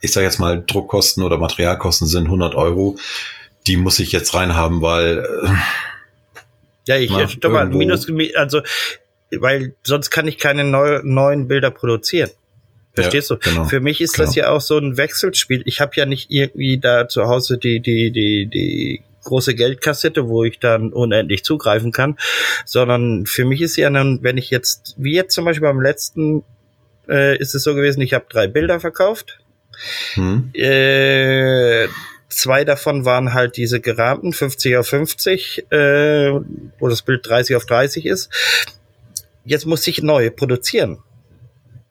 ich 0.02 0.12
sage 0.12 0.26
jetzt 0.26 0.40
mal, 0.40 0.64
Druckkosten 0.66 1.24
oder 1.24 1.38
Materialkosten 1.38 2.08
sind 2.08 2.26
100 2.26 2.56
Euro, 2.56 2.98
die 3.68 3.78
muss 3.78 4.00
ich 4.00 4.12
jetzt 4.12 4.34
reinhaben, 4.34 4.82
weil 4.82 5.20
äh, 5.20 5.50
ja, 6.86 6.98
ich 6.98 7.12
na, 7.42 7.50
mal, 7.50 7.70
minus, 7.70 8.08
also 8.36 8.62
weil 9.32 9.76
sonst 9.84 10.10
kann 10.10 10.28
ich 10.28 10.38
keine 10.38 10.64
neu, 10.64 11.00
neuen 11.04 11.48
Bilder 11.48 11.72
produzieren. 11.72 12.30
Verstehst 12.94 13.32
ja, 13.32 13.38
du? 13.38 13.50
Genau, 13.50 13.66
Für 13.66 13.80
mich 13.80 14.02
ist 14.02 14.14
genau. 14.14 14.28
das 14.28 14.36
ja 14.36 14.50
auch 14.50 14.62
so 14.62 14.78
ein 14.78 14.98
Wechselspiel. 14.98 15.64
Ich 15.66 15.82
habe 15.82 15.94
ja 15.96 16.06
nicht 16.06 16.30
irgendwie 16.30 16.78
da 16.78 17.08
zu 17.08 17.26
Hause 17.26 17.58
die 17.58 17.80
die 17.80 18.12
die 18.12 18.46
die 18.46 19.04
große 19.24 19.56
Geldkassette, 19.56 20.28
wo 20.28 20.44
ich 20.44 20.60
dann 20.60 20.94
unendlich 20.94 21.44
zugreifen 21.44 21.92
kann, 21.92 22.18
sondern 22.66 23.26
für 23.26 23.46
mich 23.46 23.62
ist 23.62 23.78
ja 23.78 23.90
dann, 23.90 24.20
wenn 24.22 24.38
ich 24.38 24.50
jetzt, 24.50 24.96
wie 24.98 25.14
jetzt 25.14 25.34
zum 25.34 25.46
Beispiel 25.46 25.68
beim 25.68 25.82
letzten, 25.82 26.44
äh, 27.08 27.38
ist 27.38 27.56
es 27.56 27.64
so 27.64 27.74
gewesen, 27.74 28.02
ich 28.02 28.14
habe 28.14 28.26
drei 28.30 28.48
Bilder 28.48 28.82
verkauft. 28.82 29.40
Hm. 30.16 30.52
Äh, 30.54 31.88
zwei 32.28 32.66
davon 32.66 33.06
waren 33.06 33.34
halt 33.34 33.56
diese 33.58 33.80
gerahmten 33.80 34.34
50 34.34 34.78
auf 34.78 34.88
50, 34.88 35.72
äh, 35.72 36.32
wo 36.80 36.90
das 36.90 37.02
Bild 37.02 37.28
30 37.28 37.56
auf 37.56 37.66
30 37.66 38.06
ist. 38.06 38.30
Jetzt 39.46 39.66
muss 39.66 39.88
ich 39.88 40.04
neu 40.04 40.30
produzieren. 40.30 41.00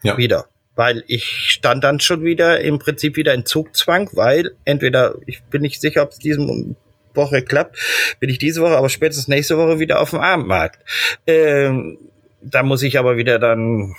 Ja. 0.02 0.18
Wieder 0.18 0.46
weil 0.74 1.04
ich 1.06 1.24
stand 1.24 1.85
dann 1.85 2.00
schon 2.00 2.24
wieder 2.24 2.61
im 2.61 2.78
Prinzip 2.78 3.16
wieder 3.16 3.35
in 3.35 3.44
Zugzwang, 3.44 4.08
weil 4.12 4.52
entweder 4.64 5.16
ich 5.26 5.42
bin 5.44 5.62
nicht 5.62 5.80
sicher, 5.80 6.02
ob 6.02 6.11
es 6.11 6.18
diesem 6.18 6.76
Woche 7.14 7.42
klappt, 7.42 7.76
bin 8.20 8.30
ich 8.30 8.38
diese 8.38 8.62
Woche, 8.62 8.76
aber 8.76 8.88
spätestens 8.88 9.28
nächste 9.28 9.58
Woche 9.58 9.78
wieder 9.78 10.00
auf 10.00 10.11
dem 10.11 10.20
Abendmarkt. 10.20 10.80
Ähm, 11.26 11.98
da 12.40 12.62
muss 12.62 12.82
ich 12.82 12.98
aber 12.98 13.16
wieder 13.16 13.38
dann 13.38 13.94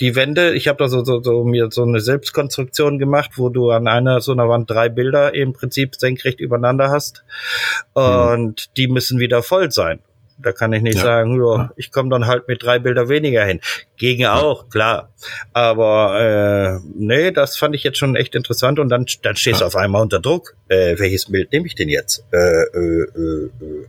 die 0.00 0.16
Wände, 0.16 0.54
ich 0.54 0.66
habe 0.66 0.78
da 0.78 0.88
so, 0.88 1.04
so, 1.04 1.22
so 1.22 1.44
mir 1.44 1.70
so 1.70 1.82
eine 1.82 2.00
Selbstkonstruktion 2.00 2.98
gemacht, 2.98 3.32
wo 3.36 3.50
du 3.50 3.70
an 3.70 3.86
einer 3.86 4.20
so 4.20 4.32
einer 4.32 4.48
Wand 4.48 4.70
drei 4.70 4.88
Bilder 4.88 5.34
im 5.34 5.52
Prinzip 5.52 5.94
senkrecht 5.94 6.40
übereinander 6.40 6.90
hast 6.90 7.24
mhm. 7.94 8.02
und 8.02 8.68
mhm. 8.68 8.74
die 8.76 8.88
müssen 8.88 9.20
wieder 9.20 9.42
voll 9.42 9.70
sein. 9.70 10.00
Da 10.42 10.52
kann 10.52 10.72
ich 10.72 10.82
nicht 10.82 10.96
ja. 10.96 11.02
sagen, 11.02 11.42
ja, 11.42 11.70
ich 11.76 11.92
komme 11.92 12.10
dann 12.10 12.26
halt 12.26 12.48
mit 12.48 12.62
drei 12.62 12.78
Bilder 12.78 13.08
weniger 13.08 13.44
hin. 13.44 13.60
Gegen 13.96 14.26
auch, 14.26 14.68
klar. 14.68 15.10
Aber 15.52 16.80
äh, 16.80 16.88
nee, 16.94 17.30
das 17.30 17.56
fand 17.56 17.74
ich 17.74 17.82
jetzt 17.82 17.98
schon 17.98 18.16
echt 18.16 18.34
interessant. 18.34 18.78
Und 18.78 18.88
dann, 18.88 19.06
dann 19.22 19.36
stehst 19.36 19.60
du 19.60 19.64
auf 19.66 19.76
einmal 19.76 20.02
unter 20.02 20.20
Druck. 20.20 20.54
Äh, 20.68 20.98
welches 20.98 21.26
Bild 21.26 21.52
nehme 21.52 21.66
ich 21.66 21.74
denn 21.74 21.88
jetzt? 21.88 22.24
Äh, 22.32 22.36
äh, 22.36 23.06
äh, 23.14 23.44
äh. 23.46 23.86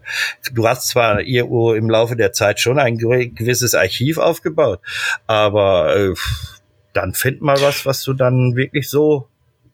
du 0.54 0.68
hast 0.68 0.88
zwar 0.88 1.22
irgendwo 1.22 1.74
im 1.74 1.90
Laufe 1.90 2.16
der 2.16 2.34
Zeit 2.34 2.60
schon 2.60 2.80
ein 2.80 2.98
gewisses 2.98 3.76
Archiv 3.76 4.18
aufgebaut, 4.18 4.80
aber 5.28 5.96
äh, 5.96 6.14
dann 6.94 7.14
find 7.14 7.42
mal 7.42 7.60
was, 7.62 7.86
was 7.86 8.04
du 8.04 8.14
dann 8.14 8.56
wirklich 8.56 8.90
so 8.90 9.28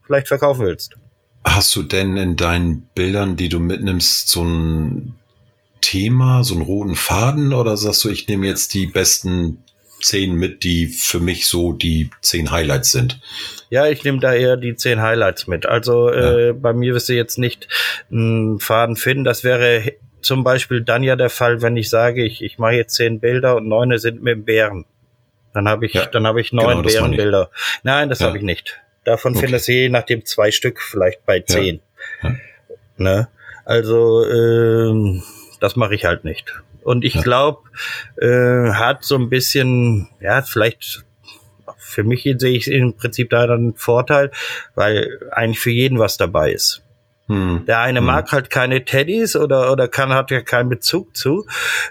vielleicht 0.06 0.28
verkaufen 0.28 0.66
willst. 0.66 0.96
Hast 1.44 1.76
du 1.76 1.84
denn 1.84 2.18
in 2.18 2.36
deinen 2.36 2.82
Bildern, 2.94 3.38
die 3.38 3.50
du 3.50 3.60
mitnimmst, 3.60 4.30
so 4.30 4.44
ein 4.44 5.16
Thema, 5.82 6.44
so 6.44 6.56
einen 6.56 6.64
roten 6.64 6.96
Faden 6.96 7.54
oder 7.54 7.78
sagst 7.78 8.04
du, 8.04 8.10
ich 8.10 8.28
nehme 8.28 8.48
jetzt 8.48 8.74
die 8.74 8.88
besten 8.88 9.64
zehn 10.02 10.36
mit, 10.36 10.64
die 10.64 10.88
für 10.88 11.20
mich 11.20 11.48
so 11.48 11.74
die 11.74 12.10
zehn 12.22 12.52
Highlights 12.52 12.92
sind? 12.92 13.20
Ja, 13.70 13.88
ich 13.88 14.04
nehme 14.04 14.20
da 14.20 14.34
eher 14.34 14.58
die 14.58 14.76
zehn 14.76 15.02
Highlights 15.02 15.48
mit. 15.48 15.66
Also 15.66 16.12
ja. 16.12 16.38
äh, 16.38 16.54
bei 16.54 16.74
mir 16.74 16.94
wirst 16.94 17.10
du 17.10 17.14
jetzt 17.14 17.38
nicht 17.38 17.68
einen 18.12 18.60
Faden 18.60 18.96
finden. 18.96 19.24
Das 19.24 19.44
wäre 19.44 19.94
zum 20.22 20.44
Beispiel 20.44 20.82
dann 20.82 21.04
ja 21.04 21.16
der 21.16 21.30
Fall, 21.30 21.62
wenn 21.62 21.78
ich 21.78 21.90
sage, 21.90 22.24
ich, 22.24 22.42
ich 22.44 22.58
mache 22.58 22.74
jetzt 22.74 22.96
zehn 22.96 23.20
Bilder 23.20 23.56
und 23.56 23.68
neune 23.68 24.00
sind 24.00 24.22
mit 24.22 24.34
dem 24.34 24.46
Bären. 24.46 24.86
Dann 25.54 25.68
habe 25.68 25.86
ich, 25.86 25.94
ja, 25.94 26.06
dann 26.06 26.28
habe 26.28 26.40
ich 26.40 26.54
neun 26.54 26.84
genau, 26.84 26.84
Bärenbilder. 26.84 27.50
Nein, 27.84 28.10
das 28.10 28.20
ja. 28.20 28.28
habe 28.28 28.38
ich 28.38 28.44
nicht. 28.44 28.80
Davon 29.04 29.32
okay. 29.32 29.46
findest 29.46 29.68
du 29.68 29.72
je 29.72 29.90
nachdem 29.90 30.26
zwei 30.26 30.52
Stück, 30.52 30.82
vielleicht 30.82 31.26
bei 31.26 31.40
zehn. 31.40 31.80
Ne? 32.98 33.28
Also 33.66 34.26
ähm, 34.26 35.24
das 35.60 35.76
mache 35.76 35.96
ich 35.96 36.06
halt 36.06 36.24
nicht. 36.24 36.54
Und 36.84 37.04
ich 37.04 37.16
ja. 37.16 37.22
glaube, 37.22 37.70
äh, 38.22 38.72
hat 38.74 39.04
so 39.04 39.16
ein 39.16 39.30
bisschen, 39.30 40.10
ja, 40.22 40.42
vielleicht 40.42 41.04
für 41.78 42.04
mich 42.04 42.24
sehe 42.24 42.58
ich 42.58 42.70
im 42.70 42.96
Prinzip 42.96 43.30
da 43.30 43.48
dann 43.48 43.60
einen 43.60 43.76
Vorteil, 43.76 44.32
weil 44.76 45.20
eigentlich 45.32 45.60
für 45.60 45.72
jeden 45.72 46.00
was 46.00 46.18
dabei 46.18 46.52
ist. 46.52 46.84
Hm. 47.28 47.66
Der 47.68 47.80
eine 47.80 48.00
hm. 48.00 48.06
mag 48.06 48.32
halt 48.32 48.50
keine 48.50 48.86
Teddys 48.86 49.36
oder, 49.36 49.72
oder 49.72 49.90
kann, 49.90 50.14
hat 50.14 50.32
ja 50.32 50.42
keinen 50.42 50.70
Bezug 50.70 51.16
zu. 51.16 51.46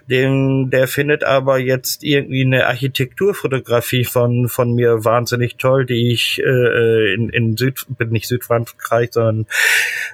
Dem, 0.08 0.70
der 0.70 0.88
findet 0.88 1.24
aber 1.24 1.58
jetzt 1.58 2.02
irgendwie 2.04 2.42
eine 2.42 2.66
Architekturfotografie 2.66 4.04
von, 4.04 4.48
von 4.48 4.72
mir 4.72 5.04
wahnsinnig 5.04 5.56
toll, 5.56 5.84
die 5.84 6.12
ich 6.12 6.40
äh, 6.42 7.14
in, 7.14 7.28
in 7.28 7.56
Süd, 7.56 7.84
bin 7.88 8.10
nicht 8.10 8.28
Südfrankreich, 8.28 9.10
sondern 9.12 9.46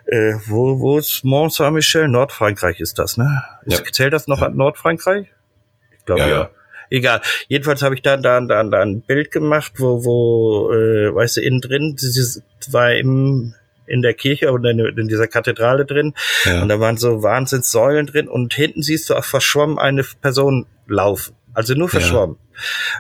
äh, 0.07 0.35
wo, 0.47 0.81
wo 0.81 0.99
ist 0.99 1.25
Mont 1.25 1.53
Saint-Michel? 1.53 2.09
Nordfrankreich 2.09 2.81
ist 2.81 2.99
das, 2.99 3.17
ne? 3.17 3.45
Ja. 3.67 3.79
Zählt 3.93 4.13
das 4.13 4.27
noch 4.27 4.41
ja. 4.41 4.49
an 4.49 4.57
Nordfrankreich? 4.57 5.29
Ich 5.99 6.05
glaube 6.05 6.23
ja. 6.23 6.29
ja 6.29 6.51
egal. 6.91 7.21
Jedenfalls 7.49 7.83
habe 7.83 7.95
ich 7.95 8.03
da 8.03 8.17
dann 8.17 8.49
da, 8.49 8.63
da 8.63 8.81
ein 8.81 9.03
Bild 9.03 9.31
gemacht, 9.31 9.75
wo 9.77 10.05
wo 10.05 10.73
äh, 10.73 11.15
weißt 11.15 11.39
du 11.39 11.41
innen 11.41 11.61
drin 11.61 11.97
dieses 12.01 12.43
war 12.71 12.93
im 12.93 13.55
in 13.87 14.03
der 14.03 14.15
Kirche 14.15 14.53
und 14.53 14.65
in, 14.65 14.79
in 14.79 15.09
dieser 15.09 15.27
Kathedrale 15.27 15.85
drin. 15.85 16.15
Ja. 16.45 16.63
Und 16.63 16.69
da 16.69 16.81
waren 16.81 16.97
so 16.97 17.23
Wahnsinnssäulen 17.23 18.07
drin 18.07 18.29
und 18.29 18.55
hinten 18.55 18.83
siehst 18.83 19.11
du 19.11 19.15
auch 19.15 19.25
verschwommen 19.25 19.79
eine 19.79 20.05
Person 20.21 20.67
laufen. 20.87 21.35
Also 21.55 21.75
nur 21.75 21.89
verschwommen. 21.89 22.37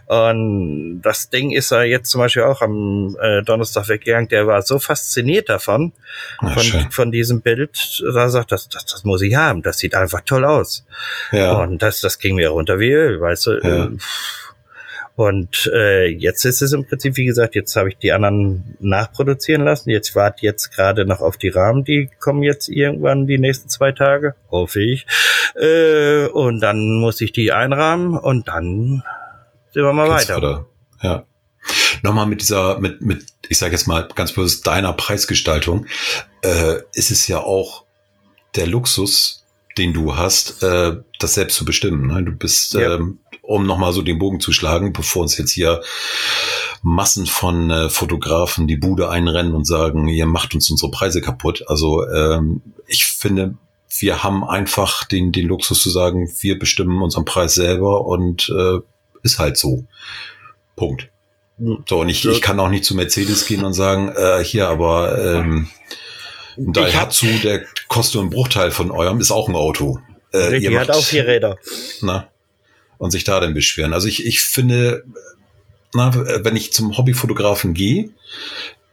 Ja. 0.08 0.30
Und 0.30 1.00
das 1.02 1.30
Ding 1.30 1.52
ist 1.52 1.70
er 1.70 1.84
jetzt 1.84 2.10
zum 2.10 2.20
Beispiel 2.20 2.42
auch 2.42 2.60
am 2.60 3.16
äh, 3.20 3.42
Donnerstag 3.42 3.88
weggegangen. 3.88 4.28
Der 4.28 4.46
war 4.46 4.62
so 4.62 4.78
fasziniert 4.78 5.48
davon, 5.48 5.92
Ach, 6.38 6.52
von, 6.52 6.90
von 6.90 7.12
diesem 7.12 7.40
Bild. 7.40 8.02
Da 8.14 8.28
sagt, 8.28 8.52
das, 8.52 8.68
das, 8.68 8.84
das 8.84 9.04
muss 9.04 9.22
ich 9.22 9.34
haben. 9.34 9.62
Das 9.62 9.78
sieht 9.78 9.94
einfach 9.94 10.20
toll 10.22 10.44
aus. 10.44 10.84
Ja. 11.30 11.52
Und 11.62 11.80
das, 11.80 12.00
das 12.00 12.18
ging 12.18 12.36
mir 12.36 12.50
runter 12.50 12.78
wie 12.78 12.90
Öl, 12.90 13.20
weißt 13.20 13.46
du. 13.46 13.60
Ja. 13.62 13.90
Und 15.14 15.70
äh, 15.74 16.06
jetzt 16.06 16.44
ist 16.44 16.62
es 16.62 16.72
im 16.72 16.86
Prinzip, 16.86 17.16
wie 17.16 17.26
gesagt, 17.26 17.54
jetzt 17.54 17.76
habe 17.76 17.90
ich 17.90 17.98
die 17.98 18.12
anderen 18.12 18.76
nachproduzieren 18.80 19.62
lassen. 19.64 19.90
Jetzt 19.90 20.16
warte 20.16 20.44
jetzt 20.46 20.70
gerade 20.70 21.04
noch 21.04 21.20
auf 21.20 21.36
die 21.36 21.50
Rahmen, 21.50 21.84
die 21.84 22.08
kommen 22.18 22.42
jetzt 22.42 22.68
irgendwann 22.68 23.26
die 23.26 23.38
nächsten 23.38 23.68
zwei 23.68 23.92
Tage, 23.92 24.34
hoffe 24.50 24.80
ich. 24.80 25.06
Äh, 25.54 26.26
und 26.28 26.60
dann 26.60 26.98
muss 26.98 27.20
ich 27.20 27.32
die 27.32 27.52
einrahmen 27.52 28.16
und 28.16 28.48
dann 28.48 29.02
sind 29.72 29.82
wir 29.82 29.92
mal 29.92 30.08
Geht's 30.08 30.28
weiter. 30.28 30.38
Oder? 30.38 30.66
Ja. 31.02 31.26
Nochmal 32.02 32.26
mit 32.26 32.40
dieser, 32.40 32.80
mit, 32.80 33.02
mit, 33.02 33.26
ich 33.48 33.58
sage 33.58 33.72
jetzt 33.72 33.86
mal 33.86 34.08
ganz 34.14 34.32
bewusst 34.32 34.66
deiner 34.66 34.92
Preisgestaltung, 34.94 35.86
äh, 36.42 36.76
ist 36.94 37.10
es 37.10 37.28
ja 37.28 37.38
auch 37.38 37.84
der 38.56 38.66
Luxus, 38.66 39.41
den 39.78 39.92
du 39.92 40.16
hast, 40.16 40.62
äh, 40.62 40.96
das 41.18 41.34
selbst 41.34 41.56
zu 41.56 41.64
bestimmen. 41.64 42.06
Ne? 42.06 42.22
Du 42.22 42.32
bist 42.32 42.74
ja. 42.74 42.94
ähm, 42.94 43.18
um 43.42 43.66
nochmal 43.66 43.92
so 43.92 44.02
den 44.02 44.18
Bogen 44.18 44.40
zu 44.40 44.52
schlagen, 44.52 44.92
bevor 44.92 45.22
uns 45.22 45.36
jetzt 45.36 45.50
hier 45.50 45.82
Massen 46.82 47.26
von 47.26 47.70
äh, 47.70 47.90
Fotografen 47.90 48.66
die 48.66 48.76
Bude 48.76 49.08
einrennen 49.08 49.54
und 49.54 49.66
sagen, 49.66 50.08
ihr 50.08 50.26
macht 50.26 50.54
uns 50.54 50.70
unsere 50.70 50.90
Preise 50.90 51.20
kaputt. 51.20 51.64
Also 51.66 52.06
ähm, 52.08 52.62
ich 52.86 53.04
finde, 53.04 53.54
wir 53.98 54.22
haben 54.22 54.44
einfach 54.44 55.04
den, 55.04 55.32
den 55.32 55.46
Luxus 55.46 55.82
zu 55.82 55.90
sagen, 55.90 56.32
wir 56.40 56.58
bestimmen 56.58 57.02
unseren 57.02 57.24
Preis 57.24 57.54
selber 57.54 58.06
und 58.06 58.48
äh, 58.48 58.78
ist 59.22 59.38
halt 59.38 59.56
so. 59.56 59.84
Punkt. 60.76 61.10
So, 61.86 62.00
und 62.00 62.08
ich, 62.08 62.24
ich 62.24 62.40
kann 62.40 62.58
auch 62.58 62.70
nicht 62.70 62.84
zu 62.84 62.94
Mercedes 62.94 63.46
gehen 63.46 63.64
und 63.64 63.74
sagen, 63.74 64.08
äh, 64.16 64.42
hier, 64.42 64.68
aber 64.68 65.18
ähm, 65.22 65.68
Daihatsu, 66.56 67.26
der 67.42 67.64
kostet 67.88 68.20
einen 68.20 68.30
Bruchteil 68.30 68.70
von 68.70 68.90
eurem, 68.90 69.20
ist 69.20 69.30
auch 69.30 69.48
ein 69.48 69.56
Auto. 69.56 70.00
Äh, 70.32 70.60
die 70.60 70.78
hat 70.78 70.90
auch 70.90 71.04
vier 71.04 71.26
Räder. 71.26 71.58
Na, 72.00 72.28
und 72.98 73.10
sich 73.10 73.24
da 73.24 73.40
dann 73.40 73.54
beschweren. 73.54 73.92
Also 73.92 74.08
ich, 74.08 74.24
ich 74.26 74.40
finde, 74.40 75.04
na, 75.94 76.14
wenn 76.44 76.56
ich 76.56 76.72
zum 76.72 76.96
Hobbyfotografen 76.96 77.74
gehe, 77.74 78.10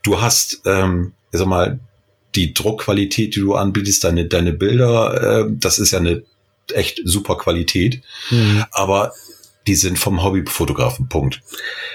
du 0.04 0.22
hast, 0.22 0.62
ähm, 0.66 1.14
ich 1.32 1.40
sag 1.40 1.48
mal, 1.48 1.80
die 2.36 2.54
Druckqualität, 2.54 3.36
die 3.36 3.40
du 3.40 3.56
anbietest, 3.56 4.04
deine, 4.04 4.26
deine 4.26 4.54
Bilder, 4.54 5.46
äh, 5.46 5.46
das 5.50 5.80
ist 5.80 5.92
ja 5.92 6.00
eine 6.00 6.24
echt 6.74 7.02
super 7.04 7.38
Qualität. 7.38 8.02
Mhm. 8.30 8.66
Aber 8.72 9.14
die 9.68 9.76
sind 9.76 10.00
vom 10.00 10.24
Hobbyfotografen, 10.24 11.10
Punkt. 11.10 11.42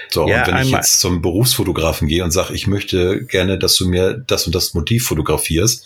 So, 0.09 0.27
ja, 0.27 0.41
und 0.41 0.47
wenn 0.47 0.63
ich 0.63 0.71
jetzt 0.71 0.99
zum 0.99 1.21
Berufsfotografen 1.21 2.07
gehe 2.07 2.23
und 2.23 2.31
sage, 2.31 2.53
ich 2.53 2.67
möchte 2.67 3.25
gerne, 3.25 3.57
dass 3.57 3.75
du 3.75 3.87
mir 3.87 4.13
das 4.13 4.45
und 4.45 4.55
das 4.55 4.73
Motiv 4.73 5.07
fotografierst, 5.07 5.85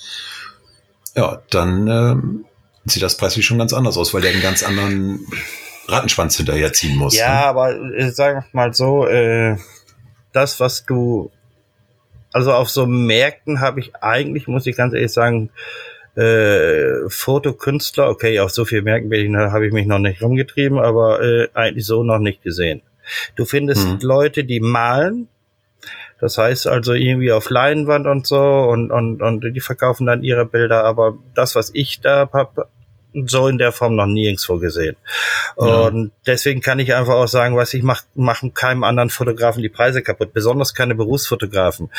ja, 1.16 1.42
dann 1.50 1.88
ähm, 1.88 2.46
sieht 2.86 3.04
das 3.04 3.18
preislich 3.18 3.46
schon 3.46 3.58
ganz 3.58 3.74
anders 3.74 3.98
aus, 3.98 4.14
weil 4.14 4.22
der 4.22 4.32
einen 4.32 4.42
ganz 4.42 4.64
anderen 4.64 5.26
Rattenschwanz 5.88 6.38
hinterherziehen 6.38 6.98
muss. 6.98 7.16
Ja, 7.18 7.30
ne? 7.30 7.46
aber 7.46 7.76
äh, 7.96 8.12
sag 8.12 8.54
mal 8.54 8.74
so, 8.74 9.08
äh, 9.08 9.58
das, 10.32 10.60
was 10.60 10.86
du, 10.86 11.32
also 12.32 12.54
auf 12.54 12.70
so 12.70 12.86
Märkten 12.86 13.60
habe 13.60 13.80
ich 13.80 13.96
eigentlich, 13.96 14.48
muss 14.48 14.68
ich 14.68 14.76
ganz 14.76 14.94
ehrlich 14.94 15.12
sagen, 15.12 15.50
äh, 16.20 17.10
Fotokünstler, 17.10 18.10
okay, 18.10 18.40
auf 18.40 18.52
so 18.52 18.66
viel 18.66 18.82
Märkten 18.82 19.38
habe 19.38 19.68
ich 19.68 19.74
mich 19.74 19.86
noch 19.86 20.00
nicht 20.00 20.22
rumgetrieben, 20.22 20.80
aber 20.80 21.22
äh, 21.22 21.48
eigentlich 21.54 21.86
so 21.86 22.04
noch 22.04 22.20
nicht 22.20 22.44
gesehen. 22.44 22.82
Du 23.36 23.46
findest 23.46 23.88
mhm. 23.88 24.00
Leute, 24.02 24.44
die 24.44 24.60
malen. 24.60 25.30
Das 26.20 26.38
heißt 26.38 26.68
also 26.68 26.94
irgendwie 26.94 27.32
auf 27.32 27.50
Leinwand 27.50 28.06
und 28.06 28.28
so 28.28 28.38
und, 28.38 28.92
und, 28.92 29.22
und 29.22 29.54
die 29.54 29.62
verkaufen 29.62 30.06
dann 30.06 30.22
ihre 30.22 30.46
Bilder. 30.46 30.84
Aber 30.84 31.18
das, 31.34 31.56
was 31.56 31.72
ich 31.74 32.02
da 32.02 32.30
habe, 32.34 32.68
so 33.14 33.48
in 33.48 33.58
der 33.58 33.72
Form 33.72 33.96
noch 33.96 34.06
nirgendwo 34.06 34.58
gesehen. 34.58 34.98
Ja. 35.58 35.66
Und 35.66 36.12
deswegen 36.28 36.60
kann 36.60 36.80
ich 36.80 36.94
einfach 36.94 37.16
auch 37.16 37.28
sagen, 37.28 37.56
was 37.56 37.74
ich 37.74 37.84
mache, 37.84 38.04
machen 38.16 38.54
keinem 38.54 38.84
anderen 38.84 39.10
Fotografen 39.10 39.64
die 39.64 39.70
Preise 39.70 40.02
kaputt, 40.02 40.34
besonders 40.34 40.74
keine 40.74 40.96
Berufsfotografen. 40.96 41.90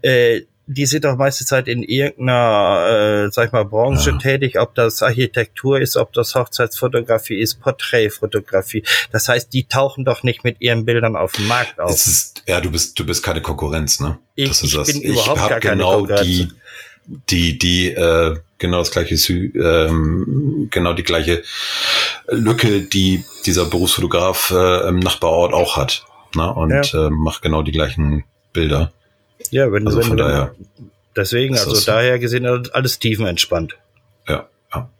Äh, 0.00 0.42
die 0.66 0.86
sind 0.86 1.04
doch 1.04 1.16
meiste 1.16 1.44
Zeit 1.44 1.68
in 1.68 1.82
irgendeiner, 1.82 3.26
äh, 3.26 3.30
sag 3.30 3.46
ich 3.46 3.52
mal, 3.52 3.64
Branche 3.64 4.10
ja. 4.10 4.18
tätig, 4.18 4.58
ob 4.58 4.74
das 4.74 5.00
Architektur 5.02 5.80
ist, 5.80 5.96
ob 5.96 6.12
das 6.12 6.34
Hochzeitsfotografie 6.34 7.38
ist, 7.38 7.60
Porträtfotografie. 7.60 8.82
Das 9.12 9.28
heißt, 9.28 9.52
die 9.52 9.64
tauchen 9.64 10.04
doch 10.04 10.24
nicht 10.24 10.42
mit 10.42 10.60
ihren 10.60 10.84
Bildern 10.84 11.14
auf 11.14 11.32
dem 11.32 11.46
Markt 11.46 11.78
auf. 11.78 11.92
Ist, 11.92 12.42
ja, 12.46 12.60
du 12.60 12.70
bist, 12.70 12.98
du 12.98 13.06
bist 13.06 13.22
keine 13.22 13.42
Konkurrenz, 13.42 14.00
ne? 14.00 14.18
Ich, 14.34 14.48
das 14.48 14.62
ist 14.62 14.70
ich 14.70 14.74
das. 14.74 14.92
bin 14.92 15.02
ich 15.02 15.10
überhaupt 15.10 15.48
gar 15.48 15.60
keine 15.60 15.76
genau 15.76 15.98
Konkurrenz. 15.98 16.26
Die, 16.26 16.48
die, 17.30 17.58
die, 17.58 17.90
äh, 17.92 18.36
genau 18.58 18.78
das 18.78 18.90
gleiche, 18.90 19.14
ähm, 19.14 20.66
genau 20.72 20.94
die 20.94 21.04
gleiche 21.04 21.44
Lücke, 22.28 22.80
die 22.80 23.24
dieser 23.44 23.66
Berufsfotograf 23.66 24.50
äh, 24.50 24.88
im 24.88 24.98
Nachbarort 24.98 25.52
auch 25.52 25.76
hat. 25.76 26.04
Ne? 26.34 26.52
Und 26.52 26.92
ja. 26.92 27.06
äh, 27.06 27.10
macht 27.10 27.42
genau 27.42 27.62
die 27.62 27.72
gleichen 27.72 28.24
Bilder. 28.52 28.92
Ja, 29.52 29.72
wenn, 29.72 29.86
also 29.86 29.98
wenn 29.98 30.06
von 30.06 30.16
daher. 30.16 30.54
Deswegen, 31.14 31.56
also 31.56 31.80
daher 31.86 32.18
gesehen, 32.18 32.46
alles 32.46 32.98
tiefenentspannt. 32.98 33.76
Ja, 34.28 34.48
ja. 34.74 34.90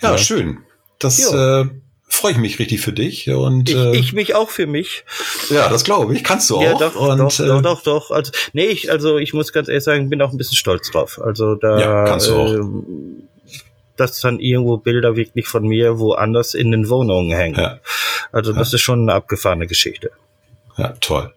Ja, 0.00 0.10
ja. 0.12 0.18
schön. 0.18 0.58
Das 0.98 1.32
äh, 1.32 1.64
freue 2.08 2.32
ich 2.32 2.38
mich 2.38 2.58
richtig 2.58 2.80
für 2.80 2.92
dich. 2.92 3.28
Und, 3.30 3.68
ich, 3.68 3.76
äh, 3.76 3.96
ich 3.96 4.12
mich 4.12 4.34
auch 4.34 4.50
für 4.50 4.66
mich. 4.66 5.04
Ja, 5.50 5.68
das 5.68 5.84
glaube 5.84 6.14
ich. 6.14 6.24
Kannst 6.24 6.48
du 6.50 6.60
ja, 6.60 6.72
auch. 6.72 6.78
Doch, 6.78 6.96
und, 6.96 7.18
doch, 7.18 7.40
äh, 7.40 7.46
doch, 7.46 7.62
doch, 7.62 7.82
doch. 7.82 8.10
Also, 8.10 8.32
nee, 8.52 8.66
ich, 8.66 8.90
also 8.90 9.18
ich 9.18 9.34
muss 9.34 9.52
ganz 9.52 9.68
ehrlich 9.68 9.84
sagen, 9.84 10.08
bin 10.08 10.22
auch 10.22 10.32
ein 10.32 10.38
bisschen 10.38 10.56
stolz 10.56 10.90
drauf. 10.90 11.20
Also 11.22 11.54
da 11.54 11.78
ja, 11.78 12.04
kannst 12.04 12.28
du 12.28 12.34
auch. 12.36 12.52
Äh, 12.52 12.60
dass 13.96 14.18
dann 14.20 14.40
irgendwo 14.40 14.78
Bilder 14.78 15.14
wirklich 15.14 15.46
von 15.46 15.62
mir 15.62 15.98
woanders 15.98 16.54
in 16.54 16.70
den 16.70 16.88
Wohnungen 16.88 17.36
hängen. 17.36 17.60
Ja. 17.60 17.80
Also 18.32 18.54
das 18.54 18.72
ja. 18.72 18.76
ist 18.76 18.80
schon 18.80 19.02
eine 19.02 19.12
abgefahrene 19.12 19.66
Geschichte. 19.66 20.10
Ja, 20.78 20.94
toll. 21.00 21.34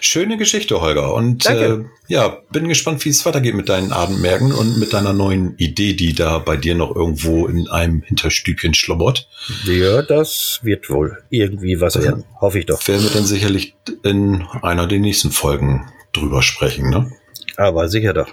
Schöne 0.00 0.36
Geschichte, 0.36 0.80
Holger. 0.80 1.14
Und 1.14 1.46
äh, 1.46 1.78
ja, 2.06 2.38
bin 2.52 2.68
gespannt, 2.68 3.04
wie 3.04 3.08
es 3.08 3.26
weitergeht 3.26 3.54
mit 3.54 3.68
deinen 3.68 3.92
Abendmärkten 3.92 4.52
und 4.52 4.78
mit 4.78 4.92
deiner 4.92 5.12
neuen 5.12 5.56
Idee, 5.58 5.94
die 5.94 6.14
da 6.14 6.38
bei 6.38 6.56
dir 6.56 6.76
noch 6.76 6.94
irgendwo 6.94 7.46
in 7.46 7.68
einem 7.68 8.02
Hinterstübchen 8.02 8.74
schlobbert. 8.74 9.28
Ja, 9.64 10.02
das 10.02 10.60
wird 10.62 10.88
wohl 10.90 11.24
irgendwie 11.30 11.80
was 11.80 12.00
werden. 12.00 12.24
Hoffe 12.40 12.60
ich 12.60 12.66
doch. 12.66 12.86
Werden 12.86 13.02
wir 13.02 13.10
dann 13.10 13.24
sicherlich 13.24 13.74
in 14.04 14.46
einer 14.62 14.86
der 14.86 15.00
nächsten 15.00 15.32
Folgen 15.32 15.90
drüber 16.12 16.42
sprechen, 16.42 16.90
ne? 16.90 17.10
Aber 17.56 17.88
sicher 17.88 18.12
doch. 18.14 18.28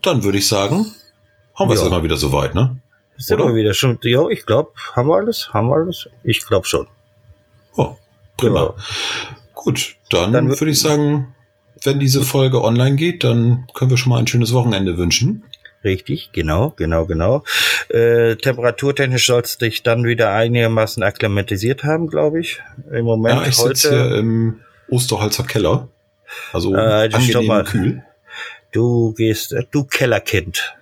Dann 0.00 0.24
würde 0.24 0.38
ich 0.38 0.48
sagen, 0.48 0.86
haben 1.54 1.68
wir 1.68 1.74
es 1.74 1.82
immer 1.82 2.02
wieder 2.02 2.16
soweit, 2.16 2.54
ne? 2.54 2.78
Sind 3.18 3.38
wir 3.38 3.54
wieder 3.54 3.74
schon? 3.74 3.98
Ja, 4.02 4.26
ich 4.28 4.46
glaube, 4.46 4.72
haben 4.94 5.08
wir 5.08 5.16
alles? 5.16 5.50
Haben 5.52 5.68
wir 5.68 5.76
alles? 5.76 6.08
Ich 6.24 6.44
glaube 6.46 6.66
schon. 6.66 6.88
Oh, 7.76 7.96
prima. 8.36 8.60
Genau. 8.60 8.74
Gut, 9.62 9.94
dann, 10.10 10.32
dann 10.32 10.48
würde 10.48 10.70
ich 10.72 10.80
sagen, 10.80 11.36
wenn 11.84 12.00
diese 12.00 12.22
Folge 12.22 12.64
online 12.64 12.96
geht, 12.96 13.22
dann 13.22 13.68
können 13.74 13.90
wir 13.90 13.96
schon 13.96 14.10
mal 14.10 14.18
ein 14.18 14.26
schönes 14.26 14.52
Wochenende 14.52 14.98
wünschen. 14.98 15.44
Richtig, 15.84 16.30
genau, 16.32 16.70
genau, 16.70 17.06
genau. 17.06 17.44
Äh, 17.88 18.34
temperaturtechnisch 18.34 19.24
sollst 19.24 19.62
du 19.62 19.66
dich 19.66 19.84
dann 19.84 20.02
wieder 20.02 20.32
einigermaßen 20.32 21.04
akklimatisiert 21.04 21.84
haben, 21.84 22.08
glaube 22.08 22.40
ich. 22.40 22.60
Im 22.90 23.04
Moment 23.04 23.42
ja, 23.42 23.46
ich 23.46 23.58
heute. 23.58 23.88
hier 23.88 24.18
im 24.18 24.60
Osterholzer 24.88 25.44
Keller. 25.44 25.86
Also 26.52 26.74
äh, 26.74 27.08
angenehm 27.12 27.46
mal, 27.46 27.62
kühl. 27.62 28.02
Du 28.72 29.14
gehst, 29.14 29.52
äh, 29.52 29.62
du 29.70 29.84
Kellerkind. 29.84 30.74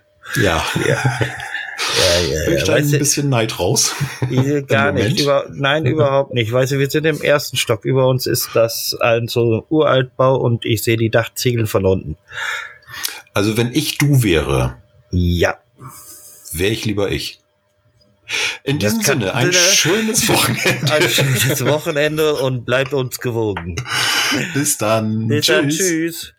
Ja. 0.42 0.64
ja. 0.88 1.18
Ja, 1.98 2.20
ja, 2.20 2.64
ja. 2.64 2.74
ein 2.74 2.90
bisschen 2.90 3.28
Neid 3.28 3.58
raus. 3.58 3.94
Gar 4.66 4.92
nicht. 4.92 5.20
Über, 5.20 5.46
nein, 5.52 5.86
überhaupt 5.86 6.34
nicht. 6.34 6.52
Weißt 6.52 6.72
du, 6.72 6.78
wir 6.78 6.90
sind 6.90 7.04
im 7.06 7.20
ersten 7.20 7.56
Stock. 7.56 7.84
Über 7.84 8.08
uns 8.08 8.26
ist 8.26 8.50
das 8.54 8.96
ein 9.00 9.28
so 9.28 9.66
Uraltbau 9.68 10.36
und 10.36 10.64
ich 10.64 10.82
sehe 10.82 10.96
die 10.96 11.10
Dachziegeln 11.10 11.66
von 11.66 11.86
unten. 11.86 12.16
Also 13.34 13.56
wenn 13.56 13.72
ich 13.72 13.98
du 13.98 14.22
wäre. 14.22 14.76
Ja. 15.10 15.58
Wäre 16.52 16.72
ich 16.72 16.84
lieber 16.84 17.10
ich. 17.10 17.40
In 18.62 18.78
diesem 18.78 19.00
Sinne, 19.00 19.34
ein 19.34 19.52
schönes 19.52 20.28
Wochenende. 20.28 20.92
Ein 20.92 21.08
schönes 21.08 21.64
Wochenende 21.64 22.34
und 22.36 22.64
bleibt 22.64 22.92
uns 22.94 23.18
gewogen. 23.18 23.76
Bis 24.54 24.78
dann. 24.78 25.26
Bis 25.26 25.46
tschüss. 25.46 25.56
dann. 25.56 25.68
Tschüss. 25.68 26.34